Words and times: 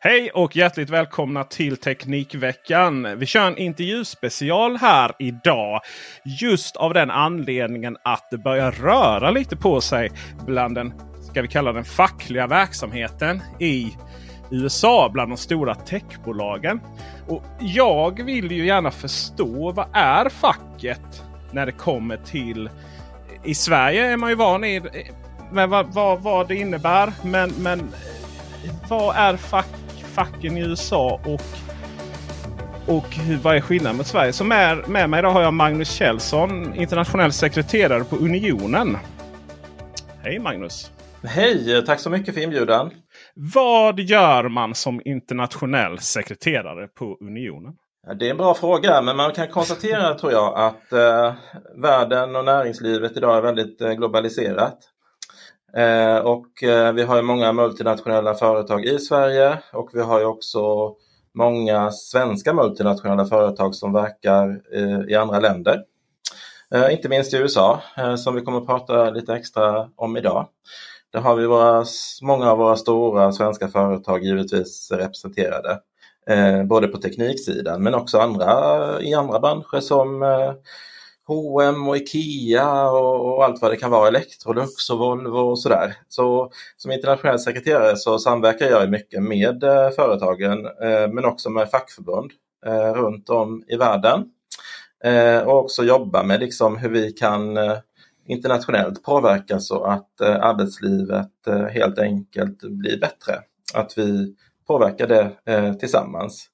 Hej 0.00 0.30
och 0.30 0.56
hjärtligt 0.56 0.90
välkomna 0.90 1.44
till 1.44 1.76
Teknikveckan. 1.76 3.18
Vi 3.18 3.26
kör 3.26 3.46
en 3.46 3.58
intervjuspecial 3.58 4.76
här 4.76 5.12
idag. 5.18 5.80
Just 6.40 6.76
av 6.76 6.94
den 6.94 7.10
anledningen 7.10 7.96
att 8.04 8.30
det 8.30 8.38
börjar 8.38 8.70
röra 8.70 9.30
lite 9.30 9.56
på 9.56 9.80
sig 9.80 10.10
bland 10.46 10.74
den, 10.74 10.92
ska 11.30 11.42
vi 11.42 11.48
kalla 11.48 11.72
den 11.72 11.84
fackliga 11.84 12.46
verksamheten 12.46 13.42
i 13.60 13.96
USA 14.50 15.10
bland 15.12 15.30
de 15.30 15.36
stora 15.36 15.74
techbolagen. 15.74 16.80
Och 17.28 17.42
jag 17.60 18.24
vill 18.24 18.52
ju 18.52 18.66
gärna 18.66 18.90
förstå 18.90 19.72
vad 19.72 19.86
är 19.92 20.28
facket 20.28 21.22
när 21.52 21.66
det 21.66 21.72
kommer 21.72 22.16
till... 22.16 22.70
I 23.44 23.54
Sverige 23.54 24.06
är 24.06 24.16
man 24.16 24.30
ju 24.30 24.36
van 24.36 24.64
i 24.64 24.82
vad, 25.50 25.94
vad, 25.94 26.22
vad 26.22 26.48
det 26.48 26.56
innebär. 26.56 27.12
Men, 27.24 27.50
men 27.58 27.92
vad 28.88 29.16
är 29.16 29.36
facket? 29.36 29.85
Facken 30.16 30.56
i 30.56 30.60
USA 30.60 31.20
och, 31.24 31.40
och 32.94 33.06
hur, 33.16 33.36
vad 33.36 33.56
är 33.56 33.60
skillnaden 33.60 33.96
mot 33.96 34.06
Sverige? 34.06 34.32
Som 34.32 34.52
är 34.52 34.84
med 34.86 35.10
mig 35.10 35.18
idag 35.18 35.30
har 35.30 35.42
jag 35.42 35.54
Magnus 35.54 35.90
Kjellson, 35.90 36.74
internationell 36.74 37.32
sekreterare 37.32 38.04
på 38.04 38.16
Unionen. 38.16 38.96
Hej 40.22 40.38
Magnus! 40.38 40.90
Hej! 41.22 41.82
Tack 41.86 42.00
så 42.00 42.10
mycket 42.10 42.34
för 42.34 42.40
inbjudan. 42.40 42.90
Vad 43.54 44.00
gör 44.00 44.48
man 44.48 44.74
som 44.74 45.00
internationell 45.04 45.98
sekreterare 45.98 46.88
på 46.88 47.16
Unionen? 47.20 47.72
Det 48.18 48.26
är 48.26 48.30
en 48.30 48.36
bra 48.36 48.54
fråga, 48.54 49.02
men 49.02 49.16
man 49.16 49.32
kan 49.32 49.48
konstatera 49.48 50.14
tror 50.14 50.32
jag 50.32 50.54
att 50.58 50.92
eh, 50.92 51.34
världen 51.82 52.36
och 52.36 52.44
näringslivet 52.44 53.16
idag 53.16 53.36
är 53.36 53.42
väldigt 53.42 53.80
eh, 53.80 53.92
globaliserat. 53.92 54.78
Eh, 55.76 56.18
och 56.18 56.62
eh, 56.62 56.92
vi 56.92 57.02
har 57.02 57.16
ju 57.16 57.22
många 57.22 57.52
multinationella 57.52 58.34
företag 58.34 58.84
i 58.84 58.98
Sverige 58.98 59.58
och 59.72 59.90
vi 59.92 60.00
har 60.00 60.20
ju 60.20 60.26
också 60.26 60.94
många 61.34 61.90
svenska 61.90 62.52
multinationella 62.52 63.24
företag 63.24 63.74
som 63.74 63.92
verkar 63.92 64.60
eh, 64.74 65.00
i 65.08 65.14
andra 65.14 65.40
länder. 65.40 65.82
Eh, 66.74 66.92
inte 66.92 67.08
minst 67.08 67.34
i 67.34 67.36
USA 67.36 67.80
eh, 67.96 68.16
som 68.16 68.34
vi 68.34 68.40
kommer 68.40 68.58
att 68.58 68.66
prata 68.66 69.10
lite 69.10 69.34
extra 69.34 69.88
om 69.96 70.16
idag. 70.16 70.48
Där 71.12 71.20
har 71.20 71.36
vi 71.36 71.46
våra, 71.46 71.84
många 72.22 72.50
av 72.50 72.58
våra 72.58 72.76
stora 72.76 73.32
svenska 73.32 73.68
företag 73.68 74.24
givetvis 74.24 74.90
representerade. 74.90 75.80
Eh, 76.26 76.64
både 76.64 76.88
på 76.88 76.98
tekniksidan 76.98 77.82
men 77.82 77.94
också 77.94 78.18
andra, 78.18 79.02
i 79.02 79.14
andra 79.14 79.40
branscher 79.40 79.80
som 79.80 80.22
H&M 81.26 81.88
och 81.88 81.96
Ikea 81.96 82.90
och, 82.90 83.44
allt 83.44 83.62
vad 83.62 83.70
det 83.70 83.76
kan 83.76 83.90
vara, 83.90 84.08
Electrolux 84.08 84.90
och 84.90 84.98
Volvo 84.98 85.38
och 85.38 85.58
sådär. 85.58 85.94
Så 86.08 86.50
som 86.76 86.90
internationell 86.90 87.38
sekreterare 87.38 87.96
så 87.96 88.18
samverkar 88.18 88.66
jag 88.66 88.90
mycket 88.90 89.22
med 89.22 89.64
eh, 89.64 89.90
företagen 89.90 90.66
eh, 90.66 91.08
men 91.12 91.24
också 91.24 91.50
med 91.50 91.70
fackförbund 91.70 92.30
eh, 92.66 92.92
runt 92.92 93.30
om 93.30 93.64
i 93.68 93.76
världen. 93.76 94.24
Och 95.46 95.58
också 95.58 95.84
jobba 95.84 96.22
med 96.22 96.40
liksom 96.40 96.76
hur 96.76 96.88
vi 96.88 97.12
kan 97.12 97.58
internationellt 98.26 99.02
påverka 99.02 99.60
så 99.60 99.84
att 99.84 100.20
arbetslivet 100.20 101.30
helt 101.70 101.98
enkelt 101.98 102.60
blir 102.62 103.00
bättre. 103.00 103.34
Att 103.74 103.98
vi 103.98 104.34
påverkar 104.66 105.06
det 105.06 105.30
tillsammans. 105.80 106.46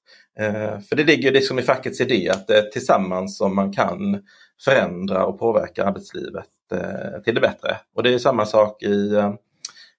För 0.89 0.95
det 0.95 1.03
ligger 1.03 1.31
liksom 1.31 1.59
i 1.59 1.61
fackets 1.61 2.01
idé 2.01 2.29
att 2.29 2.47
det 2.47 2.57
är 2.57 2.61
tillsammans 2.61 3.37
som 3.37 3.55
man 3.55 3.73
kan 3.73 4.23
förändra 4.65 5.25
och 5.25 5.39
påverka 5.39 5.85
arbetslivet 5.85 6.47
eh, 6.71 7.21
till 7.23 7.35
det 7.35 7.41
bättre. 7.41 7.77
Och 7.95 8.03
det 8.03 8.13
är 8.13 8.17
samma 8.19 8.45
sak 8.45 8.83
i, 8.83 9.15
eh, 9.15 9.33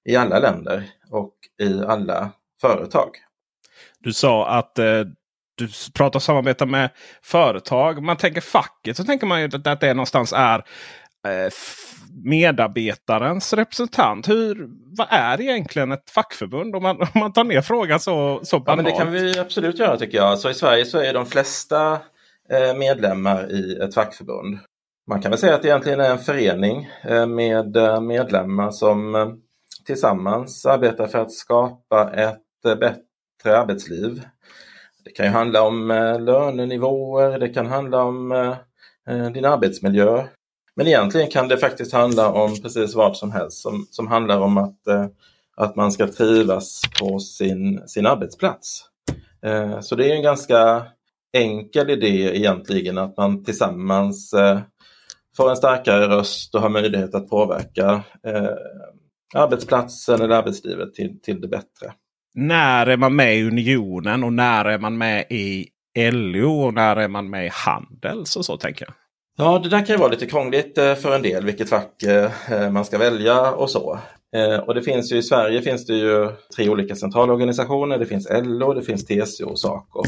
i 0.04 0.16
alla 0.16 0.38
länder 0.38 0.84
och 1.10 1.34
i 1.62 1.80
alla 1.86 2.30
företag. 2.60 3.08
Du 3.98 4.12
sa 4.12 4.48
att 4.48 4.78
eh, 4.78 5.02
du 5.54 5.68
pratar 5.94 6.20
samarbeta 6.20 6.66
med 6.66 6.90
företag. 7.22 8.02
Man 8.02 8.16
tänker 8.16 8.40
facket 8.40 8.96
så 8.96 9.04
tänker 9.04 9.26
man 9.26 9.40
ju 9.40 9.46
att, 9.46 9.80
det 9.80 9.94
någonstans 9.94 10.32
är 10.36 10.64
medarbetarens 12.24 13.52
representant. 13.52 14.28
Hur, 14.28 14.68
vad 14.98 15.06
är 15.10 15.40
egentligen 15.40 15.92
ett 15.92 16.10
fackförbund? 16.10 16.76
Om 16.76 16.82
man, 16.82 17.00
om 17.14 17.20
man 17.20 17.32
tar 17.32 17.44
ner 17.44 17.62
frågan 17.62 18.00
så, 18.00 18.40
så 18.42 18.56
Ja, 18.56 18.60
banalt. 18.60 18.84
men 18.84 18.92
det 18.92 18.98
kan 18.98 19.12
vi 19.12 19.38
absolut 19.38 19.78
göra 19.78 19.96
tycker 19.96 20.18
jag. 20.18 20.38
Så 20.38 20.50
I 20.50 20.54
Sverige 20.54 20.84
så 20.84 20.98
är 20.98 21.14
de 21.14 21.26
flesta 21.26 21.98
Eh, 22.48 22.76
medlemmar 22.76 23.52
i 23.52 23.78
ett 23.78 23.94
fackförbund. 23.94 24.58
Man 25.06 25.22
kan 25.22 25.30
väl 25.30 25.40
säga 25.40 25.54
att 25.54 25.62
det 25.62 25.68
egentligen 25.68 26.00
är 26.00 26.10
en 26.10 26.18
förening 26.18 26.88
eh, 27.02 27.26
med 27.26 27.76
eh, 27.76 28.00
medlemmar 28.00 28.70
som 28.70 29.14
tillsammans 29.86 30.66
arbetar 30.66 31.06
för 31.06 31.18
att 31.18 31.32
skapa 31.32 32.10
ett 32.10 32.62
bättre 32.62 33.58
arbetsliv. 33.58 34.22
Det 35.04 35.10
kan 35.10 35.26
ju 35.26 35.32
handla 35.32 35.62
om 35.62 35.88
lönenivåer, 36.20 37.38
det 37.38 37.48
kan 37.48 37.66
handla 37.66 38.02
om 38.02 38.54
din 39.34 39.44
arbetsmiljö. 39.44 40.24
Men 40.76 40.86
egentligen 40.86 41.30
kan 41.30 41.48
det 41.48 41.58
faktiskt 41.58 41.92
handla 41.92 42.32
om 42.32 42.62
precis 42.62 42.94
vad 42.94 43.16
som 43.16 43.32
helst 43.32 43.62
som, 43.62 43.86
som 43.90 44.06
handlar 44.06 44.40
om 44.40 44.58
att, 44.58 44.80
att 45.56 45.76
man 45.76 45.92
ska 45.92 46.06
trivas 46.06 46.82
på 47.00 47.18
sin, 47.18 47.88
sin 47.88 48.06
arbetsplats. 48.06 48.84
Så 49.80 49.94
det 49.94 50.10
är 50.10 50.14
en 50.14 50.22
ganska 50.22 50.86
enkel 51.34 51.90
idé 51.90 52.36
egentligen 52.36 52.98
att 52.98 53.16
man 53.16 53.44
tillsammans 53.44 54.32
eh, 54.32 54.58
får 55.36 55.50
en 55.50 55.56
starkare 55.56 56.08
röst 56.08 56.54
och 56.54 56.60
har 56.60 56.68
möjlighet 56.68 57.14
att 57.14 57.28
påverka 57.28 58.02
eh, 58.26 58.50
arbetsplatsen 59.34 60.22
eller 60.22 60.34
arbetslivet 60.34 60.94
till, 60.94 61.20
till 61.20 61.40
det 61.40 61.48
bättre. 61.48 61.92
När 62.34 62.86
är 62.86 62.96
man 62.96 63.16
med 63.16 63.36
i 63.36 63.42
Unionen 63.42 64.24
och 64.24 64.32
när 64.32 64.64
är 64.64 64.78
man 64.78 64.98
med 64.98 65.26
i 65.30 65.66
LO 66.12 66.60
och 66.66 66.74
när 66.74 66.96
är 66.96 67.08
man 67.08 67.30
med 67.30 67.46
i 67.46 67.50
Handels 67.52 68.36
och 68.36 68.44
så 68.44 68.56
tänker 68.56 68.84
jag. 68.84 68.94
Ja, 69.36 69.58
det 69.58 69.68
där 69.68 69.86
kan 69.86 69.94
ju 69.94 70.00
vara 70.00 70.10
lite 70.10 70.26
krångligt 70.26 70.78
eh, 70.78 70.94
för 70.94 71.16
en 71.16 71.22
del 71.22 71.44
vilket 71.44 71.68
fack 71.68 71.94
man 72.72 72.84
ska 72.84 72.98
välja 72.98 73.52
och 73.52 73.70
så. 73.70 73.98
Eh, 74.34 74.58
och 74.58 74.74
det 74.74 74.82
finns 74.82 75.12
ju 75.12 75.16
i 75.16 75.22
Sverige 75.22 75.62
finns 75.62 75.86
det 75.86 75.94
ju 75.94 76.30
tre 76.56 76.68
olika 76.68 76.96
centralorganisationer. 76.96 77.98
Det 77.98 78.06
finns 78.06 78.28
LO, 78.30 78.74
det 78.74 78.82
finns 78.82 79.06
TCO 79.06 79.50
och 79.50 79.60
SACO. 79.60 80.04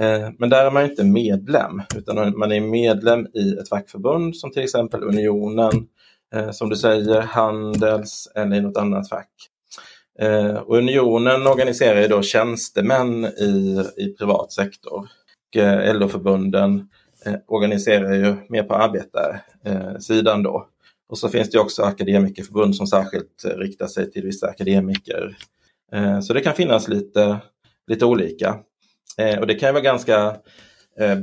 Eh, 0.00 0.28
men 0.38 0.50
där 0.50 0.64
är 0.64 0.70
man 0.70 0.82
ju 0.82 0.90
inte 0.90 1.04
medlem 1.04 1.82
utan 1.96 2.38
man 2.38 2.52
är 2.52 2.60
medlem 2.60 3.26
i 3.26 3.52
ett 3.60 3.68
fackförbund 3.68 4.36
som 4.36 4.50
till 4.50 4.62
exempel 4.62 5.02
Unionen, 5.02 5.86
eh, 6.34 6.50
som 6.50 6.68
du 6.68 6.76
säger, 6.76 7.20
Handels 7.20 8.28
eller 8.34 8.56
i 8.56 8.60
något 8.60 8.76
annat 8.76 9.08
fack. 9.08 9.30
Och 10.66 10.76
Unionen 10.76 11.46
organiserar 11.46 12.00
ju 12.00 12.08
då 12.08 12.22
tjänstemän 12.22 13.24
i, 13.24 13.84
i 13.96 14.16
privat 14.18 14.52
sektor. 14.52 15.08
LO-förbunden 15.92 16.88
organiserar 17.46 18.14
ju 18.14 18.34
mer 18.48 18.62
på 18.62 18.74
arbetarsidan 18.74 20.42
då. 20.42 20.66
Och 21.08 21.18
så 21.18 21.28
finns 21.28 21.50
det 21.50 21.58
också 21.58 21.82
akademikerförbund 21.82 22.76
som 22.76 22.86
särskilt 22.86 23.44
eh, 23.44 23.50
riktar 23.50 23.86
sig 23.86 24.10
till 24.10 24.22
vissa 24.22 24.46
akademiker. 24.46 25.36
Eh, 25.92 26.20
så 26.20 26.32
det 26.32 26.40
kan 26.40 26.54
finnas 26.54 26.88
lite, 26.88 27.38
lite 27.86 28.04
olika. 28.04 28.58
Eh, 29.18 29.38
och 29.38 29.46
det 29.46 29.54
kan 29.54 29.74
vara 29.74 29.82
ganska 29.82 30.36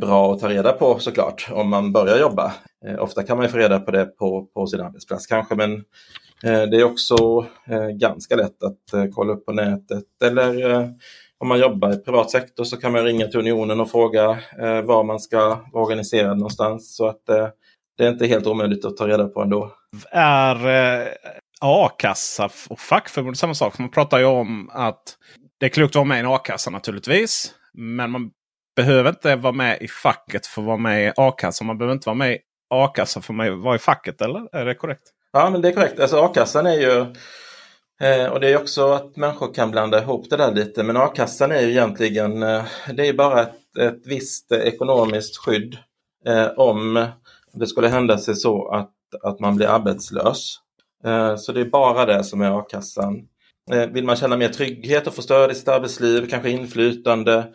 bra 0.02 0.34
att 0.34 0.40
ta 0.40 0.50
reda 0.50 0.72
på 0.72 1.00
såklart 1.00 1.48
om 1.52 1.70
man 1.70 1.92
börjar 1.92 2.20
jobba. 2.20 2.54
Ofta 3.00 3.24
kan 3.24 3.38
man 3.38 3.50
få 3.50 3.58
reda 3.58 3.80
på 3.80 3.92
det 3.92 4.06
på, 4.06 4.46
på 4.46 4.68
sin 4.68 4.82
arbetsplats 4.82 5.28
kanske 5.28 5.56
men 5.56 5.84
det 6.42 6.78
är 6.78 6.84
också 6.84 7.46
ganska 8.00 8.36
lätt 8.36 8.64
att 8.64 9.14
kolla 9.14 9.34
upp 9.34 9.46
på 9.46 9.52
nätet 9.52 10.04
eller 10.24 10.90
om 11.38 11.48
man 11.48 11.60
jobbar 11.60 11.94
i 11.94 11.98
privat 11.98 12.32
sektor 12.32 12.64
så 12.64 12.78
kan 12.78 12.92
man 12.92 13.04
ringa 13.04 13.28
till 13.28 13.40
Unionen 13.40 13.80
och 13.80 13.92
fråga 13.92 14.40
var 14.84 15.04
man 15.04 15.20
ska 15.20 15.40
vara 15.74 15.84
organiserad 15.84 16.38
någonstans. 16.38 16.96
Så 16.96 17.08
att 17.08 17.30
det 17.98 18.06
är 18.06 18.10
inte 18.10 18.28
helt 18.28 18.48
omöjligt 18.48 18.86
att 18.86 18.98
ta 18.98 19.08
reda 19.08 19.28
på 19.28 19.42
ändå. 19.42 19.72
Är 20.12 20.68
eh, 20.68 21.08
a-kassa 21.62 22.50
och 22.70 22.80
fackförbund 22.80 23.38
samma 23.38 23.54
sak? 23.54 23.80
Man 23.80 23.92
pratar 23.92 24.20
ju 24.20 24.26
om 24.26 24.70
att 24.74 25.18
det 25.60 25.66
är 25.66 25.70
klokt 25.70 25.92
att 25.92 25.96
vara 25.96 26.06
med 26.06 26.18
i 26.18 26.20
en 26.20 26.28
a-kassa 26.28 26.72
naturligtvis. 26.72 27.54
Men 27.74 28.12
man 28.12 28.32
behöver 28.76 29.10
inte 29.10 29.36
vara 29.36 29.54
med 29.54 29.82
i 29.82 29.88
facket 29.88 30.48
för 30.48 30.62
att 30.62 30.68
vara 30.68 30.78
med 30.78 31.08
i 31.08 31.12
a-kassan. 31.18 31.68
Man 31.68 31.78
behöver 31.78 31.94
inte 31.94 32.10
vara 32.10 32.18
med 32.18 32.34
i 32.34 32.40
a-kassa 32.70 33.22
för 33.22 33.34
att 33.34 33.64
vara 33.64 33.76
i 33.76 33.80
facket, 33.80 34.22
eller? 34.22 34.56
Är 34.56 34.66
det 34.66 34.76
korrekt? 34.76 35.04
Ja, 35.34 35.50
men 35.50 35.62
det 35.62 35.68
är 35.68 35.74
korrekt. 35.74 36.00
Alltså 36.00 36.18
a-kassan 36.18 36.66
är 36.66 36.74
ju 36.74 37.06
Eh, 38.02 38.26
och 38.26 38.40
det 38.40 38.50
är 38.50 38.58
också 38.58 38.92
att 38.92 39.16
människor 39.16 39.54
kan 39.54 39.72
blanda 39.72 40.02
ihop 40.02 40.30
det 40.30 40.38
där 40.38 40.52
lite. 40.52 40.84
Men 40.84 40.98
a-kassan 40.98 41.52
är 41.52 41.62
ju 41.62 41.70
egentligen, 41.70 42.44
eh, 42.44 42.64
det 42.94 43.08
är 43.08 43.14
bara 43.14 43.42
ett, 43.42 43.78
ett 43.80 44.02
visst 44.06 44.52
ekonomiskt 44.52 45.38
skydd 45.38 45.78
eh, 46.26 46.48
om 46.48 47.06
det 47.56 47.68
skulle 47.68 47.88
hända 47.88 48.18
sig 48.18 48.36
så 48.36 48.68
att, 48.68 48.92
att 49.24 49.40
man 49.40 49.56
blir 49.56 49.68
arbetslös. 49.68 50.56
Eh, 51.06 51.36
så 51.36 51.52
det 51.52 51.62
är 51.62 51.70
bara 51.70 52.06
det 52.06 52.24
som 52.24 52.42
är 52.42 52.60
a-kassan. 52.60 53.28
Eh, 53.72 53.88
vill 53.88 54.06
man 54.06 54.16
känna 54.16 54.38
mer 54.38 54.50
trygghet 54.50 55.08
och 55.08 55.14
få 55.14 55.22
stöd 55.22 55.52
i 55.52 55.56
sitt 55.56 55.68
arbetsliv, 55.68 56.28
kanske 56.30 56.50
inflytande 56.50 57.48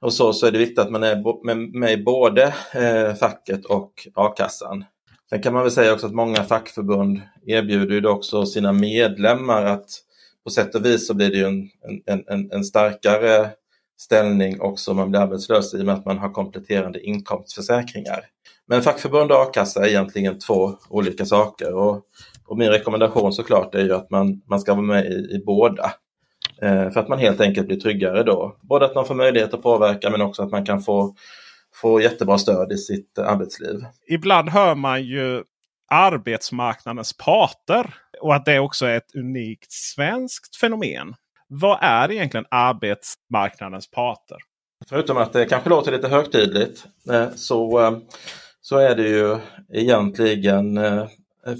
och 0.00 0.12
så, 0.12 0.32
så 0.32 0.46
är 0.46 0.50
det 0.50 0.58
viktigt 0.58 0.78
att 0.78 0.90
man 0.90 1.02
är 1.02 1.78
med 1.78 1.92
i 1.92 2.02
både 2.02 2.54
eh, 2.72 3.14
facket 3.14 3.64
och 3.64 4.08
a-kassan. 4.14 4.84
Sen 5.30 5.42
kan 5.42 5.52
man 5.52 5.62
väl 5.62 5.70
säga 5.70 5.92
också 5.92 6.06
att 6.06 6.14
många 6.14 6.44
fackförbund 6.44 7.20
erbjuder 7.46 7.94
ju 7.94 8.06
också 8.06 8.46
sina 8.46 8.72
medlemmar 8.72 9.64
att 9.64 9.86
på 10.44 10.50
sätt 10.50 10.74
och 10.74 10.84
vis 10.84 11.06
så 11.06 11.14
blir 11.14 11.30
det 11.30 11.36
ju 11.36 11.44
en, 11.44 11.70
en, 12.06 12.24
en, 12.26 12.52
en 12.52 12.64
starkare 12.64 13.50
ställning 14.00 14.60
också 14.60 14.90
om 14.90 14.96
man 14.96 15.10
blir 15.10 15.20
arbetslös 15.20 15.74
i 15.74 15.80
och 15.80 15.86
med 15.86 15.94
att 15.94 16.04
man 16.04 16.18
har 16.18 16.30
kompletterande 16.30 17.00
inkomstförsäkringar. 17.00 18.20
Men 18.68 18.82
fackförbund 18.82 19.32
och 19.32 19.38
a-kassa 19.38 19.84
är 19.84 19.88
egentligen 19.88 20.38
två 20.38 20.72
olika 20.88 21.24
saker 21.24 21.74
och, 21.74 22.02
och 22.46 22.58
min 22.58 22.70
rekommendation 22.70 23.32
såklart 23.32 23.74
är 23.74 23.84
ju 23.84 23.94
att 23.94 24.10
man, 24.10 24.42
man 24.48 24.60
ska 24.60 24.74
vara 24.74 24.86
med 24.86 25.06
i, 25.06 25.14
i 25.14 25.42
båda. 25.46 25.92
Eh, 26.62 26.90
för 26.90 27.00
att 27.00 27.08
man 27.08 27.18
helt 27.18 27.40
enkelt 27.40 27.66
blir 27.66 27.80
tryggare 27.80 28.22
då. 28.22 28.56
Både 28.62 28.84
att 28.84 28.94
man 28.94 29.06
får 29.06 29.14
möjlighet 29.14 29.54
att 29.54 29.62
påverka 29.62 30.10
men 30.10 30.22
också 30.22 30.42
att 30.42 30.50
man 30.50 30.66
kan 30.66 30.82
få 30.82 31.14
få 31.74 32.00
jättebra 32.00 32.38
stöd 32.38 32.72
i 32.72 32.76
sitt 32.76 33.18
arbetsliv. 33.18 33.84
Ibland 34.08 34.48
hör 34.48 34.74
man 34.74 35.02
ju 35.02 35.42
arbetsmarknadens 35.90 37.16
parter 37.16 37.94
och 38.20 38.34
att 38.34 38.44
det 38.44 38.58
också 38.58 38.86
är 38.86 38.96
ett 38.96 39.14
unikt 39.14 39.72
svenskt 39.72 40.56
fenomen. 40.56 41.14
Vad 41.48 41.78
är 41.82 42.12
egentligen 42.12 42.46
arbetsmarknadens 42.50 43.90
parter? 43.90 44.36
Förutom 44.88 45.16
att 45.16 45.32
det 45.32 45.44
kanske 45.44 45.70
låter 45.70 45.92
lite 45.92 46.08
högtidligt 46.08 46.86
eh, 47.10 47.30
så, 47.34 47.80
eh, 47.80 47.98
så 48.66 48.76
är 48.76 48.94
det 48.94 49.08
ju 49.08 49.38
egentligen 49.72 50.76
eh, 50.76 51.06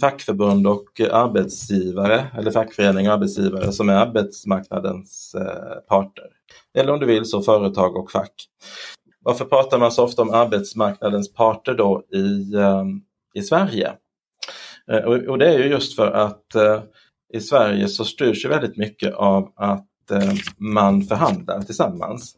fackförbund 0.01 0.67
och 0.67 1.01
arbetsgivare 1.11 2.27
eller 2.39 2.51
fackförening 2.51 3.09
och 3.09 3.15
arbetsgivare 3.15 3.73
som 3.73 3.89
är 3.89 3.95
arbetsmarknadens 3.95 5.35
eh, 5.35 5.81
parter. 5.89 6.25
Eller 6.75 6.93
om 6.93 7.01
du 7.01 7.07
vill 7.07 7.25
så 7.25 7.43
företag 7.43 7.97
och 7.97 8.11
fack. 8.11 8.35
Varför 9.21 9.45
pratar 9.45 9.79
man 9.79 9.93
så 9.93 10.05
ofta 10.05 10.23
om 10.23 10.31
arbetsmarknadens 10.31 11.33
parter 11.33 11.75
då 11.75 12.03
i, 12.13 12.55
eh, 12.55 12.85
i 13.35 13.43
Sverige? 13.43 13.93
Och, 15.29 15.39
det 15.39 15.55
är 15.55 15.59
ju 15.59 15.65
just 15.65 15.97
för 15.97 16.11
att 16.11 16.47
i 17.35 17.41
Sverige 17.41 17.89
så 17.89 18.05
styrs 18.05 18.45
ju 18.45 18.49
väldigt 18.49 18.77
mycket 18.77 19.15
av 19.15 19.53
att 19.57 19.89
man 20.59 21.03
förhandlar 21.03 21.63
tillsammans. 21.63 22.37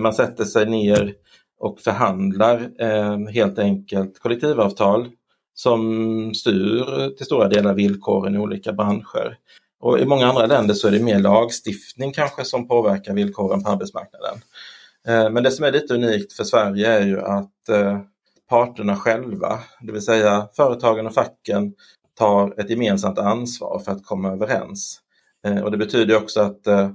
Man 0.00 0.14
sätter 0.14 0.44
sig 0.44 0.66
ner 0.66 1.14
och 1.60 1.80
förhandlar 1.80 2.70
eh, 2.78 3.18
helt 3.18 3.58
enkelt 3.58 4.18
kollektivavtal 4.18 5.08
som 5.54 6.34
styr 6.34 7.16
till 7.16 7.26
stora 7.26 7.48
delar 7.48 7.74
villkoren 7.74 8.34
i 8.34 8.38
olika 8.38 8.72
branscher. 8.72 9.36
Och 9.80 9.98
I 9.98 10.04
många 10.04 10.26
andra 10.26 10.46
länder 10.46 10.74
så 10.74 10.88
är 10.88 10.92
det 10.92 11.02
mer 11.02 11.18
lagstiftning 11.18 12.12
kanske 12.12 12.44
som 12.44 12.68
påverkar 12.68 13.14
villkoren 13.14 13.62
på 13.62 13.70
arbetsmarknaden. 13.70 14.38
Eh, 15.08 15.30
men 15.30 15.42
det 15.42 15.50
som 15.50 15.64
är 15.64 15.72
lite 15.72 15.94
unikt 15.94 16.32
för 16.32 16.44
Sverige 16.44 16.86
är 16.92 17.06
ju 17.06 17.20
att 17.20 17.68
eh, 17.68 18.00
parterna 18.48 18.96
själva, 18.96 19.58
det 19.80 19.92
vill 19.92 20.02
säga 20.02 20.48
företagen 20.56 21.06
och 21.06 21.14
facken, 21.14 21.74
tar 22.18 22.60
ett 22.60 22.70
gemensamt 22.70 23.18
ansvar 23.18 23.82
för 23.84 23.92
att 23.92 24.04
komma 24.04 24.32
överens. 24.32 25.00
Eh, 25.46 25.60
och 25.60 25.70
det 25.70 25.78
betyder 25.78 26.16
också 26.16 26.40
att 26.40 26.66
eh, 26.66 26.90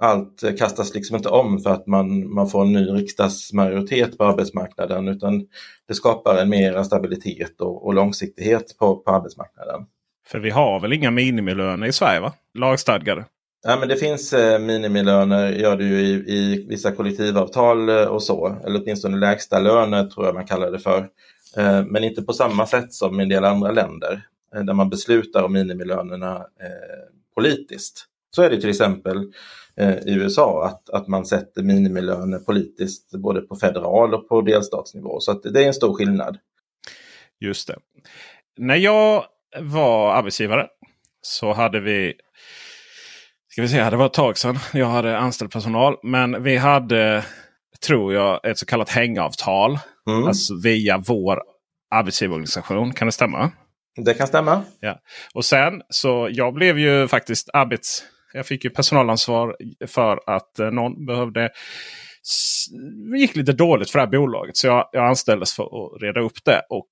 allt 0.00 0.58
kastas 0.58 0.94
liksom 0.94 1.16
inte 1.16 1.28
om 1.28 1.58
för 1.58 1.70
att 1.70 1.86
man, 1.86 2.34
man 2.34 2.48
får 2.48 2.62
en 2.62 2.72
ny 2.72 2.86
riksdagsmajoritet 2.86 4.18
på 4.18 4.24
arbetsmarknaden 4.24 5.08
utan 5.08 5.46
det 5.88 5.94
skapar 5.94 6.36
en 6.36 6.48
mera 6.48 6.84
stabilitet 6.84 7.60
och, 7.60 7.86
och 7.86 7.94
långsiktighet 7.94 8.78
på, 8.78 8.96
på 8.96 9.10
arbetsmarknaden. 9.10 9.86
För 10.26 10.38
vi 10.38 10.50
har 10.50 10.80
väl 10.80 10.92
inga 10.92 11.10
minimilöner 11.10 11.86
i 11.86 11.92
Sverige? 11.92 12.20
va? 12.20 12.32
Lagstadgade? 12.54 13.24
Ja, 13.62 13.76
men 13.80 13.88
det 13.88 13.96
finns 13.96 14.32
eh, 14.32 14.58
minimilöner, 14.58 15.52
gör 15.52 15.76
det 15.76 15.84
ju 15.84 16.00
i, 16.00 16.10
i 16.10 16.66
vissa 16.68 16.92
kollektivavtal 16.92 17.88
eh, 17.88 18.04
och 18.04 18.22
så, 18.22 18.56
eller 18.64 18.82
åtminstone 18.82 19.16
lägsta 19.16 19.58
löner 19.58 20.04
tror 20.04 20.26
jag 20.26 20.34
man 20.34 20.46
kallar 20.46 20.70
det 20.70 20.78
för. 20.78 21.08
Eh, 21.56 21.84
men 21.84 22.04
inte 22.04 22.22
på 22.22 22.32
samma 22.32 22.66
sätt 22.66 22.92
som 22.92 23.20
i 23.20 23.22
en 23.22 23.28
del 23.28 23.44
andra 23.44 23.70
länder 23.70 24.22
eh, 24.54 24.62
där 24.62 24.74
man 24.74 24.90
beslutar 24.90 25.42
om 25.42 25.52
minimilönerna 25.52 26.36
eh, 26.36 27.14
politiskt. 27.34 28.06
Så 28.36 28.42
är 28.42 28.50
det 28.50 28.60
till 28.60 28.70
exempel 28.70 29.32
i 30.06 30.14
USA 30.14 30.66
att, 30.66 30.90
att 30.90 31.08
man 31.08 31.26
sätter 31.26 31.62
minimilöner 31.62 32.38
politiskt 32.38 33.10
både 33.10 33.40
på 33.40 33.56
federal 33.56 34.14
och 34.14 34.28
på 34.28 34.40
delstatsnivå. 34.40 35.20
Så 35.20 35.32
det 35.32 35.62
är 35.62 35.66
en 35.66 35.74
stor 35.74 35.94
skillnad. 35.94 36.38
Just 37.40 37.68
det. 37.68 37.76
När 38.58 38.76
jag 38.76 39.24
var 39.60 40.14
arbetsgivare 40.14 40.66
så 41.22 41.52
hade 41.52 41.80
vi 41.80 42.14
Ska 43.52 43.62
vi 43.62 43.68
se, 43.68 43.90
det 43.90 43.96
var 43.96 44.06
ett 44.06 44.12
tag 44.12 44.38
sedan 44.38 44.58
jag 44.72 44.86
hade 44.86 45.18
anställd 45.18 45.50
personal. 45.50 45.96
Men 46.02 46.42
vi 46.42 46.56
hade, 46.56 47.24
tror 47.86 48.14
jag, 48.14 48.44
ett 48.44 48.58
så 48.58 48.66
kallat 48.66 48.90
hängavtal. 48.90 49.78
Mm. 50.08 50.26
Alltså 50.26 50.54
via 50.62 50.98
vår 50.98 51.42
arbetsgivarorganisation. 51.90 52.92
Kan 52.92 53.06
det 53.08 53.12
stämma? 53.12 53.50
Det 53.96 54.14
kan 54.14 54.26
stämma. 54.26 54.62
Ja. 54.80 55.00
Och 55.34 55.44
sen 55.44 55.82
så 55.88 56.28
jag 56.30 56.54
blev 56.54 56.78
ju 56.78 57.08
faktiskt 57.08 57.50
arbets... 57.52 58.04
Jag 58.32 58.46
fick 58.46 58.64
ju 58.64 58.70
personalansvar 58.70 59.56
för 59.86 60.20
att 60.26 60.58
eh, 60.58 60.70
någon 60.70 61.06
behövde... 61.06 61.50
Det 63.12 63.18
gick 63.18 63.36
lite 63.36 63.52
dåligt 63.52 63.90
för 63.90 63.98
det 63.98 64.04
här 64.04 64.10
bolaget. 64.10 64.56
Så 64.56 64.66
jag, 64.66 64.88
jag 64.92 65.08
anställdes 65.08 65.54
för 65.54 65.64
att 65.64 66.02
reda 66.02 66.20
upp 66.20 66.44
det. 66.44 66.62
Och 66.68 66.88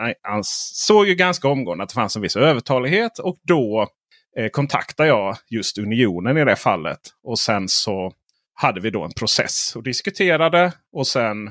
eh, 0.00 0.12
han 0.22 0.44
såg 0.44 1.06
ju 1.06 1.14
ganska 1.14 1.48
omgående 1.48 1.84
att 1.84 1.90
det 1.90 1.94
fanns 1.94 2.16
en 2.16 2.22
viss 2.22 2.36
övertalighet. 2.36 3.18
Och 3.18 3.36
då 3.42 3.88
eh, 4.38 4.48
kontaktade 4.48 5.08
jag 5.08 5.36
just 5.50 5.78
Unionen 5.78 6.38
i 6.38 6.44
det 6.44 6.56
fallet. 6.56 7.00
Och 7.22 7.38
sen 7.38 7.68
så 7.68 8.12
hade 8.54 8.80
vi 8.80 8.90
då 8.90 9.02
en 9.02 9.12
process 9.12 9.76
och 9.76 9.82
diskuterade. 9.82 10.72
Och 10.92 11.06
sen 11.06 11.50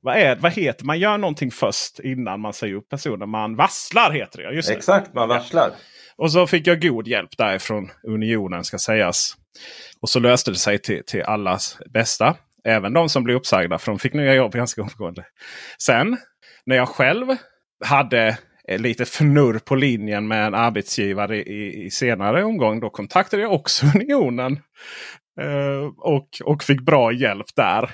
vad, 0.00 0.16
är, 0.16 0.36
vad 0.36 0.52
heter 0.52 0.84
man? 0.84 0.98
gör 0.98 1.18
någonting 1.18 1.50
först 1.50 2.00
innan 2.00 2.40
man 2.40 2.52
säger 2.52 2.74
upp 2.74 2.88
personen. 2.88 3.28
Man 3.28 3.56
varslar 3.56 4.10
heter 4.10 4.42
det. 4.42 4.54
Just 4.54 4.70
Exakt, 4.70 5.14
man 5.14 5.28
varslar. 5.28 5.72
Och 6.18 6.32
så 6.32 6.46
fick 6.46 6.66
jag 6.66 6.82
god 6.82 7.08
hjälp 7.08 7.30
därifrån 7.38 7.90
Unionen 8.02 8.64
ska 8.64 8.78
sägas. 8.78 9.36
Och 10.00 10.08
så 10.08 10.20
löste 10.20 10.50
det 10.50 10.56
sig 10.56 10.78
till, 10.78 11.02
till 11.06 11.22
allas 11.22 11.78
bästa. 11.90 12.36
Även 12.64 12.92
de 12.92 13.08
som 13.08 13.24
blev 13.24 13.36
uppsagda 13.36 13.78
för 13.78 13.92
de 13.92 13.98
fick 13.98 14.14
nya 14.14 14.34
jobb 14.34 14.52
ganska 14.52 14.82
omgående. 14.82 15.24
Sen 15.82 16.16
när 16.66 16.76
jag 16.76 16.88
själv 16.88 17.26
hade 17.84 18.38
eh, 18.68 18.78
lite 18.78 19.02
fnurr 19.02 19.58
på 19.58 19.74
linjen 19.74 20.28
med 20.28 20.46
en 20.46 20.54
arbetsgivare 20.54 21.36
i, 21.36 21.84
i 21.84 21.90
senare 21.90 22.44
omgång. 22.44 22.80
Då 22.80 22.90
kontaktade 22.90 23.42
jag 23.42 23.52
också 23.52 23.86
Unionen. 23.94 24.60
Uh, 25.40 25.92
och, 25.98 26.28
och 26.44 26.62
fick 26.62 26.80
bra 26.80 27.12
hjälp 27.12 27.46
där 27.56 27.90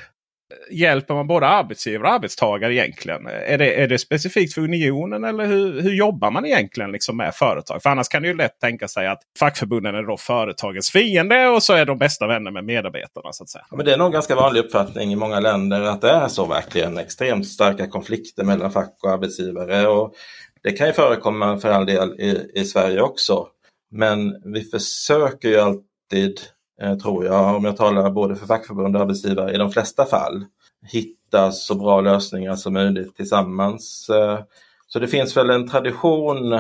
hjälper 0.71 1.15
man 1.15 1.27
både 1.27 1.47
arbetsgivare 1.47 2.09
och 2.09 2.15
arbetstagare 2.15 2.75
egentligen? 2.75 3.27
Är 3.27 3.59
det, 3.59 3.83
är 3.83 3.89
det 3.89 3.99
specifikt 3.99 4.55
för 4.55 4.61
unionen 4.61 5.25
eller 5.25 5.47
hur, 5.47 5.81
hur 5.81 5.95
jobbar 5.95 6.31
man 6.31 6.47
egentligen 6.47 6.93
liksom 6.93 7.17
med 7.17 7.35
företag? 7.35 7.83
För 7.83 7.91
annars 7.91 8.09
kan 8.09 8.23
det 8.23 8.29
ju 8.29 8.35
lätt 8.35 8.61
tänka 8.61 8.89
sig 8.89 9.07
att 9.07 9.23
fackförbunden 9.39 9.95
är 9.95 10.03
då 10.03 10.17
företagens 10.17 10.91
fiende 10.91 11.49
och 11.49 11.63
så 11.63 11.73
är 11.73 11.87
de 11.87 11.99
bästa 11.99 12.27
vänner 12.27 12.51
med 12.51 12.65
medarbetarna. 12.65 13.33
så 13.33 13.43
att 13.43 13.51
säga. 13.51 13.67
Ja, 13.71 13.77
men 13.77 13.87
det 13.87 13.93
är 13.93 13.99
nog 13.99 14.07
en 14.07 14.13
ganska 14.13 14.35
vanlig 14.35 14.61
uppfattning 14.61 15.13
i 15.13 15.17
många 15.17 15.41
länder 15.41 15.81
att 15.81 16.01
det 16.01 16.11
är 16.11 16.29
så 16.29 16.47
verkligen. 16.47 16.99
Extremt 16.99 17.49
starka 17.49 17.87
konflikter 17.87 18.45
mellan 18.45 18.73
fack 18.73 18.99
och 19.03 19.11
arbetsgivare. 19.11 19.87
Och 19.87 20.15
det 20.63 20.73
kan 20.73 20.87
ju 20.87 20.93
förekomma 20.93 21.59
för 21.59 21.71
all 21.71 21.87
del 21.87 22.21
i, 22.21 22.51
i 22.55 22.65
Sverige 22.65 23.01
också. 23.01 23.47
Men 23.91 24.53
vi 24.53 24.61
försöker 24.65 25.49
ju 25.49 25.59
alltid 25.61 26.41
Eh, 26.83 26.97
tror 26.99 27.25
jag, 27.25 27.57
om 27.57 27.65
jag 27.65 27.77
talar 27.77 28.11
både 28.11 28.37
för 28.37 28.47
fackförbund 28.47 28.97
och 28.97 29.03
arbetsgivare, 29.03 29.55
i 29.55 29.59
de 29.59 29.71
flesta 29.71 30.05
fall 30.05 30.45
hitta 30.87 31.53
så 31.53 31.75
bra 31.75 32.01
lösningar 32.01 32.57
som 32.57 32.73
möjligt 32.73 33.17
tillsammans. 33.17 34.11
Eh, 34.11 34.39
så 34.87 34.99
det 34.99 35.09
finns 35.09 35.37
väl 35.37 35.51
en 35.51 35.69
tradition 35.69 36.53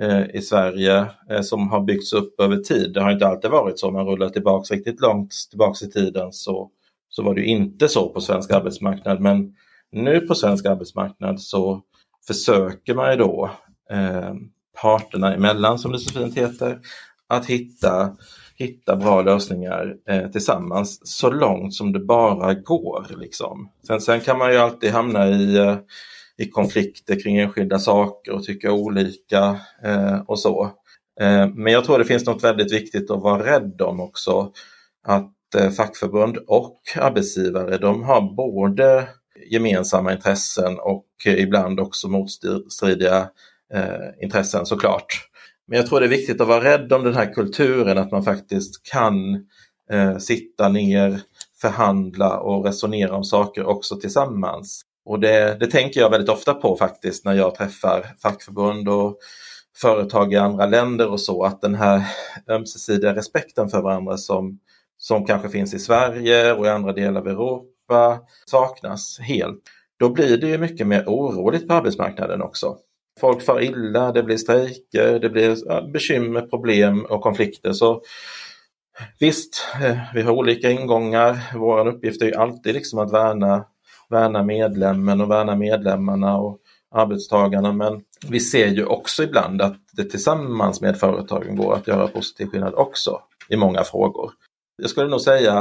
eh, 0.00 0.30
i 0.34 0.42
Sverige 0.42 1.06
som 1.42 1.68
har 1.68 1.80
byggts 1.80 2.12
upp 2.12 2.40
över 2.40 2.56
tid. 2.56 2.94
Det 2.94 3.02
har 3.02 3.10
inte 3.10 3.26
alltid 3.26 3.50
varit 3.50 3.78
så. 3.78 3.88
Om 3.88 3.94
man 3.94 4.06
rullar 4.06 4.28
tillbaks 4.28 4.70
riktigt 4.70 5.00
långt 5.00 5.34
tillbaks 5.50 5.82
i 5.82 5.90
tiden 5.90 6.32
så, 6.32 6.70
så 7.08 7.22
var 7.22 7.34
det 7.34 7.44
inte 7.44 7.88
så 7.88 8.08
på 8.08 8.20
svensk 8.20 8.50
arbetsmarknad. 8.50 9.20
Men 9.20 9.54
nu 9.92 10.20
på 10.20 10.34
svensk 10.34 10.66
arbetsmarknad 10.66 11.40
så 11.40 11.82
försöker 12.26 12.94
man 12.94 13.10
ju 13.10 13.16
då 13.16 13.50
eh, 13.90 14.34
parterna 14.82 15.34
emellan, 15.34 15.78
som 15.78 15.92
det 15.92 15.98
så 15.98 16.18
fint 16.18 16.36
heter, 16.36 16.78
att 17.26 17.46
hitta 17.46 18.16
hitta 18.54 18.96
bra 18.96 19.22
lösningar 19.22 19.94
eh, 20.08 20.30
tillsammans 20.30 21.00
så 21.04 21.30
långt 21.30 21.74
som 21.74 21.92
det 21.92 22.00
bara 22.00 22.54
går. 22.54 23.06
Liksom. 23.18 23.68
Sen, 23.86 24.00
sen 24.00 24.20
kan 24.20 24.38
man 24.38 24.52
ju 24.52 24.58
alltid 24.58 24.90
hamna 24.90 25.28
i, 25.28 25.56
eh, 25.56 25.76
i 26.36 26.50
konflikter 26.50 27.20
kring 27.20 27.36
enskilda 27.38 27.78
saker 27.78 28.32
och 28.32 28.44
tycka 28.44 28.72
olika 28.72 29.60
eh, 29.84 30.20
och 30.26 30.38
så. 30.38 30.70
Eh, 31.20 31.48
men 31.48 31.72
jag 31.72 31.84
tror 31.84 31.98
det 31.98 32.04
finns 32.04 32.26
något 32.26 32.44
väldigt 32.44 32.72
viktigt 32.72 33.10
att 33.10 33.22
vara 33.22 33.46
rädd 33.46 33.82
om 33.82 34.00
också. 34.00 34.52
Att 35.06 35.54
eh, 35.54 35.70
fackförbund 35.70 36.36
och 36.36 36.80
arbetsgivare 36.96 37.78
de 37.78 38.02
har 38.02 38.34
både 38.34 39.08
gemensamma 39.50 40.12
intressen 40.12 40.78
och 40.78 41.06
eh, 41.26 41.34
ibland 41.34 41.80
också 41.80 42.08
motstridiga 42.08 43.28
eh, 43.74 44.22
intressen 44.22 44.66
såklart. 44.66 45.28
Men 45.66 45.78
jag 45.78 45.86
tror 45.86 46.00
det 46.00 46.06
är 46.06 46.10
viktigt 46.10 46.40
att 46.40 46.48
vara 46.48 46.64
rädd 46.64 46.92
om 46.92 47.04
den 47.04 47.14
här 47.14 47.34
kulturen, 47.34 47.98
att 47.98 48.10
man 48.10 48.24
faktiskt 48.24 48.82
kan 48.82 49.34
eh, 49.90 50.18
sitta 50.18 50.68
ner, 50.68 51.20
förhandla 51.60 52.40
och 52.40 52.64
resonera 52.64 53.16
om 53.16 53.24
saker 53.24 53.66
också 53.66 53.96
tillsammans. 53.96 54.82
Och 55.04 55.20
det, 55.20 55.56
det 55.60 55.66
tänker 55.66 56.00
jag 56.00 56.10
väldigt 56.10 56.30
ofta 56.30 56.54
på 56.54 56.76
faktiskt 56.76 57.24
när 57.24 57.34
jag 57.34 57.54
träffar 57.54 58.06
fackförbund 58.22 58.88
och 58.88 59.18
företag 59.76 60.32
i 60.32 60.36
andra 60.36 60.66
länder 60.66 61.10
och 61.10 61.20
så, 61.20 61.44
att 61.44 61.60
den 61.60 61.74
här 61.74 62.02
ömsesidiga 62.48 63.14
respekten 63.14 63.68
för 63.68 63.82
varandra 63.82 64.16
som, 64.16 64.58
som 64.98 65.26
kanske 65.26 65.48
finns 65.48 65.74
i 65.74 65.78
Sverige 65.78 66.52
och 66.52 66.66
i 66.66 66.68
andra 66.68 66.92
delar 66.92 67.20
av 67.20 67.28
Europa 67.28 68.20
saknas 68.46 69.18
helt. 69.20 69.62
Då 69.98 70.08
blir 70.08 70.36
det 70.36 70.46
ju 70.46 70.58
mycket 70.58 70.86
mer 70.86 71.04
oroligt 71.06 71.68
på 71.68 71.74
arbetsmarknaden 71.74 72.42
också. 72.42 72.76
Folk 73.20 73.42
far 73.42 73.60
illa, 73.60 74.12
det 74.12 74.22
blir 74.22 74.36
strejker, 74.36 75.18
det 75.18 75.30
blir 75.30 75.92
bekymmer, 75.92 76.40
problem 76.40 77.04
och 77.04 77.20
konflikter. 77.20 77.72
Så 77.72 78.02
Visst, 79.18 79.66
eh, 79.82 79.98
vi 80.14 80.22
har 80.22 80.32
olika 80.32 80.70
ingångar. 80.70 81.38
Vår 81.54 81.88
uppgift 81.88 82.22
är 82.22 82.26
ju 82.26 82.34
alltid 82.34 82.74
liksom 82.74 82.98
att 82.98 83.12
värna, 83.12 83.64
värna 84.10 84.42
medlemmen 84.42 85.20
och 85.20 85.30
värna 85.30 85.56
medlemmarna 85.56 86.38
och 86.38 86.58
arbetstagarna. 86.90 87.72
Men 87.72 88.02
vi 88.28 88.40
ser 88.40 88.68
ju 88.68 88.84
också 88.84 89.22
ibland 89.22 89.62
att 89.62 89.76
det 89.92 90.04
tillsammans 90.04 90.80
med 90.80 90.96
företagen 90.96 91.56
går 91.56 91.74
att 91.74 91.88
göra 91.88 92.08
positiv 92.08 92.46
skillnad 92.46 92.74
också 92.74 93.20
i 93.48 93.56
många 93.56 93.84
frågor. 93.84 94.30
Jag 94.82 94.90
skulle 94.90 95.08
nog 95.08 95.20
säga 95.20 95.58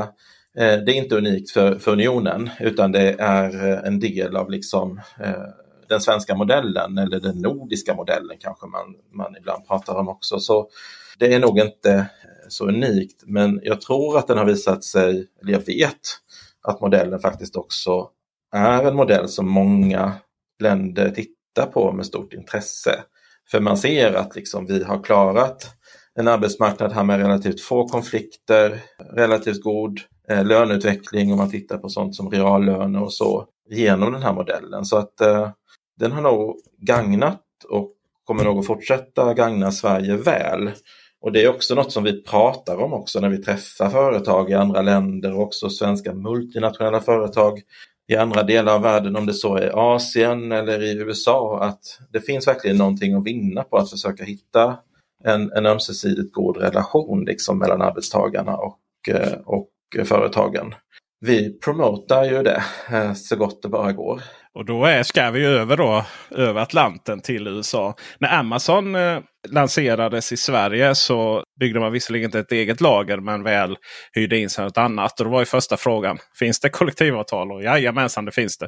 eh, 0.57 0.77
det 0.85 0.91
är 0.91 1.03
inte 1.03 1.17
unikt 1.17 1.51
för, 1.51 1.79
för 1.79 1.91
unionen 1.91 2.49
utan 2.59 2.91
det 2.91 3.15
är 3.19 3.71
eh, 3.71 3.87
en 3.87 3.99
del 3.99 4.35
av 4.35 4.51
liksom 4.51 5.01
den 5.89 6.01
svenska 6.01 6.35
modellen 6.35 6.97
eller 6.97 7.19
den 7.19 7.35
nordiska 7.41 7.93
modellen 7.93 8.37
kanske 8.39 8.67
man, 8.67 8.95
man 9.11 9.37
ibland 9.37 9.67
pratar 9.67 9.95
om 9.95 10.09
också. 10.09 10.39
Så 10.39 10.69
det 11.17 11.33
är 11.33 11.39
nog 11.39 11.59
inte 11.59 11.93
eh, 11.93 12.05
så 12.47 12.67
unikt 12.67 13.23
men 13.25 13.59
jag 13.63 13.81
tror 13.81 14.17
att 14.17 14.27
den 14.27 14.37
har 14.37 14.45
visat 14.45 14.83
sig, 14.83 15.27
eller 15.41 15.51
jag 15.51 15.65
vet 15.65 15.99
att 16.63 16.81
modellen 16.81 17.19
faktiskt 17.19 17.55
också 17.55 18.09
är 18.51 18.83
en 18.83 18.95
modell 18.95 19.29
som 19.29 19.49
många 19.49 20.13
länder 20.59 21.09
tittar 21.09 21.71
på 21.71 21.91
med 21.91 22.05
stort 22.05 22.33
intresse. 22.33 23.03
För 23.51 23.59
man 23.59 23.77
ser 23.77 24.13
att 24.13 24.35
liksom 24.35 24.65
vi 24.65 24.83
har 24.83 25.03
klarat 25.03 25.75
en 26.15 26.27
arbetsmarknad 26.27 26.93
här 26.93 27.03
med 27.03 27.19
relativt 27.19 27.61
få 27.61 27.87
konflikter, 27.87 28.79
relativt 29.13 29.63
god 29.63 29.99
eh, 30.29 30.45
löneutveckling 30.45 31.31
om 31.31 31.37
man 31.37 31.49
tittar 31.49 31.77
på 31.77 31.89
sånt 31.89 32.15
som 32.15 32.29
reallöner 32.29 33.03
och 33.03 33.13
så 33.13 33.47
genom 33.69 34.13
den 34.13 34.23
här 34.23 34.33
modellen. 34.33 34.85
Så 34.85 34.97
att 34.97 35.21
eh, 35.21 35.49
den 35.99 36.11
har 36.11 36.21
nog 36.21 36.59
gagnat 36.77 37.41
och 37.69 37.91
kommer 38.23 38.43
nog 38.43 38.59
att 38.59 38.65
fortsätta 38.65 39.33
gagna 39.33 39.71
Sverige 39.71 40.17
väl. 40.17 40.71
Och 41.21 41.31
det 41.31 41.43
är 41.43 41.49
också 41.49 41.75
något 41.75 41.91
som 41.91 42.03
vi 42.03 42.23
pratar 42.23 42.77
om 42.77 42.93
också 42.93 43.19
när 43.19 43.29
vi 43.29 43.37
träffar 43.37 43.89
företag 43.89 44.49
i 44.51 44.53
andra 44.53 44.81
länder 44.81 45.33
och 45.33 45.41
också 45.41 45.69
svenska 45.69 46.13
multinationella 46.13 46.99
företag 46.99 47.61
i 48.07 48.15
andra 48.15 48.43
delar 48.43 48.75
av 48.75 48.81
världen, 48.81 49.15
om 49.15 49.25
det 49.25 49.33
så 49.33 49.55
är 49.55 49.95
Asien 49.95 50.51
eller 50.51 50.83
i 50.83 50.97
USA, 50.97 51.59
att 51.61 51.99
det 52.09 52.21
finns 52.21 52.47
verkligen 52.47 52.77
någonting 52.77 53.13
att 53.13 53.25
vinna 53.25 53.63
på 53.63 53.77
att 53.77 53.89
försöka 53.89 54.23
hitta 54.23 54.77
en, 55.23 55.51
en 55.51 55.65
ömsesidigt 55.65 56.33
god 56.33 56.57
relation 56.57 57.25
liksom 57.25 57.59
mellan 57.59 57.81
arbetstagarna 57.81 58.57
och, 58.57 58.79
eh, 59.09 59.33
och 59.45 59.69
företagen. 60.05 60.75
Vi 61.25 61.59
promotar 61.59 62.23
ju 62.23 62.43
det 62.43 62.63
eh, 62.91 63.13
så 63.13 63.35
gott 63.35 63.61
det 63.61 63.69
bara 63.69 63.91
går. 63.91 64.21
Och 64.53 64.65
då 64.65 64.85
är, 64.85 65.03
ska 65.03 65.31
vi 65.31 65.45
över 65.45 65.77
då 65.77 66.05
över 66.31 66.61
Atlanten 66.61 67.21
till 67.21 67.47
USA. 67.47 67.95
När 68.19 68.39
Amazon 68.39 68.95
eh, 68.95 69.19
lanserades 69.49 70.31
i 70.31 70.37
Sverige 70.37 70.95
så 70.95 71.43
byggde 71.59 71.79
man 71.79 71.91
visserligen 71.91 72.25
inte 72.25 72.39
ett 72.39 72.51
eget 72.51 72.81
lager 72.81 73.17
men 73.17 73.43
väl 73.43 73.75
hyrde 74.15 74.37
in 74.37 74.49
sig 74.49 74.65
något 74.65 74.77
annat. 74.77 75.19
Och 75.19 75.25
då 75.25 75.31
var 75.31 75.39
ju 75.39 75.45
första 75.45 75.77
frågan. 75.77 76.17
Finns 76.39 76.59
det 76.59 76.69
kollektivavtal? 76.69 77.51
Och 77.51 77.63
jajamensan 77.63 78.25
det 78.25 78.31
finns 78.31 78.57
det. 78.57 78.67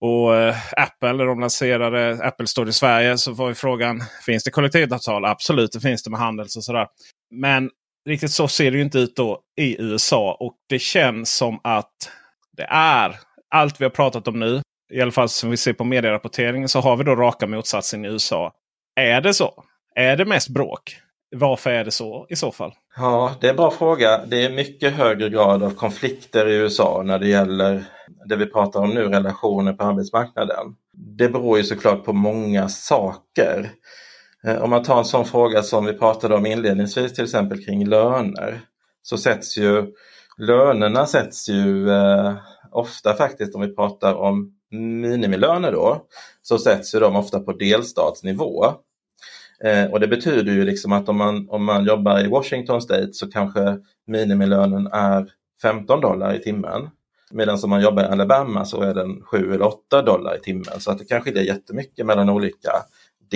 Och 0.00 0.36
eh, 0.36 0.56
Apple, 0.76 1.12
när 1.12 1.26
de 1.26 1.40
lanserade 1.40 2.26
Apple 2.26 2.46
Store 2.46 2.68
i 2.68 2.72
Sverige 2.72 3.18
så 3.18 3.32
var 3.32 3.48
ju 3.48 3.54
frågan. 3.54 4.02
Finns 4.26 4.44
det 4.44 4.50
kollektivavtal? 4.50 5.24
Absolut 5.24 5.72
det 5.72 5.80
finns 5.80 6.02
det 6.02 6.10
med 6.10 6.20
Handels 6.20 6.56
och 6.56 6.64
sådär. 6.64 6.86
Men 7.30 7.70
riktigt 8.08 8.30
så 8.30 8.48
ser 8.48 8.70
det 8.70 8.76
ju 8.76 8.82
inte 8.82 8.98
ut 8.98 9.16
då 9.16 9.40
i 9.56 9.82
USA. 9.82 10.36
Och 10.40 10.54
det 10.68 10.78
känns 10.78 11.36
som 11.36 11.60
att 11.64 12.10
det 12.56 12.66
är 12.70 13.16
allt 13.50 13.80
vi 13.80 13.84
har 13.84 13.90
pratat 13.90 14.28
om 14.28 14.40
nu, 14.40 14.62
i 14.92 15.00
alla 15.00 15.12
fall 15.12 15.28
som 15.28 15.50
vi 15.50 15.56
ser 15.56 15.72
på 15.72 15.84
medierapporteringen, 15.84 16.68
så 16.68 16.80
har 16.80 16.96
vi 16.96 17.04
då 17.04 17.14
raka 17.14 17.46
motsatsen 17.46 18.04
i 18.04 18.08
USA. 18.08 18.52
Är 19.00 19.20
det 19.20 19.34
så? 19.34 19.64
Är 19.94 20.16
det 20.16 20.24
mest 20.24 20.48
bråk? 20.48 20.96
Varför 21.36 21.70
är 21.70 21.84
det 21.84 21.90
så 21.90 22.26
i 22.28 22.36
så 22.36 22.52
fall? 22.52 22.72
Ja, 22.96 23.34
det 23.40 23.46
är 23.46 23.50
en 23.50 23.56
bra 23.56 23.70
fråga. 23.70 24.26
Det 24.26 24.44
är 24.44 24.50
mycket 24.50 24.92
högre 24.92 25.30
grad 25.30 25.62
av 25.62 25.70
konflikter 25.70 26.48
i 26.48 26.54
USA 26.54 27.02
när 27.04 27.18
det 27.18 27.28
gäller 27.28 27.84
det 28.26 28.36
vi 28.36 28.46
pratar 28.46 28.80
om 28.80 28.90
nu, 28.90 29.08
relationer 29.08 29.72
på 29.72 29.84
arbetsmarknaden. 29.84 30.76
Det 30.92 31.28
beror 31.28 31.58
ju 31.58 31.64
såklart 31.64 32.04
på 32.04 32.12
många 32.12 32.68
saker. 32.68 33.70
Eh, 34.46 34.62
om 34.62 34.70
man 34.70 34.82
tar 34.82 34.98
en 34.98 35.04
sån 35.04 35.24
fråga 35.24 35.62
som 35.62 35.84
vi 35.84 35.92
pratade 35.92 36.34
om 36.34 36.46
inledningsvis, 36.46 37.12
till 37.12 37.24
exempel 37.24 37.64
kring 37.64 37.88
löner, 37.88 38.60
så 39.02 39.18
sätts 39.18 39.58
ju 39.58 39.92
lönerna 40.38 41.06
sätts 41.06 41.48
ju 41.48 41.90
eh, 41.90 42.34
ofta 42.70 43.14
faktiskt 43.14 43.54
om 43.54 43.60
vi 43.60 43.74
pratar 43.74 44.14
om 44.14 44.52
minimilöner 44.70 45.72
då, 45.72 46.06
så 46.42 46.58
sätts 46.58 46.94
ju 46.94 46.98
de 46.98 47.16
ofta 47.16 47.40
på 47.40 47.52
delstatsnivå. 47.52 48.64
Eh, 49.64 49.84
och 49.84 50.00
det 50.00 50.08
betyder 50.08 50.52
ju 50.52 50.64
liksom 50.64 50.92
att 50.92 51.08
om 51.08 51.16
man, 51.16 51.48
om 51.50 51.64
man 51.64 51.84
jobbar 51.84 52.24
i 52.24 52.28
Washington 52.28 52.82
State 52.82 53.12
så 53.12 53.30
kanske 53.30 53.78
minimilönen 54.06 54.86
är 54.86 55.30
15 55.62 56.00
dollar 56.00 56.34
i 56.34 56.38
timmen. 56.38 56.90
Medan 57.30 57.58
om 57.64 57.70
man 57.70 57.82
jobbar 57.82 58.02
i 58.02 58.06
Alabama 58.06 58.64
så 58.64 58.82
är 58.82 58.94
den 58.94 59.22
7 59.22 59.54
eller 59.54 59.66
8 59.66 60.02
dollar 60.02 60.36
i 60.36 60.40
timmen. 60.40 60.80
Så 60.80 60.90
att 60.90 60.98
det 60.98 61.04
kan 61.04 61.20
skilja 61.20 61.42
jättemycket 61.42 62.06
mellan 62.06 62.30
olika 62.30 62.70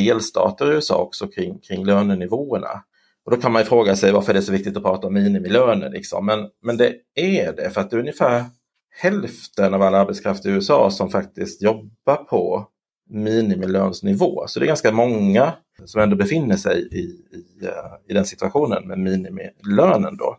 delstater 0.02 0.72
i 0.72 0.74
USA 0.74 0.96
också 0.96 1.26
kring, 1.26 1.58
kring 1.58 1.84
lönenivåerna. 1.84 2.82
Och 3.24 3.30
då 3.30 3.36
kan 3.36 3.52
man 3.52 3.64
fråga 3.64 3.96
sig 3.96 4.12
varför 4.12 4.32
det 4.32 4.38
är 4.38 4.42
så 4.42 4.52
viktigt 4.52 4.76
att 4.76 4.82
prata 4.82 5.06
om 5.06 5.14
minimilöner. 5.14 5.90
Liksom. 5.90 6.26
Men, 6.26 6.48
men 6.62 6.76
det 6.76 6.94
är 7.14 7.52
det 7.52 7.70
för 7.70 7.80
att 7.80 7.90
det 7.90 7.96
är 7.96 8.00
ungefär 8.00 8.44
hälften 8.90 9.74
av 9.74 9.82
all 9.82 9.94
arbetskraft 9.94 10.46
i 10.46 10.48
USA 10.48 10.90
som 10.90 11.10
faktiskt 11.10 11.62
jobbar 11.62 12.16
på 12.16 12.66
minimilönsnivå. 13.10 14.44
Så 14.46 14.60
det 14.60 14.64
är 14.64 14.68
ganska 14.68 14.92
många 14.92 15.52
som 15.84 16.00
ändå 16.00 16.16
befinner 16.16 16.56
sig 16.56 16.88
i, 16.92 17.00
i, 17.36 17.66
eh, 17.66 17.70
i 18.08 18.14
den 18.14 18.24
situationen 18.24 18.88
med 18.88 18.98
minimilönen. 18.98 20.16
Då. 20.16 20.36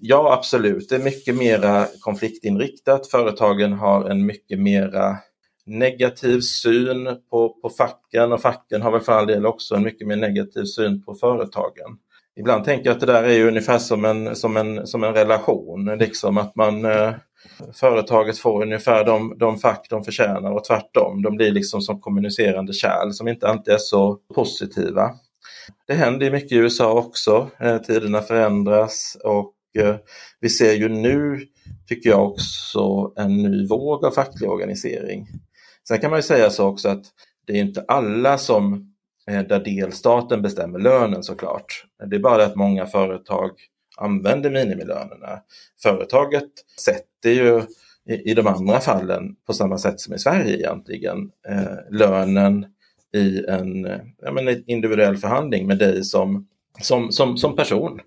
Ja, 0.00 0.32
absolut. 0.32 0.88
Det 0.88 0.94
är 0.94 1.04
mycket 1.04 1.36
mera 1.36 1.86
konfliktinriktat. 2.00 3.06
Företagen 3.06 3.72
har 3.72 4.10
en 4.10 4.26
mycket 4.26 4.58
mera 4.58 5.18
negativ 5.66 6.40
syn 6.40 7.08
på, 7.30 7.48
på 7.62 7.70
facken 7.70 8.32
och 8.32 8.40
facken 8.40 8.82
har 8.82 8.90
väl 8.90 9.00
för 9.00 9.12
all 9.12 9.26
del 9.26 9.46
också 9.46 9.74
en 9.74 9.82
mycket 9.82 10.06
mer 10.06 10.16
negativ 10.16 10.64
syn 10.64 11.02
på 11.02 11.14
företagen. 11.14 11.98
Ibland 12.36 12.64
tänker 12.64 12.86
jag 12.86 12.94
att 12.94 13.00
det 13.00 13.06
där 13.06 13.22
är 13.22 13.32
ju 13.32 13.48
ungefär 13.48 13.78
som 13.78 14.04
en, 14.04 14.36
som 14.36 14.56
en, 14.56 14.86
som 14.86 15.04
en 15.04 15.14
relation, 15.14 15.96
liksom 15.98 16.38
att 16.38 16.56
man 16.56 16.84
eh, 16.84 17.12
företaget 17.74 18.38
får 18.38 18.62
ungefär 18.62 19.04
de, 19.04 19.38
de 19.38 19.58
fack 19.58 19.86
de 19.90 20.04
förtjänar 20.04 20.52
och 20.52 20.64
tvärtom. 20.64 21.22
De 21.22 21.36
blir 21.36 21.50
liksom 21.50 21.80
som 21.80 22.00
kommunicerande 22.00 22.72
kärl 22.72 23.10
som 23.12 23.28
inte 23.28 23.48
alltid 23.48 23.74
är 23.74 23.78
så 23.78 24.18
positiva. 24.34 25.10
Det 25.86 25.94
händer 25.94 26.30
mycket 26.30 26.52
i 26.52 26.56
USA 26.56 26.92
också. 26.92 27.50
Eh, 27.60 27.78
tiderna 27.78 28.20
förändras 28.20 29.16
och 29.24 29.54
eh, 29.78 29.96
vi 30.40 30.48
ser 30.48 30.72
ju 30.72 30.88
nu, 30.88 31.40
tycker 31.88 32.10
jag 32.10 32.30
också, 32.30 33.12
en 33.16 33.36
ny 33.36 33.66
våg 33.66 34.04
av 34.04 34.10
facklig 34.10 34.50
organisering. 34.50 35.26
Sen 35.90 36.00
kan 36.00 36.10
man 36.10 36.18
ju 36.18 36.22
säga 36.22 36.50
så 36.50 36.66
också 36.66 36.88
att 36.88 37.04
det 37.46 37.52
är 37.52 37.60
inte 37.60 37.84
alla 37.88 38.38
som 38.38 38.92
eh, 39.30 39.42
där 39.42 39.64
delstaten 39.64 40.42
bestämmer 40.42 40.78
lönen 40.78 41.22
såklart. 41.22 41.84
Det 42.06 42.16
är 42.16 42.20
bara 42.20 42.44
att 42.44 42.56
många 42.56 42.86
företag 42.86 43.50
använder 43.96 44.50
minimilönerna. 44.50 45.40
Företaget 45.82 46.50
sätter 46.80 47.30
ju 47.30 47.62
i, 48.08 48.30
i 48.30 48.34
de 48.34 48.46
andra 48.46 48.80
fallen 48.80 49.36
på 49.46 49.52
samma 49.52 49.78
sätt 49.78 50.00
som 50.00 50.14
i 50.14 50.18
Sverige 50.18 50.56
egentligen 50.56 51.30
eh, 51.48 51.98
lönen 51.98 52.66
i 53.14 53.44
en, 53.48 53.84
ja, 54.22 54.32
men 54.32 54.48
en 54.48 54.64
individuell 54.66 55.16
förhandling 55.16 55.66
med 55.66 55.78
dig 55.78 56.04
som, 56.04 56.48
som, 56.80 57.12
som, 57.12 57.36
som 57.36 57.56
person. 57.56 58.00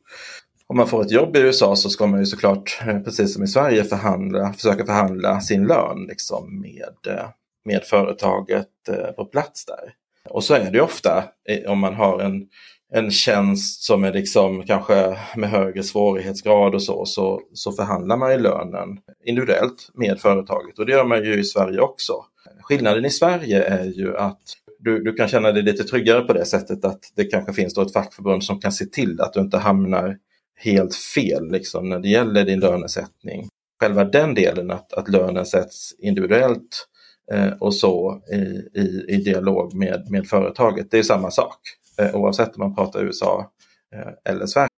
Om 0.67 0.77
man 0.77 0.87
får 0.87 1.01
ett 1.01 1.11
jobb 1.11 1.35
i 1.35 1.39
USA 1.39 1.75
så 1.75 1.89
ska 1.89 2.07
man 2.07 2.19
ju 2.19 2.25
såklart, 2.25 2.81
eh, 2.87 2.99
precis 2.99 3.33
som 3.33 3.43
i 3.43 3.47
Sverige, 3.47 3.83
förhandla, 3.83 4.53
försöka 4.53 4.85
förhandla 4.85 5.41
sin 5.41 5.67
lön 5.67 6.05
liksom 6.07 6.61
med, 6.61 7.13
eh, 7.15 7.25
med 7.65 7.83
företaget 7.83 8.89
eh, 8.89 9.11
på 9.11 9.25
plats 9.25 9.65
där. 9.65 9.93
Och 10.29 10.43
så 10.43 10.53
är 10.53 10.71
det 10.71 10.81
ofta 10.81 11.23
om 11.67 11.79
man 11.79 11.93
har 11.93 12.19
en, 12.19 12.47
en 12.93 13.11
tjänst 13.11 13.83
som 13.83 14.03
är 14.03 14.13
liksom 14.13 14.63
kanske 14.63 15.17
med 15.35 15.49
högre 15.49 15.83
svårighetsgrad 15.83 16.75
och 16.75 16.83
så, 16.83 17.05
så, 17.05 17.41
så 17.53 17.71
förhandlar 17.71 18.17
man 18.17 18.31
ju 18.31 18.37
lönen 18.37 18.97
individuellt 19.25 19.89
med 19.93 20.19
företaget 20.19 20.79
och 20.79 20.85
det 20.85 20.91
gör 20.91 21.05
man 21.05 21.23
ju 21.23 21.39
i 21.39 21.43
Sverige 21.43 21.79
också. 21.79 22.13
Skillnaden 22.61 23.05
i 23.05 23.09
Sverige 23.09 23.63
är 23.63 23.85
ju 23.85 24.17
att 24.17 24.41
du, 24.79 25.03
du 25.03 25.13
kan 25.13 25.27
känna 25.27 25.51
dig 25.51 25.63
lite 25.63 25.83
tryggare 25.83 26.21
på 26.21 26.33
det 26.33 26.45
sättet 26.45 26.85
att 26.85 26.99
det 27.15 27.25
kanske 27.25 27.53
finns 27.53 27.73
då 27.73 27.81
ett 27.81 27.93
fackförbund 27.93 28.43
som 28.43 28.61
kan 28.61 28.71
se 28.71 28.85
till 28.85 29.21
att 29.21 29.33
du 29.33 29.39
inte 29.39 29.57
hamnar 29.57 30.17
helt 30.55 30.95
fel 30.95 31.51
liksom, 31.51 31.89
när 31.89 31.99
det 31.99 32.09
gäller 32.09 32.45
din 32.45 32.59
lönesättning. 32.59 33.47
Själva 33.79 34.03
den 34.03 34.33
delen 34.33 34.71
att, 34.71 34.93
att 34.93 35.09
lönen 35.09 35.45
sätts 35.45 35.95
individuellt 35.99 36.87
Eh, 37.31 37.53
och 37.59 37.75
så 37.75 38.21
i, 38.31 38.35
i, 38.79 39.05
i 39.07 39.17
dialog 39.17 39.73
med, 39.75 40.11
med 40.11 40.27
företaget, 40.27 40.91
det 40.91 40.99
är 40.99 41.03
samma 41.03 41.31
sak 41.31 41.59
eh, 41.97 42.15
oavsett 42.15 42.55
om 42.55 42.59
man 42.59 42.75
pratar 42.75 43.03
USA 43.03 43.51
eh, 43.95 44.33
eller 44.33 44.45
Sverige. 44.45 44.69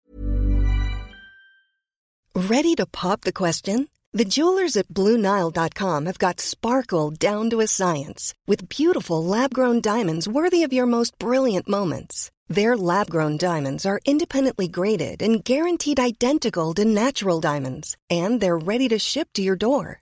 Ready 2.49 2.75
to 2.75 2.85
pop 2.85 3.21
the 3.21 3.31
question? 3.31 3.87
The 4.17 4.25
jewelers 4.25 4.77
at 4.77 4.87
BlueNile.com 4.87 6.05
have 6.05 6.19
got 6.19 6.39
sparkle 6.39 7.11
down 7.11 7.49
to 7.49 7.61
a 7.61 7.67
science 7.67 8.33
with 8.47 8.69
beautiful 8.69 9.23
lab-grown 9.23 9.81
diamonds 9.81 10.27
worthy 10.27 10.63
of 10.63 10.73
your 10.73 10.85
most 10.85 11.17
brilliant 11.19 11.67
moments. 11.67 12.31
Their 12.47 12.77
lab 12.77 13.09
grown 13.09 13.37
diamonds 13.37 13.85
are 13.85 13.99
independently 14.05 14.67
graded 14.67 15.21
and 15.21 15.43
guaranteed 15.43 15.99
identical 15.99 16.73
to 16.75 16.85
natural 16.85 17.41
diamonds, 17.41 17.97
and 18.09 18.39
they're 18.39 18.57
ready 18.57 18.87
to 18.89 18.99
ship 18.99 19.29
to 19.33 19.41
your 19.41 19.57
door. 19.57 20.01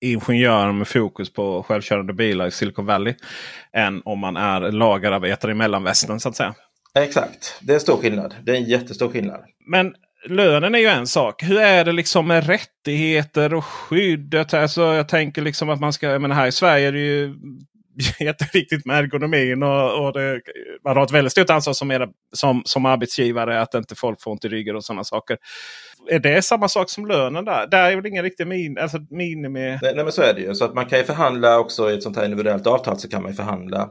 ingenjör 0.00 0.72
med 0.72 0.88
fokus 0.88 1.32
på 1.32 1.62
självkörande 1.62 2.12
bilar 2.12 2.46
i 2.46 2.50
Silicon 2.50 2.86
Valley. 2.86 3.14
Än 3.72 4.02
om 4.04 4.18
man 4.18 4.36
är 4.36 4.60
lagerarbetare 4.72 5.50
i 5.50 5.54
mellanvästern 5.54 6.20
så 6.20 6.28
att 6.28 6.36
säga. 6.36 6.54
Exakt, 6.98 7.58
det 7.60 7.74
är 7.74 7.78
stor 7.78 7.96
skillnad. 7.96 8.34
Det 8.42 8.52
är 8.52 8.56
en 8.56 8.64
jättestor 8.64 9.08
skillnad. 9.08 9.40
Men 9.66 9.94
lönen 10.26 10.74
är 10.74 10.78
ju 10.78 10.86
en 10.86 11.06
sak. 11.06 11.42
Hur 11.42 11.58
är 11.58 11.84
det 11.84 11.92
liksom 11.92 12.26
med 12.26 12.46
rättigheter 12.46 13.54
och 13.54 13.64
skyddet? 13.64 14.54
Alltså, 14.54 14.82
jag 14.82 15.08
tänker 15.08 15.42
liksom 15.42 15.70
att 15.70 15.80
man 15.80 15.92
ska, 15.92 16.18
men 16.18 16.32
här 16.32 16.46
i 16.46 16.52
Sverige 16.52 16.88
är 16.88 16.92
det 16.92 17.00
ju 17.00 17.34
jätteviktigt 18.20 18.86
med 18.86 18.98
ergonomin. 18.98 19.62
Och, 19.62 20.06
och 20.06 20.12
det, 20.12 20.40
man 20.84 20.96
har 20.96 21.04
ett 21.04 21.10
väldigt 21.10 21.32
stort 21.32 21.50
ansvar 21.50 21.74
som, 21.74 21.90
är, 21.90 22.08
som, 22.32 22.62
som 22.64 22.86
arbetsgivare 22.86 23.60
att 23.60 23.74
inte 23.74 23.94
folk 23.94 24.22
får 24.22 24.30
ont 24.30 24.44
i 24.44 24.48
ryggen 24.48 24.76
och 24.76 24.84
sådana 24.84 25.04
saker. 25.04 25.38
Är 26.06 26.18
det 26.18 26.42
samma 26.42 26.68
sak 26.68 26.90
som 26.90 27.06
lönen 27.06 27.44
där? 27.44 27.66
Där 27.66 27.92
är 27.92 27.96
väl 27.96 28.06
ingen 28.06 28.22
riktig 28.22 28.46
min, 28.46 28.78
alltså 28.78 28.98
minimi... 29.10 29.78
Nej, 29.82 29.94
nej 29.94 30.04
men 30.04 30.12
så 30.12 30.22
är 30.22 30.34
det 30.34 30.40
ju. 30.40 30.54
Så 30.54 30.64
att 30.64 30.74
man 30.74 30.86
kan 30.86 30.98
ju 30.98 31.04
förhandla 31.04 31.58
också 31.58 31.90
i 31.90 31.94
ett 31.94 32.02
sånt 32.02 32.16
här 32.16 32.24
individuellt 32.24 32.66
avtal 32.66 32.98
så 32.98 33.08
kan 33.08 33.22
man 33.22 33.30
ju 33.30 33.36
förhandla 33.36 33.90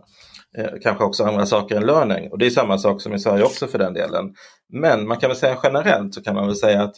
eh, 0.58 0.70
kanske 0.84 1.04
också 1.04 1.24
andra 1.24 1.46
saker 1.46 1.76
än 1.76 1.86
löning. 1.86 2.32
Och 2.32 2.38
det 2.38 2.46
är 2.46 2.50
samma 2.50 2.78
sak 2.78 3.02
som 3.02 3.14
i 3.14 3.20
Sverige 3.20 3.44
också 3.44 3.68
för 3.68 3.80
den 3.80 3.94
delen. 3.94 4.34
Men 4.74 5.08
man 5.08 5.18
kan 5.18 5.30
väl 5.30 5.38
säga 5.38 5.58
generellt 5.64 6.14
så 6.14 6.24
kan 6.24 6.36
man 6.36 6.48
väl 6.48 6.56
säga 6.56 6.84
att 6.84 6.96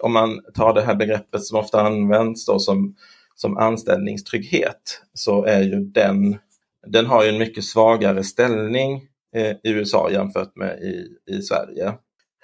om 0.00 0.12
man 0.12 0.40
tar 0.54 0.74
det 0.74 0.82
här 0.82 0.94
begreppet 0.94 1.44
som 1.44 1.58
ofta 1.58 1.80
används 1.80 2.46
då 2.46 2.58
som, 2.58 2.94
som 3.34 3.56
anställningstrygghet 3.56 5.02
så 5.14 5.44
är 5.44 5.62
ju 5.62 5.84
den, 5.84 6.38
den 6.86 7.06
har 7.06 7.24
ju 7.24 7.30
en 7.30 7.38
mycket 7.38 7.64
svagare 7.64 8.24
ställning 8.24 9.02
eh, 9.36 9.50
i 9.50 9.70
USA 9.70 10.10
jämfört 10.10 10.56
med 10.56 10.78
i, 10.78 11.06
i 11.34 11.42
Sverige. 11.42 11.92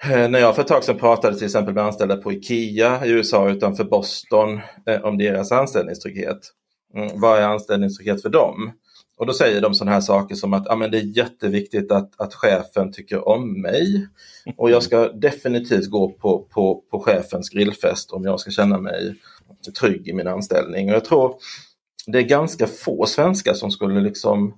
Eh, 0.03 0.29
när 0.29 0.39
jag 0.39 0.55
för 0.55 0.61
ett 0.61 0.67
tag 0.67 0.83
sedan 0.83 0.97
pratade 0.97 1.37
till 1.37 1.45
exempel 1.45 1.73
med 1.73 1.83
anställda 1.83 2.17
på 2.17 2.31
IKEA 2.33 3.05
i 3.05 3.09
USA 3.09 3.49
utanför 3.49 3.83
Boston 3.83 4.59
eh, 4.87 5.01
om 5.01 5.17
deras 5.17 5.51
anställningstrygghet. 5.51 6.39
Mm, 6.95 7.19
vad 7.19 7.39
är 7.39 7.43
anställningstrygghet 7.43 8.21
för 8.21 8.29
dem? 8.29 8.71
Och 9.17 9.25
då 9.25 9.33
säger 9.33 9.61
de 9.61 9.73
sådana 9.73 9.91
här 9.91 10.01
saker 10.01 10.35
som 10.35 10.53
att 10.53 10.67
ah, 10.67 10.75
men 10.75 10.91
det 10.91 10.97
är 10.97 11.17
jätteviktigt 11.17 11.91
att, 11.91 12.21
att 12.21 12.33
chefen 12.33 12.91
tycker 12.91 13.27
om 13.27 13.61
mig. 13.61 14.07
Och 14.57 14.71
jag 14.71 14.83
ska 14.83 15.07
definitivt 15.07 15.89
gå 15.89 16.11
på, 16.11 16.47
på, 16.49 16.83
på 16.91 16.99
chefens 16.99 17.49
grillfest 17.49 18.11
om 18.11 18.23
jag 18.23 18.39
ska 18.39 18.51
känna 18.51 18.77
mig 18.77 19.15
trygg 19.79 20.07
i 20.07 20.13
min 20.13 20.27
anställning. 20.27 20.89
Och 20.89 20.95
jag 20.95 21.05
tror 21.05 21.35
det 22.07 22.17
är 22.17 22.23
ganska 22.23 22.67
få 22.67 23.05
svenskar 23.05 23.53
som 23.53 23.71
skulle 23.71 24.01
liksom 24.01 24.53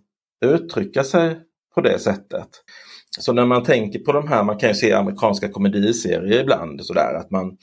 uttrycka 0.46 1.04
sig 1.04 1.40
på 1.76 1.82
det 1.82 2.00
sättet. 2.00 2.50
Så 3.20 3.34
när 3.34 3.46
man 3.46 3.64
tänker 3.64 4.00
på 4.00 4.12
de 4.12 4.28
här, 4.28 4.44
man 4.44 4.58
kan 4.58 4.70
ju 4.70 4.76
se 4.76 4.94
amerikanska 4.94 5.50
komediserier 5.50 6.42
ibland 6.42 6.86
sådär 6.86 7.14
att 7.14 7.32
man 7.32 7.58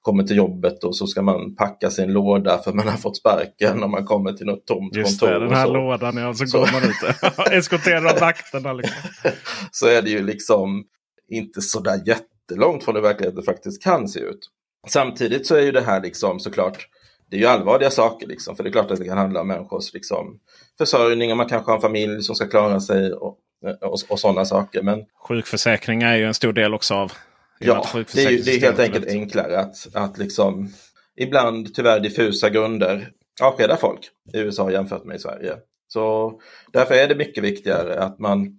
kommer 0.00 0.22
till 0.22 0.36
jobbet 0.36 0.84
och 0.84 0.96
så 0.96 1.06
ska 1.06 1.22
man 1.22 1.54
packa 1.54 1.90
sin 1.90 2.12
låda 2.12 2.58
för 2.58 2.72
man 2.72 2.88
har 2.88 2.96
fått 2.96 3.16
sparken 3.16 3.82
och 3.82 3.90
man 3.90 4.06
kommer 4.06 4.32
till 4.32 4.46
något 4.46 4.66
tomt 4.66 4.96
Just 4.96 5.20
kontor. 5.20 5.34
det, 5.34 5.44
den 5.46 5.54
här 5.54 5.66
så. 5.66 5.72
lådan 5.72 6.16
ja, 6.16 6.34
så, 6.34 6.46
Så- 6.46 6.58
går 6.58 6.68
man 6.72 6.82
ut. 6.82 7.52
Eskorterar 7.52 8.14
av 8.14 8.20
vakterna. 8.20 8.72
Liksom. 8.72 9.10
så 9.70 9.86
är 9.86 10.02
det 10.02 10.10
ju 10.10 10.22
liksom 10.22 10.84
inte 11.28 11.60
så 11.60 11.80
där 11.80 12.00
jättelångt 12.06 12.84
från 12.84 12.94
hur 12.94 13.02
verkligheten 13.02 13.42
faktiskt 13.42 13.82
kan 13.82 14.08
se 14.08 14.20
ut. 14.20 14.48
Samtidigt 14.88 15.46
så 15.46 15.54
är 15.54 15.60
ju 15.60 15.72
det 15.72 15.80
här 15.80 16.02
liksom 16.02 16.40
såklart, 16.40 16.86
det 17.30 17.36
är 17.36 17.40
ju 17.40 17.46
allvarliga 17.46 17.90
saker 17.90 18.26
liksom, 18.26 18.56
för 18.56 18.64
det 18.64 18.70
är 18.70 18.72
klart 18.72 18.90
att 18.90 18.98
det 18.98 19.04
kan 19.04 19.18
handla 19.18 19.40
om 19.40 19.48
människors 19.48 19.94
liksom, 19.94 20.38
försörjning 20.78 21.30
och 21.30 21.36
man 21.36 21.48
kanske 21.48 21.70
har 21.70 21.76
en 21.76 21.82
familj 21.82 22.22
som 22.22 22.34
ska 22.34 22.48
klara 22.48 22.80
sig 22.80 23.12
och, 23.12 23.38
och, 23.80 23.98
och 24.08 24.20
sådana 24.20 24.44
saker. 24.44 24.82
Men 24.82 25.04
Sjukförsäkring 25.28 26.02
är 26.02 26.16
ju 26.16 26.26
en 26.26 26.34
stor 26.34 26.52
del 26.52 26.74
också 26.74 26.94
av 26.94 27.12
Ja, 27.64 27.86
det 28.12 28.24
är, 28.24 28.30
ju, 28.30 28.38
det 28.38 28.54
är 28.54 28.60
helt 28.60 28.78
enkelt 28.78 29.06
enklare 29.06 29.58
att, 29.58 29.86
att 29.94 30.18
liksom 30.18 30.72
ibland 31.16 31.74
tyvärr 31.74 32.00
diffusa 32.00 32.50
grunder 32.50 33.08
avskeda 33.42 33.76
folk 33.76 34.00
i 34.34 34.38
USA 34.38 34.70
jämfört 34.70 35.04
med 35.04 35.16
i 35.16 35.18
Sverige. 35.18 35.56
Så 35.88 36.32
därför 36.72 36.94
är 36.94 37.08
det 37.08 37.14
mycket 37.14 37.44
viktigare 37.44 38.00
att 38.00 38.18
man 38.18 38.58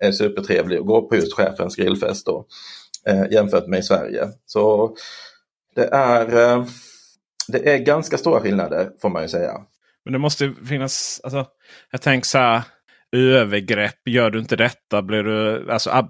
är 0.00 0.12
supertrevlig 0.12 0.80
och 0.80 0.86
går 0.86 1.02
på 1.02 1.16
just 1.16 1.34
chefens 1.34 1.76
grillfest 1.76 2.26
då, 2.26 2.46
eh, 3.06 3.24
jämfört 3.30 3.66
med 3.66 3.78
i 3.78 3.82
Sverige. 3.82 4.28
Så 4.46 4.94
det 5.74 5.84
är, 5.92 6.56
eh, 6.56 6.64
det 7.48 7.74
är 7.74 7.78
ganska 7.78 8.18
stora 8.18 8.40
skillnader 8.40 8.90
får 9.02 9.08
man 9.08 9.22
ju 9.22 9.28
säga. 9.28 9.52
Men 10.04 10.12
det 10.12 10.18
måste 10.18 10.54
finnas, 10.68 11.20
alltså, 11.24 11.46
jag 11.90 12.02
tänker 12.02 12.26
så 12.26 12.38
här, 12.38 12.62
övergrepp, 13.12 14.08
gör 14.08 14.30
du 14.30 14.38
inte 14.38 14.56
detta 14.56 15.02
blir 15.02 15.22
du, 15.22 15.70
alltså 15.72 16.08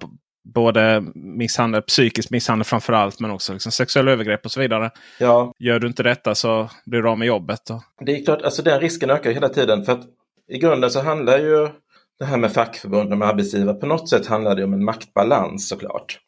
både 0.54 1.04
misshandel, 1.14 1.82
psykisk 1.82 2.30
misshandel 2.30 2.64
framför 2.64 2.92
allt, 2.92 3.20
men 3.20 3.30
också 3.30 3.52
liksom 3.52 3.72
sexuella 3.72 4.10
övergrepp 4.10 4.44
och 4.44 4.52
så 4.52 4.60
vidare. 4.60 4.90
Ja. 5.18 5.52
Gör 5.58 5.78
du 5.78 5.86
inte 5.86 6.02
detta 6.02 6.34
så 6.34 6.70
blir 6.86 7.02
du 7.02 7.08
av 7.08 7.18
med 7.18 7.28
jobbet. 7.28 7.70
Och, 7.70 7.82
Det 8.06 8.12
är 8.12 8.24
klart, 8.24 8.42
alltså 8.42 8.62
den 8.62 8.80
risken 8.80 9.10
ökar 9.10 9.30
hela 9.30 9.48
tiden 9.48 9.84
för 9.84 9.92
att 9.92 10.06
i 10.48 10.58
grunden 10.58 10.90
så 10.90 11.00
handlar 11.00 11.38
ju 11.38 11.68
det 12.18 12.24
här 12.24 12.36
med 12.36 12.52
fackförbund 12.52 13.12
och 13.12 13.18
med 13.18 13.28
arbetsgivare 13.28 13.74
på 13.74 13.86
något 13.86 14.08
sätt 14.08 14.26
handlar 14.26 14.56
det 14.56 14.64
om 14.64 14.72
en 14.72 14.84
maktbalans 14.84 15.68
såklart. 15.68 16.18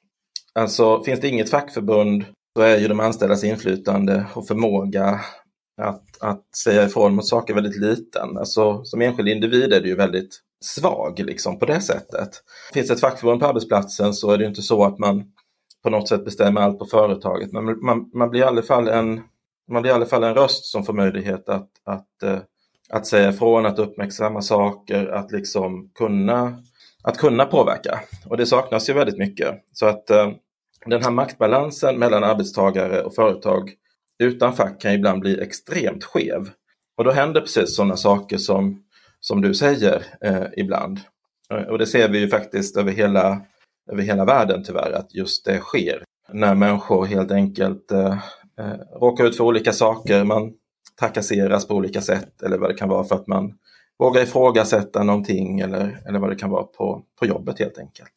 Alltså 0.54 1.02
finns 1.02 1.20
det 1.20 1.28
inget 1.28 1.50
fackförbund 1.50 2.24
så 2.56 2.62
är 2.62 2.78
ju 2.78 2.88
de 2.88 3.00
anställdas 3.00 3.44
inflytande 3.44 4.26
och 4.34 4.46
förmåga 4.46 5.20
att, 5.82 6.22
att 6.22 6.56
säga 6.56 6.84
ifrån 6.84 7.14
mot 7.14 7.28
saker 7.28 7.54
väldigt 7.54 7.80
liten. 7.80 8.38
Alltså 8.38 8.84
som 8.84 9.02
enskild 9.02 9.28
individ 9.28 9.72
är 9.72 9.80
det 9.80 9.88
ju 9.88 9.96
väldigt 9.96 10.40
svag 10.64 11.18
liksom 11.18 11.58
på 11.58 11.66
det 11.66 11.80
sättet. 11.80 12.30
Finns 12.72 12.88
det 12.88 12.94
ett 12.94 13.00
fackförbund 13.00 13.40
på 13.40 13.46
arbetsplatsen 13.46 14.14
så 14.14 14.30
är 14.30 14.38
det 14.38 14.46
inte 14.46 14.62
så 14.62 14.84
att 14.84 14.98
man 14.98 15.24
på 15.82 15.90
något 15.90 16.08
sätt 16.08 16.24
bestämmer 16.24 16.60
allt 16.60 16.78
på 16.78 16.84
företaget. 16.84 17.52
Men 17.52 17.64
man, 17.84 18.10
man, 18.14 18.30
blir, 18.30 18.40
i 18.40 18.44
alla 18.44 18.62
fall 18.62 18.88
en, 18.88 19.20
man 19.70 19.82
blir 19.82 19.92
i 19.92 19.94
alla 19.94 20.06
fall 20.06 20.24
en 20.24 20.34
röst 20.34 20.64
som 20.64 20.84
får 20.84 20.92
möjlighet 20.92 21.48
att, 21.48 21.70
att, 21.84 22.22
eh, 22.22 22.38
att 22.90 23.06
säga 23.06 23.28
ifrån, 23.28 23.66
att 23.66 23.78
uppmärksamma 23.78 24.42
saker, 24.42 25.06
att 25.06 25.32
liksom 25.32 25.90
kunna, 25.94 26.62
att 27.02 27.18
kunna 27.18 27.44
påverka. 27.44 28.00
Och 28.26 28.36
det 28.36 28.46
saknas 28.46 28.88
ju 28.88 28.92
väldigt 28.92 29.18
mycket. 29.18 29.54
Så 29.72 29.86
att 29.86 30.10
eh, 30.10 30.30
den 30.86 31.02
här 31.02 31.10
maktbalansen 31.10 31.98
mellan 31.98 32.24
arbetstagare 32.24 33.02
och 33.02 33.14
företag 33.14 33.72
utan 34.18 34.52
fack 34.52 34.80
kan 34.80 34.92
ibland 34.92 35.20
bli 35.20 35.40
extremt 35.40 36.04
skev. 36.04 36.50
Och 36.96 37.04
då 37.04 37.10
händer 37.10 37.40
precis 37.40 37.76
sådana 37.76 37.96
saker 37.96 38.38
som, 38.38 38.82
som 39.22 39.40
du 39.40 39.54
säger 39.54 40.04
eh, 40.20 40.44
ibland. 40.56 41.00
Eh, 41.50 41.62
och 41.62 41.78
det 41.78 41.86
ser 41.86 42.08
vi 42.08 42.18
ju 42.18 42.28
faktiskt 42.28 42.76
över 42.76 42.92
hela, 42.92 43.40
över 43.92 44.02
hela 44.02 44.24
världen 44.24 44.64
tyvärr, 44.64 44.92
att 44.92 45.14
just 45.14 45.44
det 45.44 45.58
sker. 45.58 46.04
När 46.32 46.54
människor 46.54 47.06
helt 47.06 47.30
enkelt 47.30 47.92
eh, 47.92 48.18
eh, 48.58 48.98
råkar 49.00 49.24
ut 49.24 49.36
för 49.36 49.44
olika 49.44 49.72
saker, 49.72 50.24
man 50.24 50.52
trakasseras 51.00 51.68
på 51.68 51.74
olika 51.74 52.00
sätt 52.00 52.42
eller 52.42 52.58
vad 52.58 52.70
det 52.70 52.74
kan 52.74 52.88
vara 52.88 53.04
för 53.04 53.14
att 53.14 53.26
man 53.26 53.54
vågar 53.98 54.22
ifrågasätta 54.22 55.02
någonting 55.02 55.60
eller, 55.60 55.98
eller 56.08 56.18
vad 56.18 56.30
det 56.30 56.36
kan 56.36 56.50
vara 56.50 56.64
på, 56.64 57.02
på 57.18 57.26
jobbet 57.26 57.58
helt 57.58 57.78
enkelt. 57.78 58.12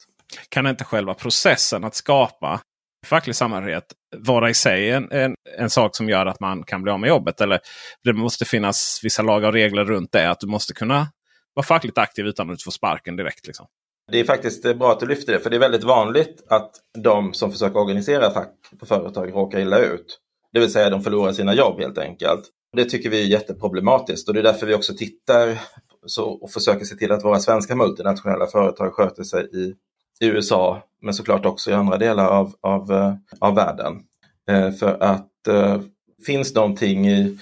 kan 0.50 0.68
inte 0.68 0.84
själva 0.84 1.14
processen 1.14 1.84
att 1.84 1.96
skapa 1.96 2.62
facklig 3.06 3.36
samhörighet 3.36 3.94
vara 4.20 4.50
i 4.50 4.54
sig 4.54 4.90
en, 4.90 5.12
en, 5.12 5.36
en 5.58 5.70
sak 5.70 5.96
som 5.96 6.10
gör 6.10 6.26
att 6.26 6.40
man 6.40 6.64
kan 6.64 6.84
bli 6.84 6.92
av 6.92 7.00
med 7.00 7.08
jobbet? 7.08 7.42
Eller 7.42 7.60
det 8.04 8.14
måste 8.14 8.46
finnas 8.46 9.00
vissa 9.04 9.22
lagar 9.22 9.48
och 9.48 9.54
regler 9.54 9.86
runt 9.86 10.12
det. 10.12 10.30
Att 10.30 10.40
du 10.40 10.48
måste 10.48 10.74
kunna 10.74 11.08
vara 11.54 11.66
fackligt 11.66 11.98
aktiv 11.98 12.26
utan 12.26 12.50
att 12.50 12.64
få 12.64 12.72
sparken 12.72 13.16
direkt. 13.16 13.48
Liksom. 13.48 13.66
Det 14.12 14.20
är 14.20 14.24
faktiskt 14.24 14.66
eh, 14.66 14.74
bra 14.74 14.92
att 14.92 15.00
du 15.00 15.06
lyfter 15.06 15.34
det, 15.34 15.40
för 15.40 15.50
det 15.50 15.56
är 15.56 15.60
väldigt 15.60 15.84
vanligt 15.84 16.44
att 16.50 16.72
de 17.04 17.34
som 17.34 17.52
försöker 17.52 17.80
organisera 17.80 18.32
fack 18.32 18.54
på 18.80 18.86
företag 18.86 19.34
råkar 19.34 19.60
illa 19.60 19.80
ut. 19.80 20.20
Det 20.54 20.60
vill 20.60 20.72
säga 20.72 20.90
de 20.90 21.02
förlorar 21.02 21.32
sina 21.32 21.54
jobb 21.54 21.80
helt 21.80 21.98
enkelt. 21.98 22.42
Det 22.76 22.86
tycker 22.86 23.10
vi 23.10 23.22
är 23.22 23.26
jätteproblematiskt 23.26 24.28
och 24.28 24.34
det 24.34 24.40
är 24.40 24.44
därför 24.44 24.68
vi 24.68 24.74
också 24.74 24.94
tittar 24.94 25.62
så, 26.06 26.26
och 26.26 26.52
försöker 26.52 26.86
se 26.86 26.96
till 26.96 27.12
att 27.12 27.24
våra 27.24 27.40
svenska 27.40 27.76
multinationella 27.76 28.48
företag 28.48 28.94
sköter 28.94 29.24
sig 29.24 29.44
i, 29.44 29.74
i 30.20 30.26
USA, 30.28 30.84
men 31.02 31.14
såklart 31.14 31.46
också 31.46 31.72
i 31.72 31.74
andra 31.74 31.98
delar 31.98 32.28
av, 32.28 32.56
av, 32.62 32.92
eh, 32.92 33.14
av 33.40 33.56
världen. 33.56 34.02
Eh, 34.50 34.72
för 34.72 35.04
att 35.04 35.48
eh, 35.48 35.82
finns 36.26 36.56
någonting 36.56 37.08
i 37.08 37.38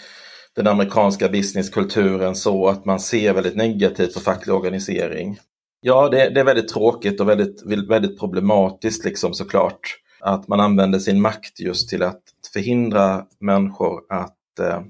den 0.55 0.67
amerikanska 0.67 1.29
businesskulturen 1.29 2.35
så 2.35 2.67
att 2.67 2.85
man 2.85 2.99
ser 2.99 3.33
väldigt 3.33 3.55
negativt 3.55 4.13
på 4.13 4.19
facklig 4.19 4.55
organisering. 4.55 5.37
Ja, 5.81 6.09
det, 6.09 6.29
det 6.29 6.39
är 6.39 6.43
väldigt 6.43 6.67
tråkigt 6.67 7.19
och 7.21 7.29
väldigt, 7.29 7.63
väldigt 7.89 8.19
problematiskt 8.19 9.05
liksom 9.05 9.33
såklart 9.33 9.97
att 10.19 10.47
man 10.47 10.59
använder 10.59 10.99
sin 10.99 11.21
makt 11.21 11.59
just 11.59 11.89
till 11.89 12.03
att 12.03 12.21
förhindra 12.53 13.25
människor 13.39 14.01
att, 14.09 14.59
eh, 14.59 14.81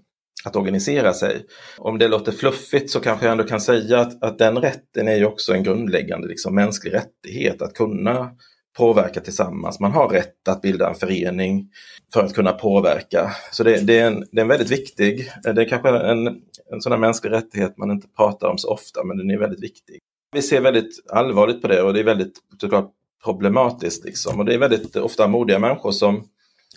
att 0.45 0.55
organisera 0.55 1.13
sig. 1.13 1.45
Om 1.77 1.97
det 1.97 2.07
låter 2.07 2.31
fluffigt 2.31 2.91
så 2.91 2.99
kanske 2.99 3.25
jag 3.25 3.31
ändå 3.31 3.43
kan 3.43 3.61
säga 3.61 3.99
att, 3.99 4.23
att 4.23 4.37
den 4.37 4.57
rätten 4.57 5.07
är 5.07 5.15
ju 5.15 5.25
också 5.25 5.53
en 5.53 5.63
grundläggande 5.63 6.27
liksom, 6.27 6.55
mänsklig 6.55 6.93
rättighet 6.93 7.61
att 7.61 7.73
kunna 7.73 8.31
påverka 8.77 9.21
tillsammans. 9.21 9.79
Man 9.79 9.91
har 9.91 10.09
rätt 10.09 10.47
att 10.47 10.61
bilda 10.61 10.89
en 10.89 10.95
förening 10.95 11.69
för 12.13 12.23
att 12.23 12.33
kunna 12.33 12.51
påverka. 12.51 13.31
Så 13.51 13.63
det, 13.63 13.87
det, 13.87 13.99
är, 13.99 14.07
en, 14.07 14.25
det 14.31 14.37
är 14.37 14.41
en 14.41 14.47
väldigt 14.47 14.71
viktig, 14.71 15.31
det 15.43 15.61
är 15.61 15.69
kanske 15.69 15.89
en, 15.89 16.27
en 16.71 16.81
sån 16.81 16.91
här 16.91 16.99
mänsklig 16.99 17.31
rättighet 17.31 17.77
man 17.77 17.91
inte 17.91 18.07
pratar 18.07 18.47
om 18.47 18.57
så 18.57 18.69
ofta, 18.69 19.03
men 19.03 19.17
den 19.17 19.31
är 19.31 19.37
väldigt 19.37 19.63
viktig. 19.63 19.99
Vi 20.31 20.41
ser 20.41 20.61
väldigt 20.61 21.03
allvarligt 21.09 21.61
på 21.61 21.67
det 21.67 21.81
och 21.81 21.93
det 21.93 21.99
är 21.99 22.03
väldigt 22.03 22.39
såklart 22.61 22.91
problematiskt. 23.23 24.05
Liksom. 24.05 24.39
Och 24.39 24.45
det 24.45 24.53
är 24.53 24.57
väldigt 24.57 24.95
ofta 24.95 25.27
modiga 25.27 25.59
människor 25.59 25.91
som, 25.91 26.27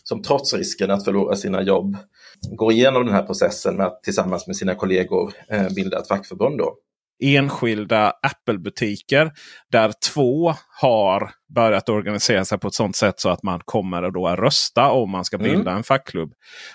som 0.09 0.23
trots 0.23 0.55
risken 0.55 0.91
att 0.91 1.05
förlora 1.05 1.37
sina 1.37 1.63
jobb 1.63 1.97
går 2.57 2.73
igenom 2.73 3.07
den 3.07 3.15
här 3.15 3.23
processen 3.23 3.77
med 3.77 3.87
att 3.87 4.03
tillsammans 4.03 4.47
med 4.47 4.57
sina 4.57 4.75
kollegor 4.75 5.33
eh, 5.51 5.69
bilda 5.75 5.99
ett 5.99 6.09
fackförbund. 6.09 6.59
Då. 6.59 6.75
Enskilda 7.23 8.13
Apple-butiker 8.23 9.33
där 9.73 9.93
två 10.13 10.55
har 10.81 11.31
börjat 11.55 11.89
organisera 11.89 12.45
sig 12.45 12.59
på 12.59 12.69
ett 12.69 12.75
sådant 12.75 12.97
sätt 12.97 13.21
så 13.21 13.29
att 13.29 13.43
man 13.43 13.61
kommer 13.65 14.11
då 14.11 14.27
att 14.27 14.39
rösta 14.39 14.91
om 14.91 15.11
man 15.11 15.25
ska 15.25 15.39
bilda 15.39 15.61
Mm. 15.61 15.77
en 15.77 15.83
fackklubb. 15.83 16.33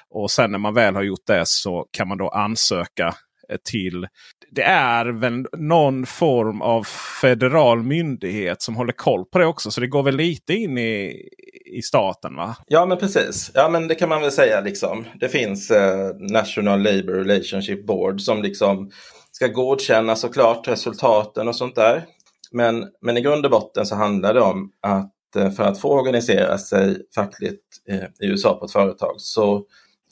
Och 0.09 0.31
sen 0.31 0.51
när 0.51 0.59
man 0.59 0.73
väl 0.73 0.95
har 0.95 1.03
gjort 1.03 1.27
det 1.27 1.43
så 1.45 1.85
kan 1.91 2.07
man 2.07 2.17
då 2.17 2.29
ansöka 2.29 3.15
eh, 3.49 3.57
till. 3.71 4.07
Det 4.51 4.63
är 4.63 5.05
väl 5.05 5.45
någon 5.57 6.05
form 6.05 6.61
av 6.61 6.83
federal 7.21 7.83
myndighet 7.83 8.61
som 8.61 8.75
håller 8.75 8.93
koll 8.93 9.25
på 9.25 9.39
det 9.39 9.45
också. 9.45 9.71
Så 9.71 9.81
det 9.81 9.87
går 9.87 10.03
väl 10.03 10.15
lite 10.15 10.53
in 10.53 10.77
i, 10.77 11.27
i 11.71 11.81
staten 11.81 12.35
va? 12.35 12.55
Ja 12.67 12.85
men 12.85 12.97
precis. 12.97 13.51
Ja 13.53 13.69
men 13.69 13.87
det 13.87 13.95
kan 13.95 14.09
man 14.09 14.21
väl 14.21 14.31
säga 14.31 14.61
liksom. 14.61 15.05
Det 15.19 15.29
finns 15.29 15.71
eh, 15.71 16.15
National 16.19 16.81
Labour 16.81 17.23
Relationship 17.23 17.85
Board 17.85 18.21
som 18.21 18.41
liksom 18.41 18.91
ska 19.31 19.47
godkänna 19.47 20.15
såklart 20.15 20.67
resultaten 20.67 21.47
och 21.47 21.55
sånt 21.55 21.75
där. 21.75 22.05
Men, 22.51 22.85
men 23.01 23.17
i 23.17 23.21
grund 23.21 23.45
och 23.45 23.51
botten 23.51 23.85
så 23.85 23.95
handlar 23.95 24.33
det 24.33 24.41
om 24.41 24.71
att 24.81 25.35
eh, 25.35 25.51
för 25.51 25.63
att 25.63 25.79
få 25.79 25.99
organisera 25.99 26.57
sig 26.57 26.97
fackligt 27.15 27.63
eh, 27.87 28.03
i 28.19 28.25
USA 28.25 28.57
på 28.59 28.65
ett 28.65 28.71
företag 28.71 29.13
så 29.17 29.65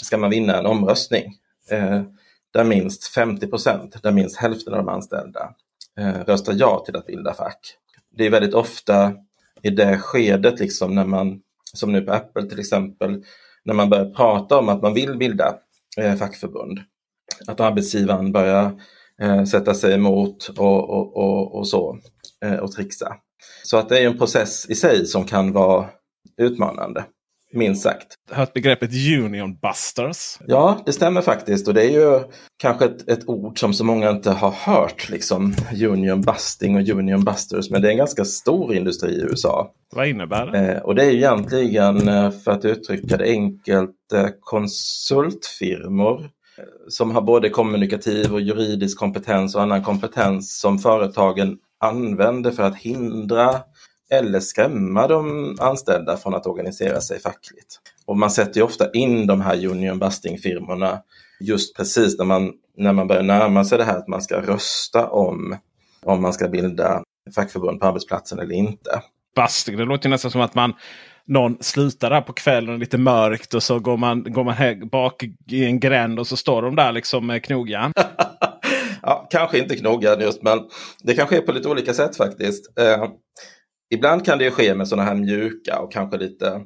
ska 0.03 0.17
man 0.17 0.29
vinna 0.29 0.57
en 0.57 0.65
omröstning 0.65 1.35
eh, 1.71 2.01
där 2.53 2.63
minst 2.63 3.07
50 3.07 3.47
procent, 3.47 4.03
där 4.03 4.11
minst 4.11 4.37
hälften 4.37 4.73
av 4.73 4.79
de 4.79 4.89
anställda 4.89 5.53
eh, 5.99 6.23
röstar 6.25 6.53
ja 6.57 6.83
till 6.85 6.95
att 6.95 7.05
bilda 7.05 7.33
fack. 7.33 7.59
Det 8.17 8.25
är 8.25 8.29
väldigt 8.29 8.53
ofta 8.53 9.13
i 9.61 9.69
det 9.69 9.97
skedet, 9.97 10.59
liksom 10.59 10.95
när 10.95 11.05
man, 11.05 11.41
som 11.73 11.91
nu 11.91 12.01
på 12.01 12.11
Apple 12.11 12.49
till 12.49 12.59
exempel, 12.59 13.23
när 13.65 13.73
man 13.73 13.89
börjar 13.89 14.13
prata 14.13 14.57
om 14.57 14.69
att 14.69 14.81
man 14.81 14.93
vill 14.93 15.17
bilda 15.17 15.55
eh, 15.97 16.15
fackförbund, 16.15 16.79
att 17.47 17.59
arbetsgivaren 17.59 18.31
börjar 18.31 18.81
eh, 19.21 19.43
sätta 19.43 19.73
sig 19.73 19.93
emot 19.93 20.47
och, 20.57 20.89
och, 20.89 21.17
och, 21.17 21.55
och 21.55 21.67
så 21.67 21.97
eh, 22.45 22.55
och 22.55 22.71
trixa. 22.71 23.15
Så 23.63 23.77
att 23.77 23.89
det 23.89 23.99
är 23.99 24.05
en 24.05 24.17
process 24.17 24.69
i 24.69 24.75
sig 24.75 25.05
som 25.05 25.25
kan 25.25 25.51
vara 25.51 25.89
utmanande. 26.37 27.05
Minst 27.53 27.83
sagt. 27.83 28.07
Hört 28.31 28.53
begreppet 28.53 28.89
Union 28.93 29.55
Busters? 29.55 30.39
Ja, 30.47 30.83
det 30.85 30.93
stämmer 30.93 31.21
faktiskt. 31.21 31.67
Och 31.67 31.73
det 31.73 31.81
är 31.81 31.89
ju 31.89 32.23
kanske 32.57 32.85
ett, 32.85 33.09
ett, 33.09 33.29
ord 33.29 33.59
som 33.59 33.73
så 33.73 33.83
många 33.83 34.09
inte 34.09 34.31
har 34.31 34.51
hört. 34.51 35.09
Liksom 35.09 35.55
Union 35.87 36.21
Busting 36.21 36.75
och 36.75 36.89
Union 36.89 37.23
Busters. 37.23 37.69
Men 37.69 37.81
det 37.81 37.87
är 37.87 37.91
en 37.91 37.97
ganska 37.97 38.25
stor 38.25 38.75
industri 38.75 39.11
i 39.11 39.21
USA. 39.21 39.71
Vad 39.95 40.07
innebär 40.07 40.45
det? 40.45 40.73
Eh, 40.73 40.81
och 40.81 40.95
det 40.95 41.03
är 41.03 41.11
egentligen, 41.11 42.07
eh, 42.07 42.31
för 42.31 42.51
att 42.51 42.65
uttrycka 42.65 43.17
det 43.17 43.25
enkelt, 43.25 44.13
eh, 44.13 44.27
konsultfirmor 44.39 46.21
eh, 46.21 46.63
som 46.89 47.11
har 47.11 47.21
både 47.21 47.49
kommunikativ 47.49 48.33
och 48.33 48.41
juridisk 48.41 48.99
kompetens 48.99 49.55
och 49.55 49.61
annan 49.61 49.83
kompetens 49.83 50.59
som 50.59 50.79
företagen 50.79 51.57
använder 51.79 52.51
för 52.51 52.63
att 52.63 52.77
hindra 52.77 53.55
eller 54.11 54.39
skrämma 54.39 55.07
de 55.07 55.55
anställda 55.59 56.17
från 56.17 56.35
att 56.35 56.47
organisera 56.47 57.01
sig 57.01 57.19
fackligt. 57.19 57.79
Och 58.05 58.17
man 58.17 58.31
sätter 58.31 58.59
ju 58.59 58.65
ofta 58.65 58.91
in 58.91 59.27
de 59.27 59.41
här 59.41 59.65
union 59.65 59.99
busting-firmorna 59.99 60.99
just 61.39 61.77
precis 61.77 62.17
när 62.17 62.25
man, 62.25 62.51
när 62.77 62.93
man 62.93 63.07
börjar 63.07 63.23
närma 63.23 63.65
sig 63.65 63.77
det 63.77 63.83
här 63.83 63.97
att 63.97 64.07
man 64.07 64.21
ska 64.21 64.41
rösta 64.41 65.09
om 65.09 65.57
om 66.01 66.21
man 66.21 66.33
ska 66.33 66.47
bilda 66.47 67.03
fackförbund 67.35 67.79
på 67.79 67.87
arbetsplatsen 67.87 68.39
eller 68.39 68.55
inte. 68.55 69.01
Busting, 69.35 69.77
det 69.77 69.85
låter 69.85 70.09
nästan 70.09 70.31
som 70.31 70.41
att 70.41 70.55
man 70.55 70.73
någon 71.25 71.57
slutar 71.61 72.09
där 72.09 72.21
på 72.21 72.33
kvällen 72.33 72.79
lite 72.79 72.97
mörkt 72.97 73.53
och 73.53 73.63
så 73.63 73.79
går 73.79 73.97
man, 73.97 74.23
går 74.23 74.43
man 74.43 74.89
bak 74.89 75.23
i 75.47 75.65
en 75.65 75.79
gränd 75.79 76.19
och 76.19 76.27
så 76.27 76.37
står 76.37 76.61
de 76.61 76.75
där 76.75 76.91
liksom 76.91 77.27
med 77.27 77.43
knogjärn. 77.43 77.93
ja, 79.01 79.27
kanske 79.29 79.59
inte 79.59 79.75
knogjärn 79.75 80.21
just 80.21 80.43
men 80.43 80.59
det 81.03 81.13
kan 81.13 81.27
ske 81.27 81.41
på 81.41 81.51
lite 81.51 81.69
olika 81.69 81.93
sätt 81.93 82.17
faktiskt. 82.17 82.77
Ibland 83.89 84.25
kan 84.25 84.37
det 84.37 84.51
ske 84.51 84.75
med 84.75 84.87
sådana 84.87 85.09
här 85.09 85.15
mjuka 85.15 85.79
och 85.79 85.91
kanske 85.91 86.17
lite 86.17 86.61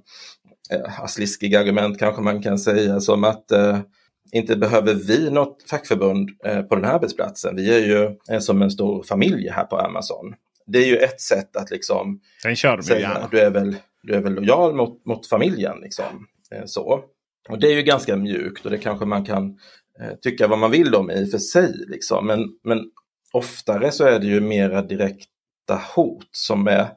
eh, 0.72 1.06
sliskiga 1.08 1.60
argument 1.60 2.00
kanske 2.00 2.22
man 2.22 2.42
kan 2.42 2.60
säga 2.60 3.00
som 3.00 3.24
att 3.24 3.52
eh, 3.52 3.80
inte 4.32 4.56
behöver 4.56 4.94
vi 4.94 5.30
något 5.30 5.64
fackförbund 5.70 6.30
eh, 6.46 6.62
på 6.62 6.76
den 6.76 6.86
här 6.86 6.94
arbetsplatsen. 6.94 7.56
Vi 7.56 7.74
är 7.74 7.80
ju 7.80 8.18
eh, 8.30 8.40
som 8.40 8.62
en 8.62 8.72
stor 8.72 9.04
familj 9.04 9.50
här 9.50 9.64
på 9.64 9.78
Amazon. 9.78 10.34
Det 10.68 10.78
är 10.78 10.88
ju 10.88 10.98
ett 10.98 11.22
sätt 11.22 11.56
att 11.56 11.72
liksom 11.72 12.20
Den 12.44 12.56
kör 12.56 12.78
de 12.78 12.84
säga 12.84 13.10
att 13.10 13.32
du 13.32 13.40
är 13.40 13.52
väl, 13.52 13.76
du 14.04 14.14
är 14.14 14.22
väl 14.22 14.34
lojal 14.34 14.76
mot, 14.76 15.06
mot 15.06 15.28
familjen. 15.28 15.78
Liksom. 15.82 16.28
Eh, 16.52 16.66
så. 16.66 17.04
Och 17.50 17.60
det 17.60 17.68
är 17.68 17.76
ju 17.76 17.84
ganska 17.84 18.18
mjukt 18.18 18.66
och 18.66 18.72
det 18.72 18.78
kanske 18.78 19.06
man 19.06 19.26
kan 19.26 19.58
tycka 20.22 20.48
vad 20.48 20.60
man 20.60 20.72
vill 20.72 20.96
om 20.96 21.12
i 21.12 21.26
och 21.26 21.32
för 21.32 21.38
sig. 21.38 21.74
Liksom. 21.88 22.28
Men, 22.28 22.40
men 22.64 22.80
oftare 23.34 23.92
så 23.92 24.06
är 24.06 24.20
det 24.20 24.26
ju 24.26 24.42
mera 24.42 24.82
direkt 24.82 25.30
hot 25.70 26.28
som 26.32 26.68
är 26.68 26.88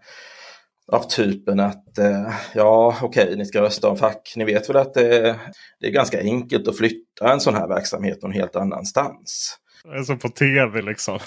av 0.93 1.09
typen 1.09 1.61
att 1.61 1.99
eh, 1.99 2.33
ja 2.55 2.97
okej, 3.03 3.37
ni 3.37 3.47
ska 3.47 3.63
rösta 3.63 3.89
om 3.89 3.97
fack. 3.97 4.33
Ni 4.37 4.45
vet 4.45 4.69
väl 4.69 4.77
att 4.77 4.95
det, 4.95 5.39
det, 5.81 5.87
är 5.87 5.91
ganska 5.91 6.21
enkelt 6.21 6.69
att 6.69 6.77
flytta 6.77 7.33
en 7.33 7.41
sån 7.41 7.55
här 7.55 7.69
verksamhet 7.69 8.23
någon 8.23 8.33
helt 8.33 8.57
annanstans. 8.57 9.59
Det 9.85 9.99
är 9.99 10.03
som 10.03 10.19
på 10.19 10.29
tv 10.29 10.83
liksom. 10.83 11.19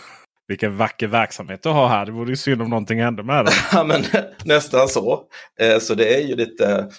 Vilken 0.47 0.77
vacker 0.77 1.07
verksamhet 1.07 1.63
du 1.63 1.69
har 1.69 1.87
här. 1.87 2.05
Det 2.05 2.11
vore 2.11 2.29
ju 2.29 2.35
synd 2.35 2.61
om 2.61 2.69
någonting 2.69 3.01
hände 3.01 3.23
med 3.23 3.45
den. 3.45 3.53
ja, 3.71 3.83
men 3.83 4.03
nästan 4.45 4.87
så. 4.87 5.23
Eh, 5.59 5.79
så 5.79 5.95
det 5.95 6.15
är 6.15 6.27
ju 6.27 6.35
lite, 6.35 6.89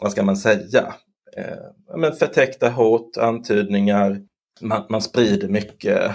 vad 0.00 0.12
ska 0.12 0.22
man 0.22 0.36
säga, 0.36 0.94
eh, 1.36 1.96
men 1.96 2.12
förtäckta 2.12 2.70
hot, 2.70 3.16
antydningar. 3.16 4.20
Man, 4.60 4.86
man 4.90 5.02
sprider 5.02 5.48
mycket 5.48 6.12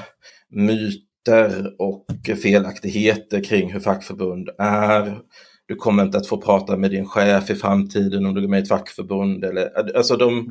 myter 0.49 1.12
myter 1.27 1.73
och 1.79 2.05
felaktigheter 2.41 3.43
kring 3.43 3.73
hur 3.73 3.79
fackförbund 3.79 4.49
är. 4.57 5.19
Du 5.67 5.75
kommer 5.75 6.03
inte 6.03 6.17
att 6.17 6.27
få 6.27 6.41
prata 6.41 6.77
med 6.77 6.91
din 6.91 7.05
chef 7.05 7.49
i 7.49 7.55
framtiden 7.55 8.25
om 8.25 8.33
du 8.33 8.41
går 8.41 8.47
med 8.47 8.59
i 8.59 8.63
ett 8.63 8.69
fackförbund. 8.69 9.45
Eller, 9.45 9.97
alltså 9.97 10.15
de, 10.15 10.49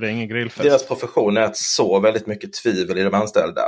deras 0.62 0.86
profession 0.86 1.36
är 1.36 1.42
att 1.42 1.56
så 1.56 2.00
väldigt 2.00 2.26
mycket 2.26 2.52
tvivel 2.52 2.98
i 2.98 3.02
de 3.02 3.14
anställda. 3.14 3.62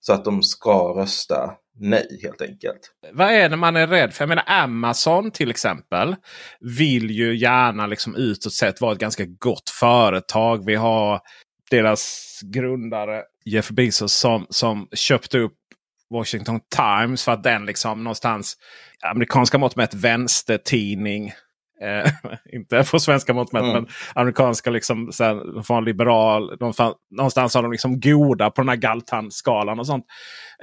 Så 0.00 0.12
att 0.12 0.24
de 0.24 0.42
ska 0.42 0.94
rösta 0.96 1.50
nej 1.78 2.20
helt 2.22 2.42
enkelt. 2.42 2.80
Vad 3.12 3.30
är 3.30 3.48
det 3.48 3.56
man 3.56 3.76
är 3.76 3.86
rädd 3.86 4.12
för? 4.12 4.22
Jag 4.22 4.28
menar 4.28 4.44
Amazon 4.46 5.30
till 5.30 5.50
exempel 5.50 6.16
vill 6.78 7.10
ju 7.10 7.36
gärna 7.36 7.86
liksom 7.86 8.16
utåt 8.16 8.52
sett 8.52 8.80
vara 8.80 8.92
ett 8.92 8.98
ganska 8.98 9.24
gott 9.24 9.70
företag. 9.70 10.64
Vi 10.66 10.74
har 10.74 11.20
deras 11.70 12.40
grundare 12.42 13.22
Jeff 13.44 13.68
Bezos 13.68 14.12
som, 14.12 14.46
som 14.50 14.88
köpte 14.92 15.38
upp 15.38 15.59
Washington 16.10 16.60
Times 16.76 17.24
för 17.24 17.32
att 17.32 17.42
den 17.42 17.66
liksom 17.66 18.04
någonstans 18.04 18.56
amerikanska 19.02 19.58
mått 19.58 19.76
mätt 19.76 19.94
vänstertidning. 19.94 21.32
Eh, 21.82 22.12
inte 22.54 22.84
på 22.90 22.98
svenska 22.98 23.34
mått 23.34 23.52
mätt 23.52 23.62
mm. 23.62 23.74
men 23.74 23.86
amerikanska 24.14 24.70
liksom 24.70 25.12
så 25.12 25.80
liberal. 25.80 26.56
De, 26.58 26.72
någonstans 27.16 27.54
har 27.54 27.62
de 27.62 27.72
liksom 27.72 28.00
goda 28.00 28.50
på 28.50 28.60
den 28.60 28.68
här 28.68 28.76
Galtan-skalan 28.76 29.78
och 29.78 29.86
sånt. 29.86 30.04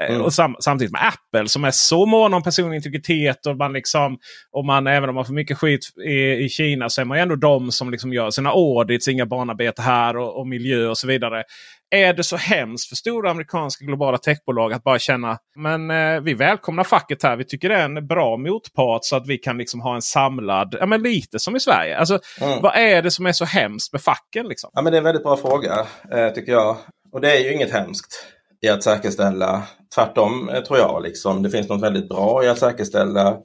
Eh, 0.01 0.10
mm. 0.10 0.21
och 0.21 0.33
sam, 0.33 0.55
samtidigt 0.60 0.91
med 0.91 1.01
Apple 1.07 1.49
som 1.49 1.63
är 1.63 1.71
så 1.71 2.05
mån 2.05 2.33
om 2.33 2.43
personlig 2.43 2.75
integritet. 2.75 3.45
Och 3.45 3.57
man 3.57 3.73
liksom, 3.73 4.17
och 4.51 4.65
man, 4.65 4.88
även 4.88 5.10
om 5.10 5.15
man 5.15 5.25
får 5.25 5.33
mycket 5.33 5.57
skit 5.57 5.81
i, 6.07 6.45
i 6.45 6.49
Kina 6.49 6.89
så 6.89 7.01
är 7.01 7.05
man 7.05 7.17
ju 7.17 7.21
ändå 7.21 7.36
de 7.36 7.71
som 7.71 7.91
liksom 7.91 8.13
gör 8.13 8.29
sina 8.29 8.49
audits, 8.49 9.07
inga 9.07 9.25
barnarbete 9.25 9.81
här 9.81 10.17
och, 10.17 10.39
och 10.39 10.47
miljö 10.47 10.88
och 10.88 10.97
så 10.97 11.07
vidare. 11.07 11.43
Är 11.89 12.13
det 12.13 12.23
så 12.23 12.38
hemskt 12.38 12.89
för 12.89 12.95
stora 12.95 13.32
amerikanska 13.32 13.86
globala 13.86 14.17
techbolag 14.17 14.73
att 14.73 14.84
bara 14.84 15.00
känna 15.00 15.38
men 15.56 15.91
eh, 15.91 16.21
vi 16.21 16.34
välkomnar 16.34 16.84
facket 16.84 17.23
här. 17.23 17.36
Vi 17.36 17.43
tycker 17.43 17.69
det 17.69 17.76
är 17.76 17.86
en 17.86 18.08
bra 18.08 18.38
motpart 18.38 19.06
så 19.06 19.15
att 19.15 19.28
vi 19.28 19.38
kan 19.38 19.58
liksom 19.58 19.82
ha 19.82 19.95
en 19.95 20.02
samlad, 20.02 20.76
ja 20.80 20.86
men 20.86 21.02
lite 21.02 21.39
som 21.39 21.56
i 21.56 21.60
Sverige. 21.60 21.97
Alltså, 21.97 22.19
mm. 22.41 22.62
Vad 22.62 22.76
är 22.76 23.02
det 23.02 23.12
som 23.12 23.26
är 23.26 23.32
så 23.32 23.45
hemskt 23.45 23.91
med 23.91 24.02
facken? 24.02 24.47
Liksom? 24.47 24.69
Ja, 24.73 24.82
men 24.82 24.91
det 24.91 24.97
är 24.97 25.00
en 25.00 25.04
väldigt 25.04 25.23
bra 25.23 25.38
fråga 25.38 25.86
eh, 26.12 26.34
tycker 26.34 26.52
jag. 26.52 26.78
Och 27.12 27.21
det 27.21 27.38
är 27.38 27.39
ju 27.39 27.54
inget 27.54 27.71
hemskt 27.71 28.26
i 28.62 28.69
att 28.69 28.84
säkerställa. 28.84 29.63
Tvärtom 29.95 30.50
eh, 30.50 30.62
tror 30.62 30.80
jag. 30.80 31.04
Liksom, 31.04 31.43
det 31.43 31.50
finns 31.50 31.69
något 31.69 31.84
väldigt 31.84 32.10
bra 32.10 32.43
i 32.43 32.47
att 32.47 32.60
säkerställa 32.60 33.38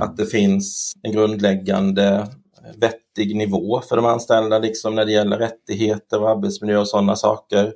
att 0.00 0.16
det 0.16 0.26
finns 0.26 0.92
en 1.02 1.12
grundläggande 1.12 2.26
vettig 2.76 3.36
nivå 3.36 3.80
för 3.80 3.96
de 3.96 4.06
anställda 4.06 4.58
liksom 4.58 4.94
när 4.94 5.04
det 5.04 5.12
gäller 5.12 5.38
rättigheter 5.38 6.22
och 6.22 6.30
arbetsmiljö 6.30 6.78
och 6.78 6.88
sådana 6.88 7.16
saker. 7.16 7.72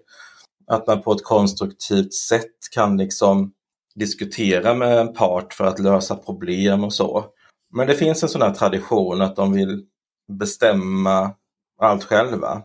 Att 0.66 0.87
man 0.87 1.03
på 1.03 1.12
ett 1.12 1.25
konstruktivt 1.25 2.14
sätt 2.14 2.57
kan 2.75 2.97
liksom 2.97 3.53
diskutera 3.94 4.75
med 4.75 4.99
en 4.99 5.12
part 5.12 5.55
för 5.55 5.64
att 5.64 5.79
lösa 5.79 6.16
problem 6.16 6.85
och 6.85 6.92
så. 6.92 7.25
Men 7.77 7.87
det 7.87 7.94
finns 7.94 8.23
en 8.23 8.29
sån 8.29 8.42
här 8.42 8.55
tradition 8.55 9.23
att 9.23 9.37
de 9.37 9.53
vill 9.53 9.87
bestämma 10.33 11.35
allt 11.81 12.05
själva. 12.05 12.62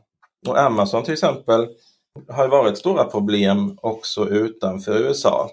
Och 0.47 0.59
Amazon 0.59 1.03
till 1.03 1.13
exempel 1.13 1.67
har 2.27 2.47
varit 2.47 2.77
stora 2.77 3.03
problem 3.03 3.77
också 3.81 4.29
utanför 4.29 4.99
USA 4.99 5.49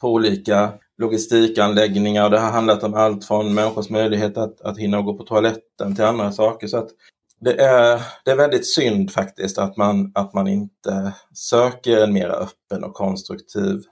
på 0.00 0.08
olika 0.08 0.72
logistikanläggningar. 0.98 2.30
Det 2.30 2.38
har 2.38 2.50
handlat 2.50 2.82
om 2.82 2.94
allt 2.94 3.24
från 3.24 3.54
människors 3.54 3.90
möjlighet 3.90 4.36
att, 4.36 4.60
att 4.60 4.78
hinna 4.78 5.02
gå 5.02 5.14
på 5.14 5.24
toaletten 5.24 5.96
till 5.96 6.04
andra 6.04 6.32
saker. 6.32 6.66
Så 6.66 6.76
att 6.76 6.88
det, 7.40 7.62
är, 7.62 8.02
det 8.24 8.30
är 8.30 8.36
väldigt 8.36 8.66
synd 8.66 9.10
faktiskt 9.12 9.58
att 9.58 9.76
man, 9.76 10.12
att 10.14 10.34
man 10.34 10.46
inte 10.46 11.12
söker 11.34 12.04
en 12.04 12.12
mer 12.12 12.28
öppen 12.28 12.84
och 12.84 12.94
konstruktiv 12.94 13.82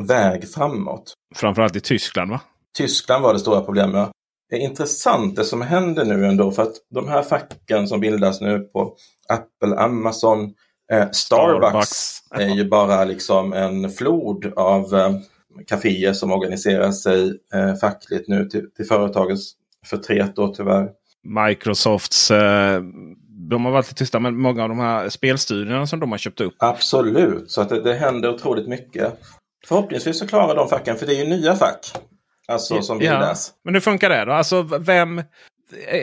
väg 0.00 0.48
framåt. 0.48 1.14
Framförallt 1.34 1.76
i 1.76 1.80
Tyskland 1.80 2.30
va? 2.30 2.40
Tyskland 2.76 3.22
var 3.22 3.32
det 3.32 3.38
stora 3.38 3.60
problemet. 3.60 4.10
Det 4.50 4.56
är 4.56 4.60
intressant 4.60 5.36
det 5.36 5.44
som 5.44 5.62
händer 5.62 6.04
nu 6.04 6.26
ändå 6.26 6.50
för 6.50 6.62
att 6.62 6.74
de 6.94 7.08
här 7.08 7.22
facken 7.22 7.88
som 7.88 8.00
bildas 8.00 8.40
nu 8.40 8.58
på 8.58 8.96
Apple, 9.28 9.76
Amazon, 9.76 10.54
Eh, 10.92 11.10
Starbucks, 11.12 12.22
är 12.30 12.48
ju 12.48 12.68
bara 12.68 13.04
liksom 13.04 13.52
en 13.52 13.90
flod 13.90 14.52
av 14.56 14.94
eh, 14.94 15.10
kaféer 15.66 16.12
som 16.12 16.32
organiserar 16.32 16.92
sig 16.92 17.40
eh, 17.54 17.74
fackligt 17.74 18.28
nu 18.28 18.44
till, 18.44 18.70
till 18.70 18.84
företagets 18.84 19.52
förtret 19.86 20.36
då 20.36 20.54
tyvärr. 20.54 20.88
Microsofts 21.22 22.30
eh, 22.30 22.82
de 23.50 23.64
har 23.64 23.72
varit 23.72 23.86
lite 23.86 23.98
tysta 23.98 24.20
med 24.20 24.32
många 24.32 24.62
av 24.62 24.68
de 24.68 24.78
här 24.78 25.08
spelstudierna 25.08 25.86
som 25.86 26.00
de 26.00 26.10
har 26.10 26.18
köpt 26.18 26.40
upp. 26.40 26.54
Absolut, 26.58 27.50
så 27.50 27.60
att 27.60 27.68
det, 27.68 27.82
det 27.82 27.94
händer 27.94 28.34
otroligt 28.34 28.68
mycket. 28.68 29.20
Förhoppningsvis 29.66 30.18
så 30.18 30.26
klarar 30.26 30.56
de 30.56 30.68
facken, 30.68 30.96
för 30.96 31.06
det 31.06 31.14
är 31.14 31.24
ju 31.24 31.30
nya 31.30 31.54
fack. 31.54 31.92
Alltså 32.48 32.82
som 32.82 32.98
bildas. 32.98 33.52
Ja. 33.54 33.60
Men 33.64 33.74
hur 33.74 33.80
funkar 33.80 34.10
det 34.10 34.24
då? 34.24 34.32
Alltså 34.32 34.62
vem, 34.62 35.22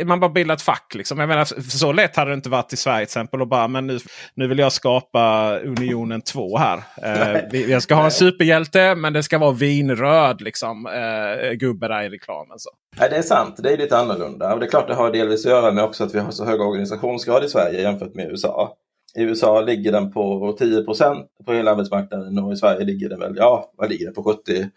man 0.06 0.20
bara 0.20 0.30
bildar 0.30 0.56
ett 0.56 0.62
fack. 0.62 0.94
Liksom. 0.96 1.20
Jag 1.20 1.28
menar, 1.28 1.46
så 1.70 1.92
lätt 1.92 2.16
hade 2.16 2.32
det 2.32 2.36
inte 2.36 2.50
varit 2.50 2.74
i 2.74 2.78
Sverige 2.78 3.06
till 3.06 3.10
exempel. 3.10 3.42
Och 3.42 3.48
bara, 3.48 3.68
men 3.68 3.88
nu, 3.88 4.00
nu 4.34 4.48
vill 4.48 4.60
jag 4.60 4.72
skapa 4.72 5.56
Unionen 5.60 6.22
2 6.22 6.58
här. 6.58 6.84
Eh, 7.04 7.60
jag 7.70 7.84
ska 7.84 7.96
ha 7.96 8.06
en 8.06 8.12
superhjälte 8.12 8.96
men 8.96 9.14
det 9.14 9.24
ska 9.24 9.38
vara 9.38 9.52
vinröd 9.52 10.42
liksom, 10.42 10.88
eh, 10.88 11.52
gubbe 11.52 11.88
där 11.88 12.04
i 12.04 12.10
reklamen. 12.10 12.60
Så. 12.60 12.70
Nej, 13.00 13.10
det 13.10 13.16
är 13.16 13.22
sant. 13.22 13.56
Det 13.58 13.74
är 13.74 13.78
lite 13.78 13.98
annorlunda. 13.98 14.54
Och 14.54 14.60
det 14.60 14.66
är 14.66 14.70
klart 14.70 14.88
det 14.88 14.96
har 14.96 15.12
delvis 15.12 15.46
att 15.46 15.52
göra 15.52 15.72
med 15.72 15.84
också 15.84 16.04
att 16.04 16.16
vi 16.16 16.20
har 16.20 16.32
så 16.32 16.46
hög 16.46 16.62
organisationsgrad 16.62 17.44
i 17.44 17.48
Sverige 17.48 17.82
jämfört 17.82 18.16
med 18.16 18.32
USA. 18.32 18.74
I 19.16 19.22
USA 19.22 19.62
ligger 19.62 19.92
den 19.92 20.12
på 20.12 20.56
10% 20.60 21.26
på 21.46 21.54
hela 21.54 21.72
arbetsmarknaden 21.72 22.40
och 22.40 22.54
i 22.54 22.56
Sverige 22.56 22.86
ligger 22.86 23.10
den 23.10 23.20
väl, 23.20 23.34
ja, 23.38 23.72
vad 23.78 23.90
ligger 23.90 24.06
det 24.06 24.12
på 24.12 24.24
70 24.24 24.70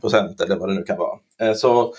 procent 0.00 0.40
mm. 0.40 0.46
eller 0.46 0.60
vad 0.60 0.68
det 0.68 0.74
nu 0.74 0.82
kan 0.82 0.98
vara. 0.98 1.18
Eh, 1.40 1.54
så 1.54 1.94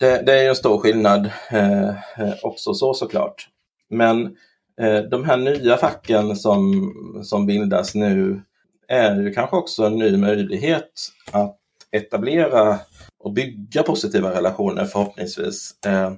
det, 0.00 0.22
det 0.26 0.44
är 0.44 0.48
en 0.48 0.56
stor 0.56 0.78
skillnad 0.78 1.30
eh, 1.50 1.88
eh, 1.88 2.34
också 2.42 2.74
så 2.74 2.94
såklart. 2.94 3.48
Men 3.90 4.36
eh, 4.80 4.98
de 5.10 5.24
här 5.24 5.36
nya 5.36 5.76
facken 5.76 6.36
som, 6.36 6.92
som 7.24 7.46
bildas 7.46 7.94
nu 7.94 8.42
är 8.88 9.20
ju 9.20 9.32
kanske 9.32 9.56
också 9.56 9.84
en 9.84 9.98
ny 9.98 10.16
möjlighet 10.16 10.90
att 11.30 11.56
etablera 11.92 12.78
och 13.18 13.32
bygga 13.32 13.82
positiva 13.82 14.30
relationer 14.30 14.84
förhoppningsvis. 14.84 15.74
Eh, 15.86 16.12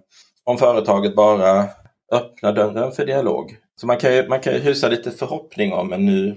om 0.45 0.59
företaget 0.59 1.16
bara 1.16 1.66
öppnar 2.12 2.53
dörren 2.53 2.92
för 2.92 3.07
dialog. 3.07 3.57
Så 3.81 3.87
man 3.87 3.97
kan 3.97 4.14
ju, 4.14 4.29
man 4.29 4.40
kan 4.40 4.53
ju 4.53 4.59
hysa 4.59 4.88
lite 4.88 5.11
förhoppning 5.11 5.73
om 5.73 5.92
en 5.92 6.07
ny 6.07 6.35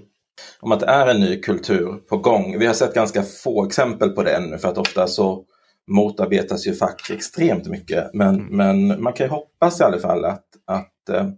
om 0.60 0.72
att 0.72 0.80
det 0.80 0.86
är 0.86 1.06
en 1.06 1.20
ny 1.20 1.40
kultur 1.40 1.92
på 2.08 2.16
gång. 2.16 2.58
Vi 2.58 2.66
har 2.66 2.74
sett 2.74 2.94
ganska 2.94 3.22
få 3.22 3.66
exempel 3.66 4.10
på 4.10 4.22
det 4.22 4.36
ännu 4.36 4.58
för 4.58 4.68
att 4.68 4.78
ofta 4.78 5.06
så 5.06 5.44
motarbetas 5.86 6.66
ju 6.66 6.74
fack 6.74 7.10
extremt 7.10 7.66
mycket. 7.66 8.10
Men, 8.12 8.34
mm. 8.34 8.56
men 8.56 9.02
man 9.02 9.12
kan 9.12 9.26
ju 9.26 9.30
hoppas 9.30 9.80
i 9.80 9.84
alla 9.84 9.98
fall 9.98 10.24
att, 10.24 10.44
att 10.64 11.08
eh, 11.08 11.28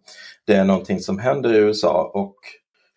det 0.46 0.54
är 0.54 0.64
någonting 0.64 1.00
som 1.00 1.18
händer 1.18 1.54
i 1.54 1.58
USA. 1.58 2.10
Och 2.14 2.36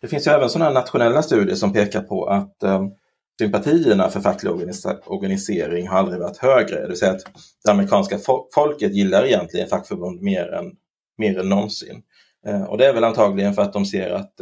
det 0.00 0.08
finns 0.08 0.26
ju 0.26 0.30
även 0.30 0.50
sådana 0.50 0.70
nationella 0.70 1.22
studier 1.22 1.56
som 1.56 1.72
pekar 1.72 2.00
på 2.00 2.26
att 2.26 2.62
eh, 2.62 2.86
sympatierna 3.38 4.08
för 4.08 4.20
facklig 4.20 4.52
organisering 5.06 5.88
har 5.88 5.98
aldrig 5.98 6.20
varit 6.20 6.36
högre. 6.36 6.80
Det 6.80 6.88
vill 6.88 6.98
säga 6.98 7.12
att 7.12 7.24
det 7.64 7.70
amerikanska 7.70 8.18
folket 8.54 8.94
gillar 8.94 9.26
egentligen 9.26 9.68
fackförbund 9.68 10.22
mer 10.22 10.52
än, 10.52 10.72
mer 11.18 11.38
än 11.38 11.48
någonsin. 11.48 12.02
Eh, 12.46 12.62
och 12.62 12.78
det 12.78 12.86
är 12.86 12.94
väl 12.94 13.04
antagligen 13.04 13.54
för 13.54 13.62
att 13.62 13.72
de 13.72 13.86
ser 13.86 14.10
att, 14.10 14.40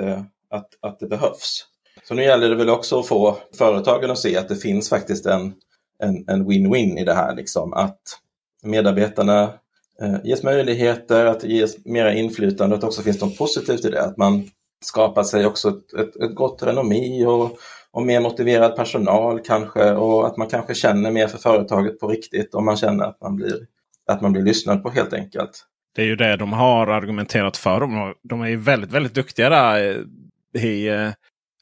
att, 0.51 0.69
att 0.81 0.99
det 1.01 1.07
behövs. 1.07 1.67
Så 2.09 2.15
nu 2.15 2.23
gäller 2.23 2.49
det 2.49 2.57
väl 2.57 2.71
också 2.71 3.01
att 3.01 3.07
få 3.07 3.37
företagen 3.59 4.11
att 4.11 4.19
se 4.19 4.37
att 4.37 4.49
det 4.49 4.57
finns 4.57 4.89
faktiskt 4.89 5.27
en 5.27 5.55
en 6.03 6.51
win-win 6.51 6.99
i 6.99 7.05
det 7.05 7.15
här. 7.15 7.37
Liksom, 7.37 7.73
att 7.73 8.01
medarbetarna 8.63 9.43
eh, 10.03 10.17
ges 10.25 10.43
möjligheter 10.43 11.27
att 11.27 11.45
ges 11.45 11.85
mera 11.85 12.15
inflytande 12.15 12.75
och 12.75 12.79
att 12.79 12.85
också 12.85 13.03
finns 13.03 13.21
något 13.21 13.39
positivt 13.39 13.85
i 13.85 13.91
det. 13.91 14.05
Att 14.05 14.17
man 14.17 14.49
skapar 14.85 15.23
sig 15.23 15.47
också 15.47 15.69
ett, 15.69 15.93
ett, 15.93 16.17
ett 16.17 16.35
gott 16.35 16.63
renommé 16.63 17.27
och, 17.27 17.59
och 17.91 18.03
mer 18.03 18.21
motiverad 18.21 18.77
personal 18.77 19.41
kanske 19.41 19.93
och 19.93 20.27
att 20.27 20.37
man 20.37 20.49
kanske 20.49 20.75
känner 20.75 21.11
mer 21.11 21.29
för 21.29 21.39
företaget 21.39 22.01
på 22.01 22.09
riktigt 22.09 22.55
om 22.55 22.65
man 22.65 22.77
känner 22.77 23.05
att 23.05 23.21
man 23.21 23.37
blir, 23.37 23.57
att 24.07 24.21
man 24.21 24.33
blir 24.33 24.43
lyssnad 24.43 24.83
på 24.83 24.91
helt 24.91 25.13
enkelt. 25.13 25.67
Det 25.95 26.03
är 26.03 26.07
ju 26.07 26.17
det 26.17 26.37
de 26.37 26.53
har 26.53 26.87
argumenterat 26.87 27.57
för. 27.57 27.81
De, 27.81 28.15
de 28.23 28.41
är 28.41 28.49
ju 28.49 28.57
väldigt, 28.57 28.93
väldigt 28.93 29.15
duktiga 29.15 29.49
där 29.49 30.05
i 30.59 30.89
eh, 30.89 31.11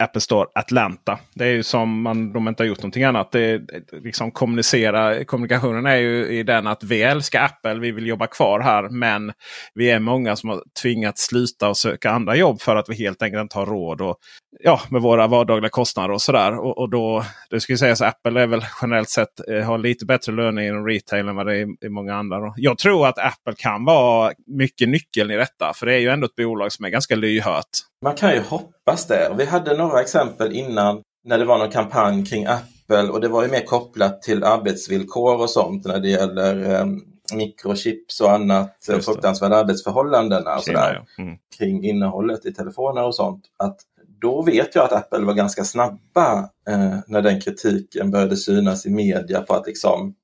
Apple 0.02 0.20
Store 0.20 0.46
Atlanta. 0.54 1.18
Det 1.34 1.44
är 1.44 1.52
ju 1.52 1.62
som 1.62 2.02
man, 2.02 2.32
de 2.32 2.48
inte 2.48 2.62
har 2.62 2.68
gjort 2.68 2.78
någonting 2.78 3.04
annat. 3.04 3.32
Det, 3.32 3.62
liksom 3.92 4.30
kommunicera, 4.30 5.24
kommunikationen 5.24 5.86
är 5.86 5.96
ju 5.96 6.26
i 6.26 6.42
den 6.42 6.66
att 6.66 6.84
vi 6.84 7.02
älskar 7.02 7.44
Apple, 7.44 7.74
vi 7.74 7.90
vill 7.90 8.06
jobba 8.06 8.26
kvar 8.26 8.60
här. 8.60 8.88
Men 8.88 9.32
vi 9.74 9.90
är 9.90 9.98
många 9.98 10.36
som 10.36 10.48
har 10.48 10.62
tvingats 10.82 11.26
sluta 11.26 11.68
och 11.68 11.76
söka 11.76 12.10
andra 12.10 12.36
jobb 12.36 12.60
för 12.60 12.76
att 12.76 12.88
vi 12.88 12.94
helt 12.94 13.22
enkelt 13.22 13.42
inte 13.42 13.58
har 13.58 13.66
råd 13.66 14.00
och, 14.00 14.16
ja, 14.60 14.80
med 14.88 15.02
våra 15.02 15.26
vardagliga 15.26 15.70
kostnader 15.70 16.14
och 16.14 16.22
sådär. 16.22 16.58
Och, 16.58 16.78
och 16.78 16.90
då, 16.90 17.24
det 17.50 17.60
ska 17.60 17.76
sägas 17.76 18.00
att 18.00 18.08
Apple 18.08 18.42
är 18.42 18.46
väl 18.46 18.64
generellt 18.82 19.10
sett 19.10 19.48
eh, 19.48 19.60
har 19.60 19.78
lite 19.78 20.06
bättre 20.06 20.32
löner 20.32 20.62
inom 20.62 20.86
retail 20.86 21.28
än 21.28 21.36
vad 21.36 21.46
det 21.46 21.56
är 21.56 21.86
i 21.86 21.88
många 21.88 22.14
andra. 22.14 22.52
Jag 22.56 22.78
tror 22.78 23.06
att 23.06 23.18
Apple 23.18 23.54
kan 23.58 23.84
vara 23.84 24.32
mycket 24.46 24.88
nyckeln 24.88 25.30
i 25.30 25.36
detta. 25.36 25.72
För 25.74 25.86
det 25.86 25.94
är 25.94 25.98
ju 25.98 26.08
ändå 26.08 26.26
ett 26.26 26.36
bolag 26.36 26.72
som 26.72 26.84
är 26.84 26.88
ganska 26.88 27.16
lyhört. 27.16 27.64
Man 28.02 28.14
kan 28.14 28.34
ju 28.34 28.40
hoppas 28.40 29.06
det. 29.06 29.34
Vi 29.38 29.44
hade 29.44 29.76
några 29.76 30.00
exempel 30.00 30.52
innan 30.52 31.02
när 31.24 31.38
det 31.38 31.44
var 31.44 31.58
någon 31.58 31.70
kampanj 31.70 32.24
kring 32.24 32.46
Apple 32.46 33.08
och 33.08 33.20
det 33.20 33.28
var 33.28 33.42
ju 33.42 33.50
mer 33.50 33.60
kopplat 33.60 34.22
till 34.22 34.44
arbetsvillkor 34.44 35.40
och 35.40 35.50
sånt 35.50 35.86
när 35.86 35.98
det 35.98 36.08
gäller 36.08 36.80
um, 36.80 37.02
mikrochips 37.34 38.20
och 38.20 38.32
annat 38.32 38.76
fruktansvärda 39.04 39.56
arbetsförhållanden 39.56 40.46
alltså 40.46 40.72
där, 40.72 41.04
mm. 41.18 41.36
kring 41.58 41.84
innehållet 41.84 42.46
i 42.46 42.54
telefoner 42.54 43.04
och 43.04 43.14
sånt. 43.14 43.44
Att 43.56 43.76
då 44.20 44.42
vet 44.42 44.74
jag 44.74 44.84
att 44.84 44.92
Apple 44.92 45.24
var 45.24 45.34
ganska 45.34 45.64
snabba 45.64 46.38
eh, 46.68 46.96
när 47.06 47.22
den 47.22 47.40
kritiken 47.40 48.10
började 48.10 48.36
synas 48.36 48.86
i 48.86 48.90
media 48.90 49.40
på 49.40 49.54
att 49.54 49.66
liksom 49.66 50.14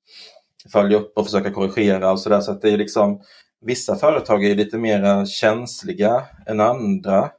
följa 0.72 0.98
upp 0.98 1.18
och 1.18 1.24
försöka 1.24 1.50
korrigera 1.50 2.12
och 2.12 2.20
sådär. 2.20 2.40
Så 2.40 2.52
att 2.52 2.62
det 2.62 2.70
är 2.70 2.76
liksom 2.76 3.20
vissa 3.64 3.96
företag 3.96 4.44
är 4.44 4.54
lite 4.54 4.78
mer 4.78 5.26
känsliga 5.26 6.22
än 6.46 6.60
andra 6.60 7.30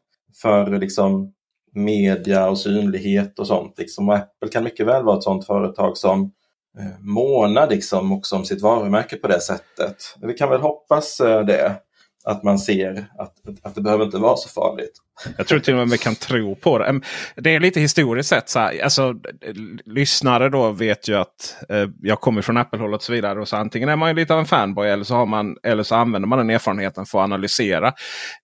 för 0.41 0.79
liksom 0.79 1.33
media 1.73 2.49
och 2.49 2.59
synlighet 2.59 3.39
och 3.39 3.47
sånt. 3.47 3.79
Liksom. 3.79 4.09
Och 4.09 4.15
Apple 4.15 4.49
kan 4.51 4.63
mycket 4.63 4.87
väl 4.87 5.03
vara 5.03 5.17
ett 5.17 5.23
sådant 5.23 5.45
företag 5.45 5.97
som 5.97 6.31
eh, 6.79 6.99
månar 6.99 7.69
liksom 7.69 8.11
också 8.11 8.35
om 8.35 8.45
sitt 8.45 8.61
varumärke 8.61 9.15
på 9.15 9.27
det 9.27 9.41
sättet. 9.41 9.95
Vi 10.21 10.33
kan 10.33 10.49
väl 10.49 10.61
hoppas 10.61 11.19
eh, 11.19 11.45
det 11.45 11.75
att 12.25 12.43
man 12.43 12.59
ser 12.59 13.05
att, 13.17 13.33
att 13.61 13.75
det 13.75 13.81
behöver 13.81 14.05
inte 14.05 14.17
vara 14.17 14.37
så 14.37 14.49
farligt. 14.49 14.91
Jag 15.37 15.47
tror 15.47 15.59
till 15.59 15.73
och 15.73 15.77
med 15.77 15.89
vi 15.89 15.97
kan 15.97 16.15
tro 16.15 16.55
på 16.55 16.77
det. 16.77 17.01
Det 17.35 17.55
är 17.55 17.59
lite 17.59 17.79
historiskt 17.79 18.29
sett. 18.29 18.49
Så 18.49 18.59
här, 18.59 18.83
alltså, 18.83 19.13
lyssnare 19.85 20.49
då 20.49 20.71
vet 20.71 21.07
ju 21.07 21.15
att 21.15 21.55
eh, 21.69 21.89
jag 22.01 22.21
kommer 22.21 22.41
från 22.41 22.57
Apple-hållet. 22.57 22.95
och 22.97 23.03
så 23.03 23.13
vidare. 23.13 23.41
Och 23.41 23.47
så 23.47 23.55
antingen 23.55 23.89
är 23.89 23.95
man 23.95 24.09
ju 24.09 24.15
lite 24.15 24.33
av 24.33 24.39
en 24.39 24.45
fanboy 24.45 24.89
eller 24.89 25.03
så, 25.03 25.15
har 25.15 25.25
man, 25.25 25.57
eller 25.63 25.83
så 25.83 25.95
använder 25.95 26.27
man 26.27 26.39
den 26.39 26.49
erfarenheten 26.49 27.05
för 27.05 27.19
att 27.19 27.23
analysera. 27.23 27.87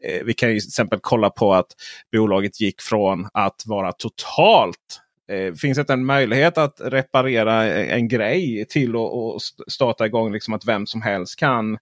Eh, 0.04 0.24
vi 0.26 0.34
kan 0.34 0.50
ju 0.50 0.60
till 0.60 0.68
exempel 0.68 1.00
kolla 1.02 1.30
på 1.30 1.54
att 1.54 1.68
bolaget 2.12 2.62
gick 2.62 2.82
från 2.82 3.28
att 3.34 3.64
vara 3.66 3.92
totalt 3.92 5.02
Eh, 5.32 5.54
finns 5.54 5.78
det 5.78 5.90
en 5.90 6.06
möjlighet 6.06 6.58
att 6.58 6.82
reparera 6.84 7.64
en 7.84 8.08
grej 8.08 8.66
till 8.70 8.96
att 8.96 9.72
starta 9.72 10.06
igång 10.06 10.34
liksom 10.34 10.54
att 10.54 10.66
vem 10.66 10.86
som 10.86 11.02
helst 11.02 11.40
kan 11.40 11.78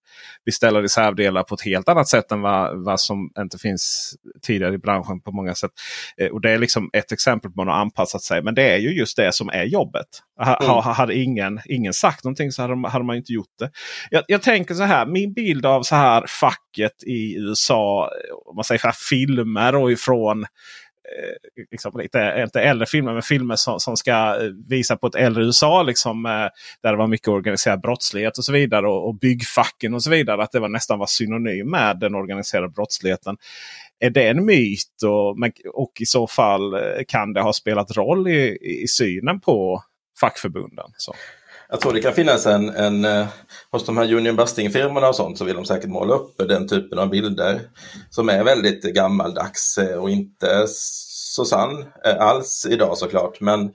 beställa 0.45 0.81
reservdelar 0.81 1.43
på 1.43 1.55
ett 1.55 1.61
helt 1.61 1.89
annat 1.89 2.07
sätt 2.07 2.31
än 2.31 2.41
vad, 2.41 2.83
vad 2.83 2.99
som 2.99 3.31
inte 3.39 3.57
finns 3.57 4.13
tidigare 4.41 4.73
i 4.73 4.77
branschen 4.77 5.21
på 5.21 5.31
många 5.31 5.55
sätt. 5.55 5.71
Eh, 6.17 6.27
och 6.27 6.41
Det 6.41 6.51
är 6.51 6.57
liksom 6.57 6.89
ett 6.93 7.11
exempel 7.11 7.51
på 7.51 7.61
att 7.61 7.67
man 7.67 7.75
har 7.75 7.81
anpassat 7.81 8.21
sig. 8.21 8.43
Men 8.43 8.55
det 8.55 8.73
är 8.73 8.77
ju 8.77 8.89
just 8.89 9.17
det 9.17 9.35
som 9.35 9.49
är 9.49 9.63
jobbet. 9.63 10.07
Mm. 10.41 10.77
hade 10.83 11.15
ingen, 11.15 11.59
ingen 11.65 11.93
sagt 11.93 12.23
någonting 12.23 12.51
så 12.51 12.61
hade, 12.61 12.89
hade 12.89 13.05
man 13.05 13.15
inte 13.15 13.33
gjort 13.33 13.59
det. 13.59 13.71
Jag, 14.09 14.23
jag, 14.27 14.41
tänker 14.41 14.75
så 14.75 14.83
här, 14.83 15.05
min 15.05 15.33
bild 15.33 15.65
av 15.65 15.83
så 15.83 15.95
här 15.95 16.25
facket 16.27 17.03
i 17.05 17.35
USA, 17.37 18.09
om 18.45 18.55
man 18.55 18.63
säger 18.63 18.83
här, 18.83 18.95
filmer 19.09 19.75
och 19.75 19.91
ifrån 19.91 20.45
Eh, 20.45 20.88
Eh, 21.17 21.63
liksom 21.71 22.01
inte, 22.01 22.41
inte 22.43 22.61
äldre 22.61 22.85
filmer, 22.85 23.13
men 23.13 23.21
filmer 23.21 23.55
som, 23.55 23.79
som 23.79 23.97
ska 23.97 24.11
eh, 24.11 24.51
visa 24.67 24.97
på 24.97 25.07
ett 25.07 25.15
äldre 25.15 25.43
USA. 25.43 25.83
Liksom, 25.83 26.25
eh, 26.25 26.31
där 26.83 26.91
det 26.91 26.95
var 26.95 27.07
mycket 27.07 27.27
organiserad 27.27 27.81
brottslighet 27.81 28.37
och 28.37 28.45
så 28.45 28.51
vidare. 28.51 28.87
Och, 28.87 29.07
och 29.07 29.15
byggfacken 29.15 29.93
och 29.93 30.03
så 30.03 30.09
vidare. 30.09 30.43
Att 30.43 30.51
det 30.51 30.59
var 30.59 30.69
nästan 30.69 30.99
var 30.99 31.05
synonym 31.05 31.69
med 31.69 31.99
den 31.99 32.15
organiserade 32.15 32.69
brottsligheten. 32.69 33.37
Är 33.99 34.09
det 34.09 34.27
en 34.27 34.45
myt? 34.45 35.03
Och, 35.03 35.37
och 35.73 35.91
i 35.99 36.05
så 36.05 36.27
fall 36.27 36.79
kan 37.07 37.33
det 37.33 37.41
ha 37.41 37.53
spelat 37.53 37.97
roll 37.97 38.27
i, 38.27 38.57
i 38.83 38.87
synen 38.87 39.39
på 39.39 39.83
fackförbunden? 40.19 40.85
Så. 40.97 41.13
Jag 41.71 41.81
tror 41.81 41.93
det 41.93 42.01
kan 42.01 42.13
finnas 42.13 42.45
en, 42.45 42.69
en 42.69 43.25
hos 43.71 43.85
de 43.85 43.97
här 43.97 44.13
Union 44.13 44.35
Busting-firmorna 44.35 45.07
och 45.07 45.15
sånt 45.15 45.37
så 45.37 45.45
vill 45.45 45.55
de 45.55 45.65
säkert 45.65 45.89
måla 45.89 46.13
upp 46.13 46.37
den 46.37 46.67
typen 46.67 46.99
av 46.99 47.09
bilder 47.09 47.61
som 48.09 48.29
är 48.29 48.43
väldigt 48.43 48.83
gammaldags 48.83 49.79
och 49.99 50.09
inte 50.09 50.65
så 50.67 51.45
sann 51.45 51.85
alls 52.19 52.67
idag 52.69 52.97
såklart. 52.97 53.41
Men 53.41 53.71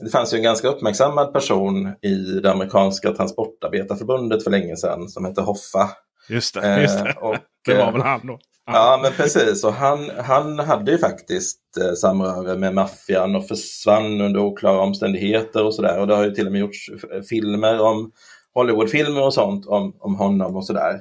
det 0.00 0.10
fanns 0.10 0.34
ju 0.34 0.36
en 0.36 0.42
ganska 0.42 0.68
uppmärksammad 0.68 1.32
person 1.32 1.94
i 2.02 2.14
det 2.42 2.52
amerikanska 2.52 3.12
transportarbetarförbundet 3.12 4.44
för 4.44 4.50
länge 4.50 4.76
sedan 4.76 5.08
som 5.08 5.24
hette 5.24 5.40
Hoffa. 5.40 5.90
Just 6.28 6.54
det, 6.54 6.80
just 6.80 7.04
det. 7.04 7.14
Och, 7.20 7.36
det 7.64 7.74
var 7.74 7.92
väl 7.92 8.02
han 8.02 8.26
då. 8.26 8.38
Ja, 8.66 8.98
men 9.02 9.12
precis. 9.12 9.64
Och 9.64 9.72
han, 9.72 10.10
han 10.18 10.58
hade 10.58 10.92
ju 10.92 10.98
faktiskt 10.98 11.60
eh, 11.80 11.92
samröre 11.92 12.58
med 12.58 12.74
maffian 12.74 13.36
och 13.36 13.48
försvann 13.48 14.20
under 14.20 14.40
oklara 14.40 14.80
omständigheter 14.80 15.64
och 15.64 15.74
sådär. 15.74 16.00
Och 16.00 16.06
det 16.06 16.14
har 16.14 16.24
ju 16.24 16.30
till 16.30 16.46
och 16.46 16.52
med 16.52 16.60
gjorts 16.60 16.90
filmer 17.30 17.80
om 17.80 18.12
Hollywoodfilmer 18.54 19.22
och 19.22 19.34
sånt 19.34 19.66
om, 19.66 19.96
om 20.00 20.14
honom 20.14 20.56
och 20.56 20.66
sådär. 20.66 21.00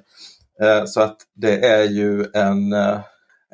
Eh, 0.61 0.85
så 0.85 1.01
att 1.01 1.17
det 1.35 1.65
är 1.65 1.83
ju 1.83 2.25
en, 2.33 2.73
eh, 2.73 2.99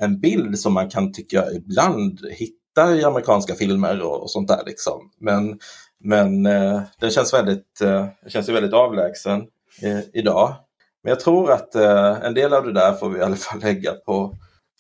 en 0.02 0.20
bild 0.20 0.60
som 0.60 0.74
man 0.74 0.90
kan 0.90 1.14
tycka 1.14 1.52
ibland 1.52 2.20
hittar 2.32 2.96
i 2.96 3.04
amerikanska 3.04 3.56
filmer 3.56 4.02
och, 4.02 4.22
och 4.22 4.32
sånt 4.32 4.48
där. 4.48 4.64
Liksom. 4.66 5.12
Men, 5.20 5.60
men 6.04 6.46
eh, 6.46 6.82
den 7.00 7.12
känns 7.12 7.34
väldigt, 7.34 7.82
eh, 7.82 8.06
känns 8.28 8.50
väldigt 8.50 8.74
avlägsen 8.74 9.40
eh, 9.84 10.00
idag. 10.14 10.56
Men 11.04 11.10
jag 11.10 11.20
tror 11.20 11.52
att 11.52 11.76
eh, 11.76 12.26
en 12.26 12.34
del 12.34 12.54
av 12.54 12.66
det 12.66 12.74
där 12.74 12.94
får 12.94 13.10
vi 13.10 13.20
i 13.20 13.24
alla 13.24 13.36
fall 13.36 13.60
lägga 13.60 13.94
på, 13.94 14.36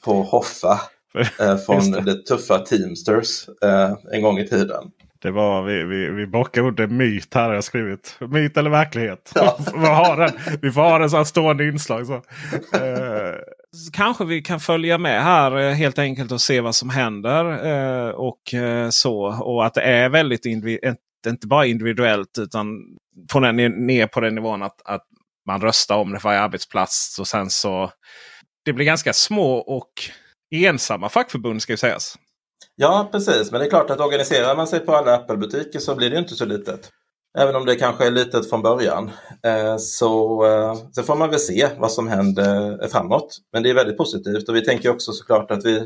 på 0.06 0.14
Hoffa 0.14 0.80
eh, 1.40 1.58
från 1.58 1.92
det. 1.92 2.02
det. 2.02 2.26
tuffa 2.26 2.60
Teamsters 2.60 3.50
eh, 3.64 3.94
en 4.12 4.22
gång 4.22 4.40
i 4.40 4.48
tiden. 4.48 4.92
Det 5.22 5.32
var, 5.32 5.64
vi, 5.64 5.84
vi, 5.84 6.10
vi 6.10 6.28
bockar 6.28 6.62
under 6.62 6.88
myt 6.88 7.34
här 7.34 7.48
har 7.48 7.54
jag 7.54 7.64
skrivit. 7.64 8.18
Myt 8.30 8.58
eller 8.58 8.70
verklighet? 8.70 9.32
Ja. 9.36 9.58
vi, 9.74 9.88
har 9.88 10.18
den. 10.18 10.60
vi 10.62 10.72
får 10.72 10.82
ha 10.82 11.04
en 11.04 11.10
sån 11.10 11.26
stående 11.26 11.68
inslag. 11.68 12.06
Så. 12.08 12.14
Eh, 12.14 13.36
kanske 13.94 14.26
vi 14.26 14.42
kan 14.42 14.60
följa 14.60 14.98
med 14.98 15.24
här 15.24 15.58
eh, 15.58 15.74
helt 15.74 16.00
enkelt 16.00 16.32
och 16.32 16.42
se 16.42 16.62
vad 16.62 16.76
som 16.76 16.90
händer. 16.90 17.66
Eh, 17.68 18.10
och 18.10 18.42
så 18.90 19.44
Och 19.44 19.66
att 19.66 19.74
det 19.74 19.82
är 19.82 20.10
väldigt 20.10 20.46
inte 20.46 21.48
bara 21.48 21.66
individuellt 21.66 22.38
utan 22.40 22.68
på 23.34 23.40
den, 23.40 23.56
ner 23.56 24.08
på 24.08 24.20
den 24.20 24.36
nivån 24.36 24.64
att, 24.64 24.82
att 24.86 25.06
man 25.50 25.62
röstar 25.62 25.96
om 25.96 26.12
det 26.12 26.20
för 26.20 26.30
varje 26.30 26.40
arbetsplats. 26.40 27.20
Och 27.20 27.28
sen 27.28 27.50
så 27.50 27.92
Det 28.66 28.74
blir 28.74 28.86
ganska 28.86 29.14
små 29.14 29.54
och 29.54 29.92
ensamma 30.52 31.10
fackförbund 31.10 31.62
ska 31.62 31.74
ju 31.74 31.78
sägas. 31.78 32.16
Ja 32.76 33.10
precis, 33.12 33.52
men 33.52 33.60
det 33.60 33.66
är 33.66 33.70
klart 33.70 33.90
att 33.90 34.00
organiserar 34.00 34.56
man 34.56 34.68
sig 34.68 34.80
på 34.80 34.96
alla 34.96 35.16
Apple-butiker 35.16 35.80
så 35.80 35.96
blir 35.96 36.10
det 36.10 36.18
inte 36.18 36.36
så 36.36 36.46
litet. 36.46 36.90
Även 37.38 37.56
om 37.56 37.66
det 37.66 37.76
kanske 37.76 38.08
är 38.08 38.12
litet 38.12 38.50
från 38.50 38.62
början. 38.62 39.12
Eh, 39.46 39.78
så, 39.78 40.46
eh, 40.46 40.76
så 40.92 41.04
får 41.04 41.16
man 41.16 41.30
väl 41.30 41.40
se 41.40 41.70
vad 41.78 41.92
som 41.92 42.08
händer 42.08 42.88
framåt. 42.88 43.38
Men 43.54 43.64
det 43.64 43.70
är 43.70 43.74
väldigt 43.74 43.98
positivt 43.98 44.50
och 44.50 44.56
vi 44.56 44.66
tänker 44.66 44.90
också 44.90 45.12
såklart 45.12 45.52
att 45.52 45.66
vi 45.66 45.86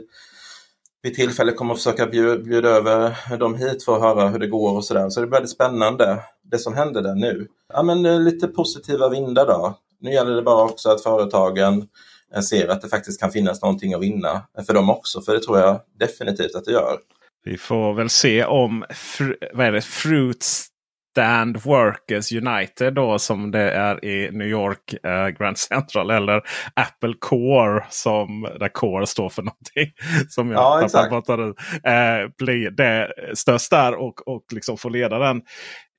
vid 1.04 1.16
tillfälle 1.16 1.52
kommer 1.52 1.74
att 1.74 1.80
försöka 1.80 2.08
bjuda, 2.08 2.70
över 2.70 3.38
dem 3.38 3.56
hit 3.56 3.84
för 3.84 3.96
att 3.96 4.02
höra 4.02 4.30
hur 4.30 4.40
det 4.40 4.48
går 4.48 4.76
och 4.78 4.86
sådär. 4.86 5.10
Så 5.10 5.20
det 5.20 5.28
är 5.28 5.32
väldigt 5.32 5.52
spännande 5.52 6.24
det 6.52 6.58
som 6.58 6.74
händer 6.74 7.02
där 7.02 7.16
nu. 7.16 7.48
Ja 7.74 7.84
men 7.84 8.06
eh, 8.06 8.20
lite 8.20 8.48
positiva 8.48 9.10
vindar 9.10 9.46
då. 9.46 9.78
Nu 10.00 10.12
gäller 10.14 10.36
det 10.36 10.42
bara 10.42 10.64
också 10.64 10.90
att 10.90 11.04
företagen 11.04 11.88
eh, 12.36 12.42
ser 12.42 12.68
att 12.68 12.82
det 12.82 12.90
faktiskt 12.90 13.20
kan 13.20 13.32
finnas 13.32 13.62
någonting 13.62 13.94
att 13.94 14.02
vinna 14.02 14.42
för 14.66 14.74
dem 14.74 14.90
också. 14.90 15.22
För 15.22 15.34
det 15.34 15.40
tror 15.40 15.60
jag 15.60 15.82
definitivt 16.00 16.56
att 16.56 16.66
det 16.66 16.72
gör. 16.72 16.98
Vi 17.46 17.58
får 17.58 17.94
väl 17.94 18.10
se 18.10 18.46
om 18.46 18.86
fr 18.90 19.36
vad 19.54 19.66
är 19.66 19.72
det, 19.72 19.82
Fruits 19.82 20.68
Stand 21.14 21.58
Workers 21.58 22.32
United 22.32 22.94
då 22.94 23.20
som 23.20 23.52
det 23.52 23.72
är 23.72 24.06
i 24.06 24.32
New 24.32 24.48
York 24.48 24.94
eh, 25.04 25.28
Grand 25.28 25.58
Central. 25.58 26.12
Eller 26.12 26.42
Apple 26.74 27.14
Core 27.20 27.86
som 27.90 28.42
där 28.60 28.70
Core 28.70 29.08
står 29.08 29.30
för 29.30 29.42
någonting. 29.42 29.92
Som 30.30 30.52
jag 30.52 30.60
ja, 30.60 30.86
exakt. 30.86 31.30
Eh, 31.30 32.30
blir 32.38 32.72
det 32.72 33.14
störst 33.34 33.72
där 33.72 33.94
och, 33.96 34.28
och 34.28 34.44
liksom 34.52 34.78
får 34.78 34.90
leda 34.90 35.20
den. 35.20 35.42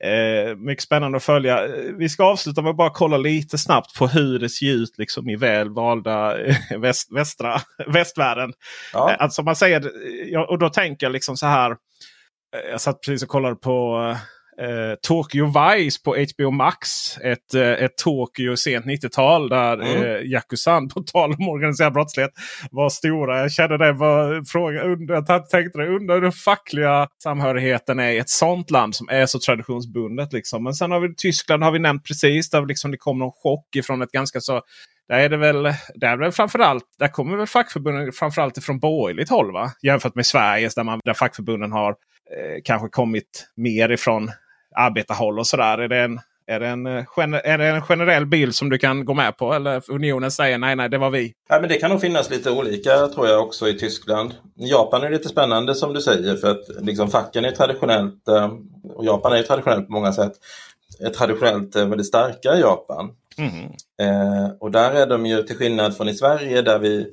Eh, 0.05 0.57
mycket 0.57 0.85
spännande 0.85 1.17
att 1.17 1.25
följa. 1.25 1.67
Vi 1.99 2.09
ska 2.09 2.25
avsluta 2.25 2.63
med 2.63 2.71
att 2.71 2.77
bara 2.77 2.91
kolla 2.91 3.17
lite 3.17 3.59
snabbt 3.59 3.99
på 3.99 4.07
hur 4.07 4.39
det 4.39 4.49
ser 4.49 4.67
ut 4.67 4.99
liksom, 4.99 5.29
i 5.29 5.37
väl 5.37 5.71
valda 5.71 6.45
eh, 6.45 6.57
väst, 6.79 7.13
västra, 7.13 7.61
västvärlden. 7.87 8.53
Ja. 8.93 9.11
Eh, 9.11 9.17
alltså 9.19 9.43
man 9.43 9.57
säger, 9.57 9.91
och 10.51 10.59
då 10.59 10.69
tänker 10.69 11.07
jag 11.07 11.13
liksom 11.13 11.37
så 11.37 11.47
här. 11.47 11.71
Eh, 11.71 12.71
jag 12.71 12.81
satt 12.81 13.01
precis 13.01 13.23
och 13.23 13.29
kollade 13.29 13.57
på 13.57 14.17
eh, 14.61 14.95
Tokyo 15.03 15.47
Vice 15.47 16.03
på 16.05 16.17
HBO 16.17 16.51
Max. 16.51 16.89
Ett, 17.19 17.55
eh, 17.55 17.63
ett 17.63 17.97
Tokyo 17.97 18.57
sent 18.57 18.87
90-tal 18.87 19.49
där 19.49 19.75
mm. 19.75 20.05
eh, 20.05 20.33
Yakuzan, 20.33 20.89
på 20.89 21.01
tal 21.01 21.35
om 21.39 21.49
organiserad 21.49 21.93
brottslighet, 21.93 22.31
var 22.71 22.89
stora. 22.89 23.41
Jag 23.41 23.53
kände 23.53 23.79
det 23.79 23.93
var 23.93 24.45
fråga, 24.45 24.83
under, 24.83 25.15
jag 25.15 25.51
tänkte 25.51 25.79
det, 25.79 25.89
undrar 25.89 26.23
hur 26.23 26.31
fackliga 26.31 27.09
samhörigheten 27.23 27.99
är 27.99 28.11
i 28.11 28.19
ett 28.19 28.31
sånt 28.31 28.71
land 28.71 28.95
som 28.95 29.09
är 29.11 29.27
så 29.27 29.39
traditionsbundet. 29.39 30.33
Liksom. 30.33 30.65
Men 30.65 30.75
sen 30.75 30.91
har 30.91 31.01
vi 31.01 31.15
Tyskland 31.15 31.63
har 31.63 31.71
vi 31.71 31.79
nämnt 31.79 32.07
precis. 32.07 32.51
Där 32.51 32.67
liksom 32.67 32.91
det 32.91 32.97
kom 32.97 33.19
någon 33.19 33.33
chock 33.33 33.77
ifrån 33.77 34.03
ett 34.03 34.13
ganska 34.13 34.41
så 34.41 34.63
där 35.09 35.19
är 35.19 35.29
det 35.29 35.37
väl, 35.37 35.63
där 35.95 36.09
är 36.09 36.17
väl 36.17 36.33
framförallt, 36.33 36.85
där 36.99 37.09
kommer 37.09 37.37
väl 37.37 37.47
fackförbunden 37.47 38.13
framförallt 38.13 38.59
ifrån 38.59 38.79
borgerligt 38.79 39.31
håll 39.31 39.53
va? 39.53 39.73
Jämfört 39.83 40.15
med 40.15 40.27
Sverige 40.27 40.71
där, 40.77 40.85
man, 40.85 41.01
där 41.05 41.15
fackförbunden 41.15 41.73
har 41.73 41.91
eh, 41.91 42.61
kanske 42.65 42.89
kommit 42.89 43.47
mer 43.57 43.89
ifrån 43.89 44.31
arbetarhåll 44.75 45.39
och 45.39 45.47
sådär. 45.47 45.79
Är 45.79 45.89
det 45.89 45.99
en, 45.99 46.21
är 46.47 46.61
det, 46.61 46.67
en, 46.67 46.87
eh, 46.87 47.05
är 47.45 47.59
det 47.59 47.67
en 47.67 47.83
generell 47.83 48.27
bild 48.27 48.55
som 48.55 48.71
du 48.71 48.79
kan 48.79 49.05
gå 49.05 49.15
med 49.15 49.37
på? 49.37 49.53
Eller 49.53 49.83
unionen 49.91 50.31
säger 50.31 50.59
nej, 50.59 50.77
nej, 50.77 50.89
det 50.89 50.99
var 50.99 51.11
vi? 51.11 51.33
Ja, 51.49 51.61
men 51.61 51.69
det 51.69 51.77
kan 51.77 51.91
nog 51.91 52.01
finnas 52.01 52.31
lite 52.31 52.51
olika 52.51 53.09
tror 53.09 53.29
jag 53.29 53.43
också 53.43 53.69
i 53.69 53.79
Tyskland. 53.79 54.35
Japan 54.55 55.03
är 55.03 55.11
lite 55.11 55.29
spännande 55.29 55.75
som 55.75 55.95
du 55.95 56.01
säger 56.01 56.37
för 56.37 56.51
att 56.51 56.65
liksom, 56.81 57.11
facken 57.11 57.45
är 57.45 57.51
traditionellt, 57.51 58.29
eh, 58.29 58.53
och 58.95 59.05
Japan 59.05 59.33
är 59.33 59.43
traditionellt 59.43 59.87
på 59.87 59.93
många 59.93 60.13
sätt, 60.13 60.33
är 61.01 61.11
traditionellt 61.11 61.77
eh, 61.77 61.89
väldigt 61.89 62.07
starka 62.07 62.55
i 62.55 62.61
Japan. 62.61 63.11
Mm. 63.39 63.65
Eh, 64.01 64.51
och 64.61 64.71
där 64.71 64.91
är 64.91 65.07
de 65.07 65.27
ju 65.27 65.43
till 65.43 65.57
skillnad 65.57 65.97
från 65.97 66.09
i 66.09 66.15
Sverige 66.15 66.63
där 66.63 66.79
vi 66.79 67.07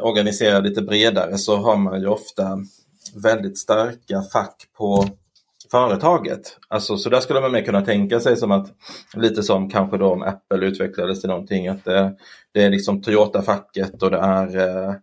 organiserar 0.00 0.62
lite 0.62 0.82
bredare 0.82 1.38
så 1.38 1.56
har 1.56 1.76
man 1.76 2.00
ju 2.00 2.06
ofta 2.06 2.58
väldigt 3.14 3.58
starka 3.58 4.22
fack 4.32 4.56
på 4.78 5.08
företaget. 5.72 6.58
Alltså, 6.68 6.96
så 6.96 7.10
där 7.10 7.20
skulle 7.20 7.40
man 7.40 7.52
mer 7.52 7.62
kunna 7.62 7.82
tänka 7.82 8.20
sig 8.20 8.36
som 8.36 8.50
att 8.50 8.68
lite 9.14 9.42
som 9.42 9.70
kanske 9.70 9.98
då 9.98 10.06
om 10.06 10.22
Apple 10.22 10.66
utvecklades 10.66 11.20
till 11.20 11.30
någonting 11.30 11.68
att 11.68 11.84
det, 11.84 12.16
det 12.52 12.62
är 12.62 12.70
liksom 12.70 13.02
Toyota-facket 13.02 14.02
och 14.02 14.10
det 14.10 14.18
är 14.18 14.56
eh, 14.56 14.94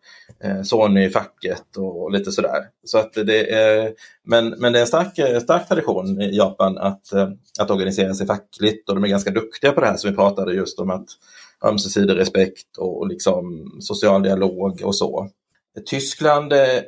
eh 0.44 0.62
Sony-facket 0.62 1.78
och 1.78 2.12
lite 2.12 2.32
sådär. 2.32 2.64
Så 2.84 2.98
att 2.98 3.14
det 3.14 3.54
är, 3.54 3.94
men, 4.24 4.50
men 4.50 4.74
det 4.74 4.80
är 4.80 4.82
en 4.82 4.88
stark, 4.88 5.42
stark 5.42 5.68
tradition 5.68 6.22
i 6.22 6.38
Japan 6.38 6.78
att, 6.78 7.14
eh, 7.14 7.30
att 7.60 7.72
organisera 7.72 8.14
sig 8.14 8.28
fackligt 8.28 8.90
och 8.90 8.96
de 8.96 9.04
är 9.04 9.08
ganska 9.08 9.32
duktiga 9.32 9.72
på 9.72 9.82
det 9.82 9.88
här 9.88 9.98
som 9.98 10.10
vi 10.10 10.16
pratade 10.16 10.54
just 10.54 10.80
om 10.80 10.90
att 10.90 11.08
ömsesidig 11.66 12.18
respekt 12.18 12.78
och 12.78 13.08
liksom 13.08 13.66
social 13.82 14.24
dialog 14.24 14.82
och 14.84 14.96
så. 14.96 15.30
Tyskland 15.86 16.54
är, 16.54 16.84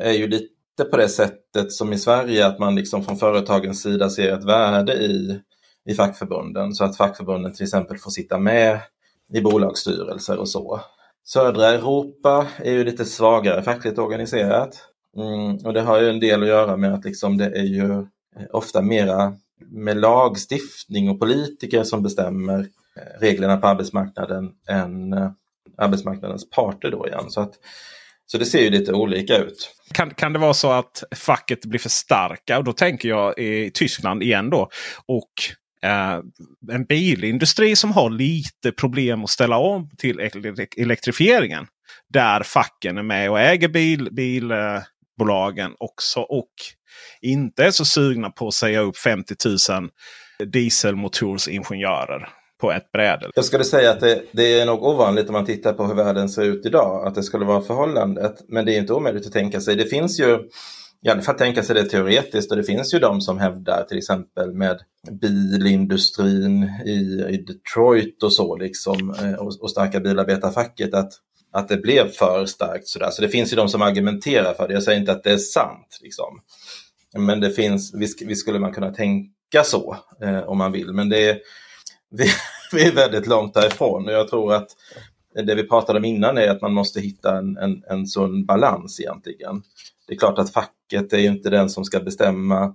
är 0.00 0.12
ju 0.12 0.26
lite 0.26 0.53
inte 0.78 0.90
på 0.90 0.96
det 0.96 1.08
sättet 1.08 1.72
som 1.72 1.92
i 1.92 1.98
Sverige 1.98 2.46
att 2.46 2.58
man 2.58 2.74
liksom 2.74 3.04
från 3.04 3.16
företagens 3.16 3.82
sida 3.82 4.10
ser 4.10 4.32
ett 4.32 4.44
värde 4.44 4.92
i, 4.92 5.40
i 5.88 5.94
fackförbunden 5.94 6.74
så 6.74 6.84
att 6.84 6.96
fackförbunden 6.96 7.52
till 7.52 7.62
exempel 7.62 7.98
får 7.98 8.10
sitta 8.10 8.38
med 8.38 8.80
i 9.32 9.40
bolagsstyrelser 9.40 10.38
och 10.38 10.48
så. 10.48 10.80
Södra 11.24 11.68
Europa 11.68 12.46
är 12.58 12.72
ju 12.72 12.84
lite 12.84 13.04
svagare 13.04 13.62
fackligt 13.62 13.98
organiserat 13.98 14.88
mm, 15.16 15.56
och 15.56 15.72
det 15.72 15.80
har 15.80 16.00
ju 16.00 16.10
en 16.10 16.20
del 16.20 16.42
att 16.42 16.48
göra 16.48 16.76
med 16.76 16.94
att 16.94 17.04
liksom 17.04 17.38
det 17.38 17.46
är 17.46 17.64
ju 17.64 18.06
ofta 18.52 18.82
mera 18.82 19.36
med 19.60 19.96
lagstiftning 19.96 21.10
och 21.10 21.20
politiker 21.20 21.84
som 21.84 22.02
bestämmer 22.02 22.58
eh, 22.96 23.20
reglerna 23.20 23.56
på 23.56 23.66
arbetsmarknaden 23.66 24.52
än 24.68 25.12
eh, 25.12 25.30
arbetsmarknadens 25.76 26.50
parter 26.50 26.90
då 26.90 27.06
igen. 27.06 27.30
Så 27.30 27.40
att 27.40 27.54
så 28.26 28.38
det 28.38 28.46
ser 28.46 28.62
ju 28.62 28.70
lite 28.70 28.92
olika 28.92 29.36
ut. 29.36 29.70
Kan, 29.92 30.14
kan 30.14 30.32
det 30.32 30.38
vara 30.38 30.54
så 30.54 30.70
att 30.70 31.04
facket 31.16 31.64
blir 31.64 31.80
för 31.80 31.88
starka? 31.88 32.58
Och 32.58 32.64
då 32.64 32.72
tänker 32.72 33.08
jag 33.08 33.38
i 33.38 33.70
Tyskland 33.74 34.22
igen 34.22 34.50
då. 34.50 34.68
Och 35.06 35.32
eh, 35.88 36.20
en 36.72 36.84
bilindustri 36.84 37.76
som 37.76 37.92
har 37.92 38.10
lite 38.10 38.72
problem 38.72 39.24
att 39.24 39.30
ställa 39.30 39.56
om 39.56 39.90
till 39.98 40.30
elektrifieringen. 40.76 41.66
Där 42.08 42.42
facken 42.42 42.98
är 42.98 43.02
med 43.02 43.30
och 43.30 43.40
äger 43.40 43.68
bil, 43.68 44.08
bilbolagen 44.12 45.74
också. 45.78 46.20
Och 46.20 46.52
inte 47.20 47.64
är 47.64 47.70
så 47.70 47.84
sugna 47.84 48.30
på 48.30 48.48
att 48.48 48.54
säga 48.54 48.80
upp 48.80 48.96
50 48.96 49.34
000 49.70 49.90
dieselmotorsingenjörer 50.52 52.28
på 52.60 52.72
ett 52.72 52.92
bräde. 52.92 53.30
Jag 53.34 53.44
skulle 53.44 53.64
säga 53.64 53.90
att 53.90 54.00
det, 54.00 54.22
det, 54.32 54.60
är 54.60 54.66
nog 54.66 54.82
ovanligt 54.82 55.28
om 55.28 55.32
man 55.32 55.46
tittar 55.46 55.72
på 55.72 55.84
hur 55.84 55.94
världen 55.94 56.28
ser 56.28 56.42
ut 56.42 56.66
idag, 56.66 57.06
att 57.06 57.14
det 57.14 57.22
skulle 57.22 57.44
vara 57.44 57.60
förhållandet. 57.60 58.34
Men 58.48 58.64
det 58.64 58.74
är 58.74 58.78
inte 58.78 58.92
omöjligt 58.92 59.26
att 59.26 59.32
tänka 59.32 59.60
sig. 59.60 59.76
Det 59.76 59.84
finns 59.84 60.20
ju, 60.20 60.38
i 61.02 61.08
alla 61.08 61.22
fall 61.22 61.38
tänka 61.38 61.62
sig 61.62 61.74
det 61.74 61.84
teoretiskt, 61.84 62.50
och 62.50 62.56
det 62.56 62.64
finns 62.64 62.94
ju 62.94 62.98
de 62.98 63.20
som 63.20 63.38
hävdar 63.38 63.84
till 63.88 63.98
exempel 63.98 64.52
med 64.52 64.80
bilindustrin 65.20 66.62
i, 66.84 67.24
i 67.30 67.44
Detroit 67.46 68.22
och 68.22 68.32
så, 68.32 68.56
liksom, 68.56 69.14
eh, 69.22 69.34
och, 69.34 69.52
och 69.60 69.70
starka 69.70 70.00
bilarbetarfacket, 70.00 70.94
att 70.94 71.12
att 71.54 71.68
det 71.68 71.76
blev 71.76 72.08
för 72.08 72.46
starkt. 72.46 72.88
Sådär. 72.88 73.10
Så 73.10 73.22
det 73.22 73.28
finns 73.28 73.52
ju 73.52 73.56
de 73.56 73.68
som 73.68 73.82
argumenterar 73.82 74.54
för 74.54 74.68
det. 74.68 74.74
Jag 74.74 74.82
säger 74.82 75.00
inte 75.00 75.12
att 75.12 75.24
det 75.24 75.32
är 75.32 75.38
sant. 75.38 75.98
Liksom. 76.02 76.40
Men 77.16 77.40
det 77.40 77.50
finns, 77.50 77.94
visst, 77.94 78.38
skulle 78.38 78.58
man 78.58 78.72
kunna 78.72 78.90
tänka 78.90 79.64
så 79.64 79.96
eh, 80.22 80.38
om 80.38 80.58
man 80.58 80.72
vill. 80.72 80.92
Men 80.92 81.08
det 81.08 81.28
är, 81.30 81.38
vi, 82.16 82.24
vi 82.72 82.88
är 82.88 82.92
väldigt 82.92 83.26
långt 83.26 83.54
därifrån 83.54 84.06
och 84.06 84.12
jag 84.12 84.28
tror 84.28 84.54
att 84.54 84.68
det 85.34 85.54
vi 85.54 85.68
pratade 85.68 85.98
om 85.98 86.04
innan 86.04 86.38
är 86.38 86.48
att 86.48 86.62
man 86.62 86.72
måste 86.72 87.00
hitta 87.00 87.38
en, 87.38 87.56
en, 87.56 87.82
en 87.90 88.06
sån 88.06 88.46
balans 88.46 89.00
egentligen. 89.00 89.62
Det 90.06 90.14
är 90.14 90.18
klart 90.18 90.38
att 90.38 90.52
facket 90.52 91.12
är 91.12 91.18
inte 91.18 91.50
den 91.50 91.70
som 91.70 91.84
ska 91.84 92.00
bestämma 92.00 92.74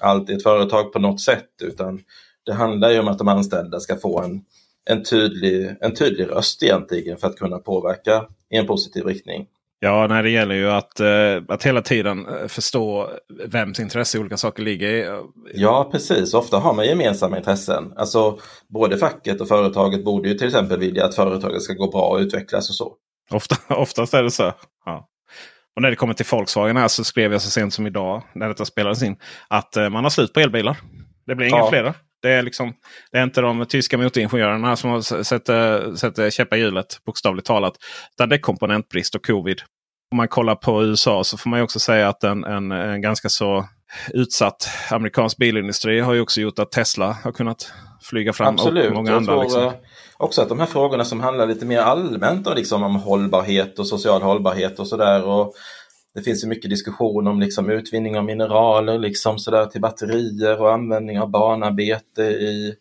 allt 0.00 0.30
i 0.30 0.32
ett 0.32 0.42
företag 0.42 0.92
på 0.92 0.98
något 0.98 1.20
sätt 1.20 1.50
utan 1.62 2.00
det 2.46 2.52
handlar 2.52 2.90
ju 2.90 2.98
om 2.98 3.08
att 3.08 3.18
de 3.18 3.28
anställda 3.28 3.80
ska 3.80 3.96
få 3.96 4.20
en, 4.20 4.42
en, 4.84 5.02
tydlig, 5.02 5.76
en 5.80 5.94
tydlig 5.94 6.30
röst 6.30 6.62
egentligen 6.62 7.16
för 7.16 7.26
att 7.26 7.36
kunna 7.36 7.58
påverka 7.58 8.26
i 8.50 8.56
en 8.56 8.66
positiv 8.66 9.04
riktning. 9.04 9.46
Ja, 9.80 10.06
nej, 10.06 10.22
det 10.22 10.30
gäller 10.30 10.54
ju 10.54 10.70
att, 10.70 11.00
eh, 11.00 11.42
att 11.48 11.66
hela 11.66 11.82
tiden 11.82 12.26
eh, 12.26 12.46
förstå 12.48 13.10
vems 13.46 13.80
intresse 13.80 14.18
olika 14.18 14.36
saker 14.36 14.62
ligger 14.62 14.88
i. 14.88 15.20
Ja, 15.54 15.88
precis. 15.92 16.34
Ofta 16.34 16.58
har 16.58 16.74
man 16.74 16.86
gemensamma 16.86 17.36
intressen. 17.36 17.92
Alltså, 17.96 18.38
både 18.68 18.98
facket 18.98 19.40
och 19.40 19.48
företaget 19.48 20.04
borde 20.04 20.28
ju 20.28 20.34
till 20.34 20.46
exempel 20.46 20.78
vilja 20.78 21.04
att 21.04 21.14
företaget 21.14 21.62
ska 21.62 21.72
gå 21.72 21.90
bra 21.90 22.08
och 22.08 22.18
utvecklas 22.18 22.68
och 22.68 22.74
så. 22.74 22.94
Ofta, 23.30 23.56
oftast 23.74 24.14
är 24.14 24.22
det 24.22 24.30
så. 24.30 24.52
Ja. 24.84 25.08
Och 25.76 25.82
när 25.82 25.90
det 25.90 25.96
kommer 25.96 26.14
till 26.14 26.26
Volkswagen 26.30 26.76
här 26.76 26.88
så 26.88 27.04
skrev 27.04 27.32
jag 27.32 27.42
så 27.42 27.50
sent 27.50 27.74
som 27.74 27.86
idag 27.86 28.22
när 28.34 28.48
detta 28.48 28.64
spelades 28.64 29.02
in 29.02 29.16
att 29.48 29.76
eh, 29.76 29.90
man 29.90 30.04
har 30.04 30.10
slut 30.10 30.32
på 30.32 30.40
elbilar. 30.40 30.76
Det 31.26 31.34
blir 31.34 31.46
inga 31.46 31.56
ja. 31.56 31.70
flera. 31.70 31.94
Det 32.22 32.32
är, 32.32 32.42
liksom, 32.42 32.72
det 33.12 33.18
är 33.18 33.22
inte 33.22 33.40
de 33.40 33.66
tyska 33.66 33.98
motoringenjörerna 33.98 34.76
som 34.76 35.02
sätter, 35.02 35.94
sätter 35.94 36.30
käppar 36.30 36.56
i 36.56 36.60
hjulet 36.60 37.04
bokstavligt 37.06 37.46
talat. 37.46 37.74
Utan 38.14 38.28
det 38.28 38.36
är 38.36 38.40
komponentbrist 38.40 39.14
och 39.14 39.26
covid. 39.26 39.60
Om 40.10 40.16
man 40.16 40.28
kollar 40.28 40.54
på 40.54 40.84
USA 40.84 41.24
så 41.24 41.36
får 41.36 41.50
man 41.50 41.62
också 41.62 41.78
säga 41.78 42.08
att 42.08 42.24
en, 42.24 42.44
en, 42.44 42.72
en 42.72 43.02
ganska 43.02 43.28
så 43.28 43.68
utsatt 44.12 44.68
amerikansk 44.90 45.36
bilindustri 45.36 46.00
har 46.00 46.14
ju 46.14 46.20
också 46.20 46.40
gjort 46.40 46.58
att 46.58 46.72
Tesla 46.72 47.16
har 47.24 47.32
kunnat 47.32 47.72
flyga 48.02 48.32
fram. 48.32 48.54
Absolut. 48.54 48.88
Och 48.88 48.94
många 48.94 49.14
andra, 49.14 49.32
tror, 49.32 49.42
liksom. 49.42 49.72
Också 50.18 50.42
att 50.42 50.48
de 50.48 50.58
här 50.58 50.66
frågorna 50.66 51.04
som 51.04 51.20
handlar 51.20 51.46
lite 51.46 51.66
mer 51.66 51.80
allmänt 51.80 52.48
liksom, 52.56 52.82
om 52.82 52.96
hållbarhet 52.96 53.78
och 53.78 53.86
social 53.86 54.22
hållbarhet 54.22 54.78
och 54.78 54.88
sådär. 54.88 55.22
Det 56.16 56.22
finns 56.22 56.44
ju 56.44 56.48
mycket 56.48 56.70
diskussion 56.70 57.26
om 57.26 57.40
liksom 57.40 57.70
utvinning 57.70 58.18
av 58.18 58.24
mineraler 58.24 58.98
liksom 58.98 59.38
sådär 59.38 59.66
till 59.66 59.80
batterier 59.80 60.60
och 60.60 60.72
användning 60.72 61.20
av 61.20 61.30
barnarbete 61.30 62.22
i, 62.22 62.74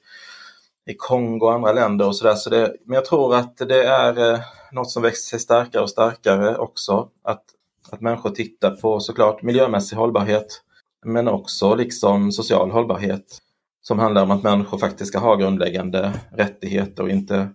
i 0.85 0.93
Kongo 0.97 1.45
och 1.45 1.53
andra 1.53 1.73
länder 1.73 2.07
och 2.07 2.15
sådär. 2.15 2.35
Så 2.35 2.49
men 2.85 2.95
jag 2.95 3.05
tror 3.05 3.35
att 3.35 3.57
det 3.57 3.83
är 3.83 4.33
eh, 4.33 4.39
något 4.71 4.91
som 4.91 5.03
växer 5.03 5.29
sig 5.29 5.39
starkare 5.39 5.83
och 5.83 5.89
starkare 5.89 6.57
också. 6.57 7.09
Att, 7.23 7.43
att 7.91 8.01
människor 8.01 8.29
tittar 8.29 8.71
på 8.71 8.99
såklart 8.99 9.41
miljömässig 9.41 9.97
hållbarhet 9.97 10.61
men 11.05 11.27
också 11.27 11.75
liksom 11.75 12.31
social 12.31 12.71
hållbarhet 12.71 13.39
som 13.81 13.99
handlar 13.99 14.23
om 14.23 14.31
att 14.31 14.43
människor 14.43 14.77
faktiskt 14.77 15.07
ska 15.07 15.19
ha 15.19 15.35
grundläggande 15.35 16.13
rättigheter 16.31 17.03
och 17.03 17.09
inte 17.09 17.49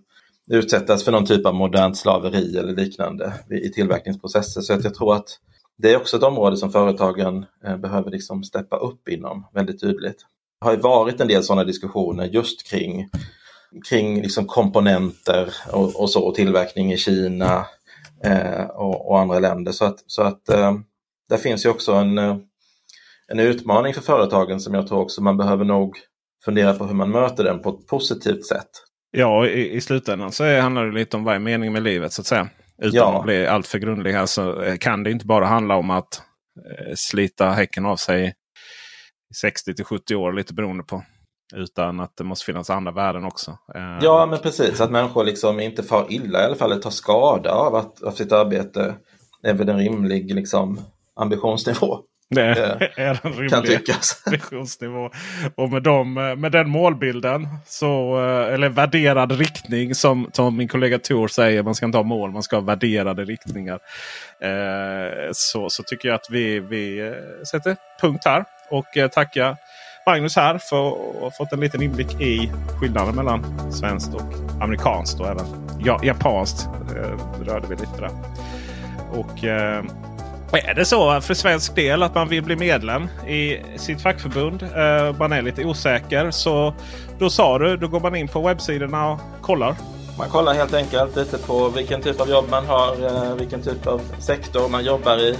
utsättas 0.47 1.03
för 1.03 1.11
någon 1.11 1.25
typ 1.25 1.45
av 1.45 1.55
modernt 1.55 1.97
slaveri 1.97 2.57
eller 2.57 2.75
liknande 2.75 3.33
i 3.49 3.69
tillverkningsprocesser. 3.69 4.61
Så 4.61 4.73
att 4.73 4.83
jag 4.83 4.95
tror 4.95 5.15
att 5.15 5.37
det 5.81 5.93
är 5.93 5.97
också 5.97 6.17
ett 6.17 6.23
område 6.23 6.57
som 6.57 6.71
företagen 6.71 7.45
eh, 7.65 7.77
behöver 7.77 8.11
liksom 8.11 8.43
steppa 8.43 8.77
upp 8.77 9.07
inom 9.09 9.47
väldigt 9.53 9.81
tydligt. 9.81 10.25
Det 10.61 10.67
har 10.67 10.77
varit 10.77 11.21
en 11.21 11.27
del 11.27 11.43
sådana 11.43 11.63
diskussioner 11.63 12.25
just 12.25 12.67
kring, 12.69 13.09
kring 13.89 14.21
liksom 14.21 14.45
komponenter 14.45 15.53
och, 15.73 16.01
och 16.01 16.09
så, 16.09 16.23
och 16.23 16.35
tillverkning 16.35 16.93
i 16.93 16.97
Kina 16.97 17.65
eh, 18.23 18.65
och, 18.65 19.09
och, 19.09 19.19
andra 19.19 19.39
länder. 19.39 19.71
Så 19.71 19.85
att, 19.85 20.03
så 20.07 20.21
att 20.21 20.49
eh, 20.49 20.73
där 21.29 21.37
finns 21.37 21.65
ju 21.65 21.69
också 21.69 21.93
en, 21.93 22.17
eh, 22.17 22.37
en 23.27 23.39
utmaning 23.39 23.93
för 23.93 24.01
företagen 24.01 24.59
som 24.59 24.73
jag 24.73 24.87
tror 24.87 24.99
också 24.99 25.21
man 25.21 25.37
behöver 25.37 25.65
nog 25.65 25.97
fundera 26.45 26.73
på 26.73 26.85
hur 26.85 26.95
man 26.95 27.11
möter 27.11 27.43
den 27.43 27.61
på 27.61 27.69
ett 27.69 27.87
positivt 27.87 28.45
sätt. 28.45 28.69
Ja, 29.11 29.47
i, 29.47 29.75
i 29.75 29.81
slutändan 29.81 30.31
så 30.31 30.59
handlar 30.59 30.85
det 30.85 30.93
lite 30.93 31.17
om 31.17 31.23
vad 31.23 31.35
är 31.35 31.39
meningen 31.39 31.73
med 31.73 31.83
livet 31.83 32.13
så 32.13 32.21
att 32.21 32.25
säga. 32.25 32.49
Utan 32.81 32.93
ja. 32.93 33.17
att 33.17 33.23
bli 33.23 33.47
alltför 33.47 33.79
grundlig 33.79 34.13
här 34.13 34.25
så 34.25 34.61
eh, 34.61 34.77
kan 34.77 35.03
det 35.03 35.11
inte 35.11 35.25
bara 35.25 35.45
handla 35.45 35.75
om 35.75 35.89
att 35.89 36.21
eh, 36.57 36.93
slita 36.95 37.49
häcken 37.49 37.85
av 37.85 37.95
sig 37.95 38.33
60 39.41 39.73
till 39.73 39.85
70 39.85 40.15
år, 40.15 40.33
lite 40.33 40.53
beroende 40.53 40.83
på. 40.83 41.03
Utan 41.55 41.99
att 41.99 42.17
det 42.17 42.23
måste 42.23 42.45
finnas 42.45 42.69
andra 42.69 42.91
värden 42.91 43.23
också. 43.23 43.51
Eh, 43.75 43.99
ja, 44.01 44.25
men 44.25 44.39
precis. 44.39 44.81
Att 44.81 44.91
människor 44.91 45.23
liksom 45.23 45.59
inte 45.59 45.83
far 45.83 46.05
illa 46.09 46.41
i 46.41 46.45
alla 46.45 46.55
fall, 46.55 46.71
eller 46.71 46.81
tar 46.81 46.89
skada 46.89 47.51
av, 47.51 47.75
att, 47.75 48.03
av 48.03 48.11
sitt 48.11 48.31
arbete. 48.31 48.95
är 49.43 49.53
väl 49.53 49.69
en 49.69 49.77
rimlig 49.77 50.35
liksom, 50.35 50.79
ambitionsnivå. 51.15 51.99
Det 52.31 52.89
är 52.95 53.19
en 53.23 53.33
rimlig 53.33 53.79
ambitionsnivå. 54.25 55.09
Och 55.55 55.69
med, 55.69 55.83
dem, 55.83 56.13
med 56.13 56.51
den 56.51 56.69
målbilden, 56.69 57.47
så, 57.65 58.19
eh, 58.19 58.53
eller 58.53 58.69
värderad 58.69 59.31
riktning 59.31 59.95
som, 59.95 60.29
som 60.33 60.57
min 60.57 60.67
kollega 60.67 60.99
Tor 60.99 61.27
säger. 61.27 61.63
Man 61.63 61.75
ska 61.75 61.85
inte 61.85 61.97
ha 61.97 62.03
mål, 62.03 62.31
man 62.31 62.43
ska 62.43 62.55
ha 62.55 62.61
värderade 62.61 63.25
riktningar. 63.25 63.79
Eh, 64.41 65.29
så, 65.31 65.69
så 65.69 65.83
tycker 65.83 66.09
jag 66.09 66.15
att 66.15 66.27
vi, 66.29 66.59
vi 66.59 66.99
eh, 66.99 67.43
sätter 67.51 67.75
punkt 68.01 68.25
här. 68.25 68.45
Och 68.69 68.97
eh, 68.97 69.07
tackar 69.07 69.55
Magnus 70.05 70.35
här 70.35 70.57
för 70.57 70.87
att 70.87 71.21
ha 71.21 71.31
fått 71.31 71.53
en 71.53 71.59
liten 71.59 71.81
inblick 71.81 72.21
i 72.21 72.51
skillnaden 72.79 73.15
mellan 73.15 73.71
svenskt 73.71 74.13
och 74.13 74.33
amerikanskt 74.61 75.19
och 75.19 75.27
även 75.27 75.45
ja, 75.79 75.99
japanskt. 76.03 76.69
Eh, 76.95 77.43
rörde 77.45 77.67
vi 77.67 77.75
lite 77.75 78.01
där. 78.01 78.11
Och 79.11 79.43
eh, 79.43 79.83
är 80.57 80.73
det 80.73 80.85
så 80.85 81.21
för 81.21 81.33
svensk 81.33 81.75
del 81.75 82.03
att 82.03 82.15
man 82.15 82.29
vill 82.29 82.43
bli 82.43 82.55
medlem 82.55 83.07
i 83.27 83.57
sitt 83.77 84.01
fackförbund. 84.01 84.63
Eh, 84.63 85.17
man 85.19 85.31
är 85.31 85.41
lite 85.41 85.65
osäker. 85.65 86.31
Så 86.31 86.73
då 87.19 87.29
sa 87.29 87.59
du, 87.59 87.77
då 87.77 87.87
går 87.87 87.99
man 87.99 88.15
in 88.15 88.27
på 88.27 88.41
webbsidorna 88.41 89.11
och 89.11 89.19
kollar. 89.41 89.75
Man 90.17 90.29
kollar 90.29 90.53
helt 90.53 90.73
enkelt 90.73 91.15
lite 91.15 91.37
på 91.37 91.69
vilken 91.69 92.01
typ 92.01 92.21
av 92.21 92.29
jobb 92.29 92.45
man 92.49 92.65
har, 92.65 93.05
eh, 93.05 93.35
vilken 93.35 93.61
typ 93.61 93.87
av 93.87 94.01
sektor 94.19 94.69
man 94.69 94.85
jobbar 94.85 95.17
i. 95.17 95.37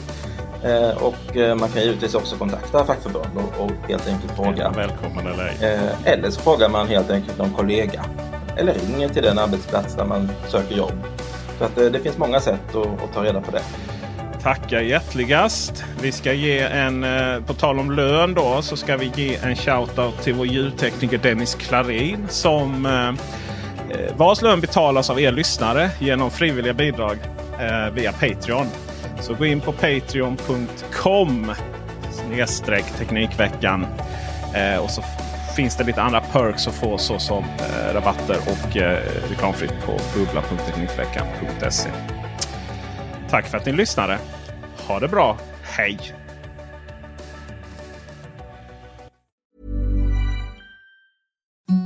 Eh, 0.64 1.04
och 1.04 1.58
man 1.60 1.70
kan 1.70 1.82
givetvis 1.82 2.16
också 2.16 2.36
kontakta 2.36 2.86
fackförbund 2.86 3.28
och, 3.60 3.72
helt 3.90 4.08
enkelt 4.08 4.32
fråga. 4.36 4.70
Välkommen 4.76 5.28
eller 5.28 5.54
ej. 5.62 5.80
Eller 6.06 6.30
så 6.30 6.42
frågar 6.42 6.70
man 6.70 6.88
helt 6.88 7.10
enkelt 7.10 7.38
någon 7.38 7.54
kollega. 7.54 8.06
Eller 8.58 8.74
ringer 8.74 9.10
till 9.10 9.24
den 9.24 9.40
arbetsplats 9.40 9.96
där 9.96 10.06
man 10.06 10.30
söker 10.48 10.76
jobb. 10.76 11.04
Så 11.58 11.64
att, 11.64 11.76
det 11.76 12.00
finns 12.00 12.18
många 12.18 12.40
sätt 12.40 12.76
att, 12.76 13.04
att 13.04 13.14
ta 13.14 13.24
reda 13.24 13.42
på 13.42 13.52
det 13.52 13.62
tackar 14.44 14.82
hjärtligast. 14.82 15.84
Vi 16.02 16.12
ska 16.12 16.34
ge 16.34 16.60
en, 16.60 17.04
eh, 17.04 17.42
på 17.48 17.54
tal 17.54 17.80
om 17.80 17.92
lön 17.92 18.34
då, 18.34 18.62
så 18.62 18.78
ska 18.78 18.98
vi 18.98 19.12
ge 19.16 19.36
en 19.36 19.56
shoutout 19.56 20.24
till 20.24 20.34
vår 20.34 20.48
ljudtekniker 20.48 21.18
Dennis 21.18 21.56
Klarin 21.56 22.28
som 22.30 22.86
eh, 22.86 23.08
eh 23.10 24.16
vars 24.18 24.42
lön 24.42 24.62
betalas 24.62 25.10
av 25.10 25.22
er 25.22 25.32
lyssnare 25.32 25.90
genom 26.00 26.32
frivilliga 26.32 26.74
bidrag 26.74 27.18
eh, 27.60 27.94
via 27.94 28.12
Patreon. 28.12 28.68
Så 29.22 29.34
gå 29.34 29.46
in 29.46 29.62
på 29.62 29.72
patreon.com 29.72 31.52
snedstreck 32.12 32.86
Teknikveckan. 32.98 33.86
Eh, 34.56 34.84
och 34.84 34.90
så 34.90 35.04
finns 35.56 35.78
det 35.78 35.84
lite 35.84 36.02
andra 36.02 36.22
perks 36.22 36.68
att 36.68 36.74
få 36.74 36.98
såsom 36.98 37.44
eh, 37.44 37.94
rabatter 37.94 38.38
och 38.38 38.78
eh, 38.78 39.00
reklamfritt 39.30 39.74
på 39.86 40.00
bubbla.teknikveckan.se. 40.16 41.90
Tack 43.32 43.48
för 43.48 43.58
att 43.58 43.66
ni 43.66 43.72
lyssnade. 43.72 44.20
Ha 44.88 45.00
det 45.00 45.08
bra. 45.08 45.38
Hej! 45.64 46.00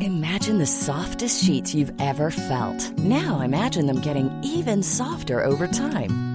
Imagine 0.01 0.57
the 0.57 0.65
softest 0.65 1.43
sheets 1.43 1.75
you've 1.75 1.93
ever 1.99 2.31
felt. 2.31 2.97
Now 2.97 3.41
imagine 3.41 3.87
them 3.87 4.01
getting 4.01 4.29
even 4.43 4.83
softer 4.83 5.43
over 5.43 5.67
time. 5.67 6.34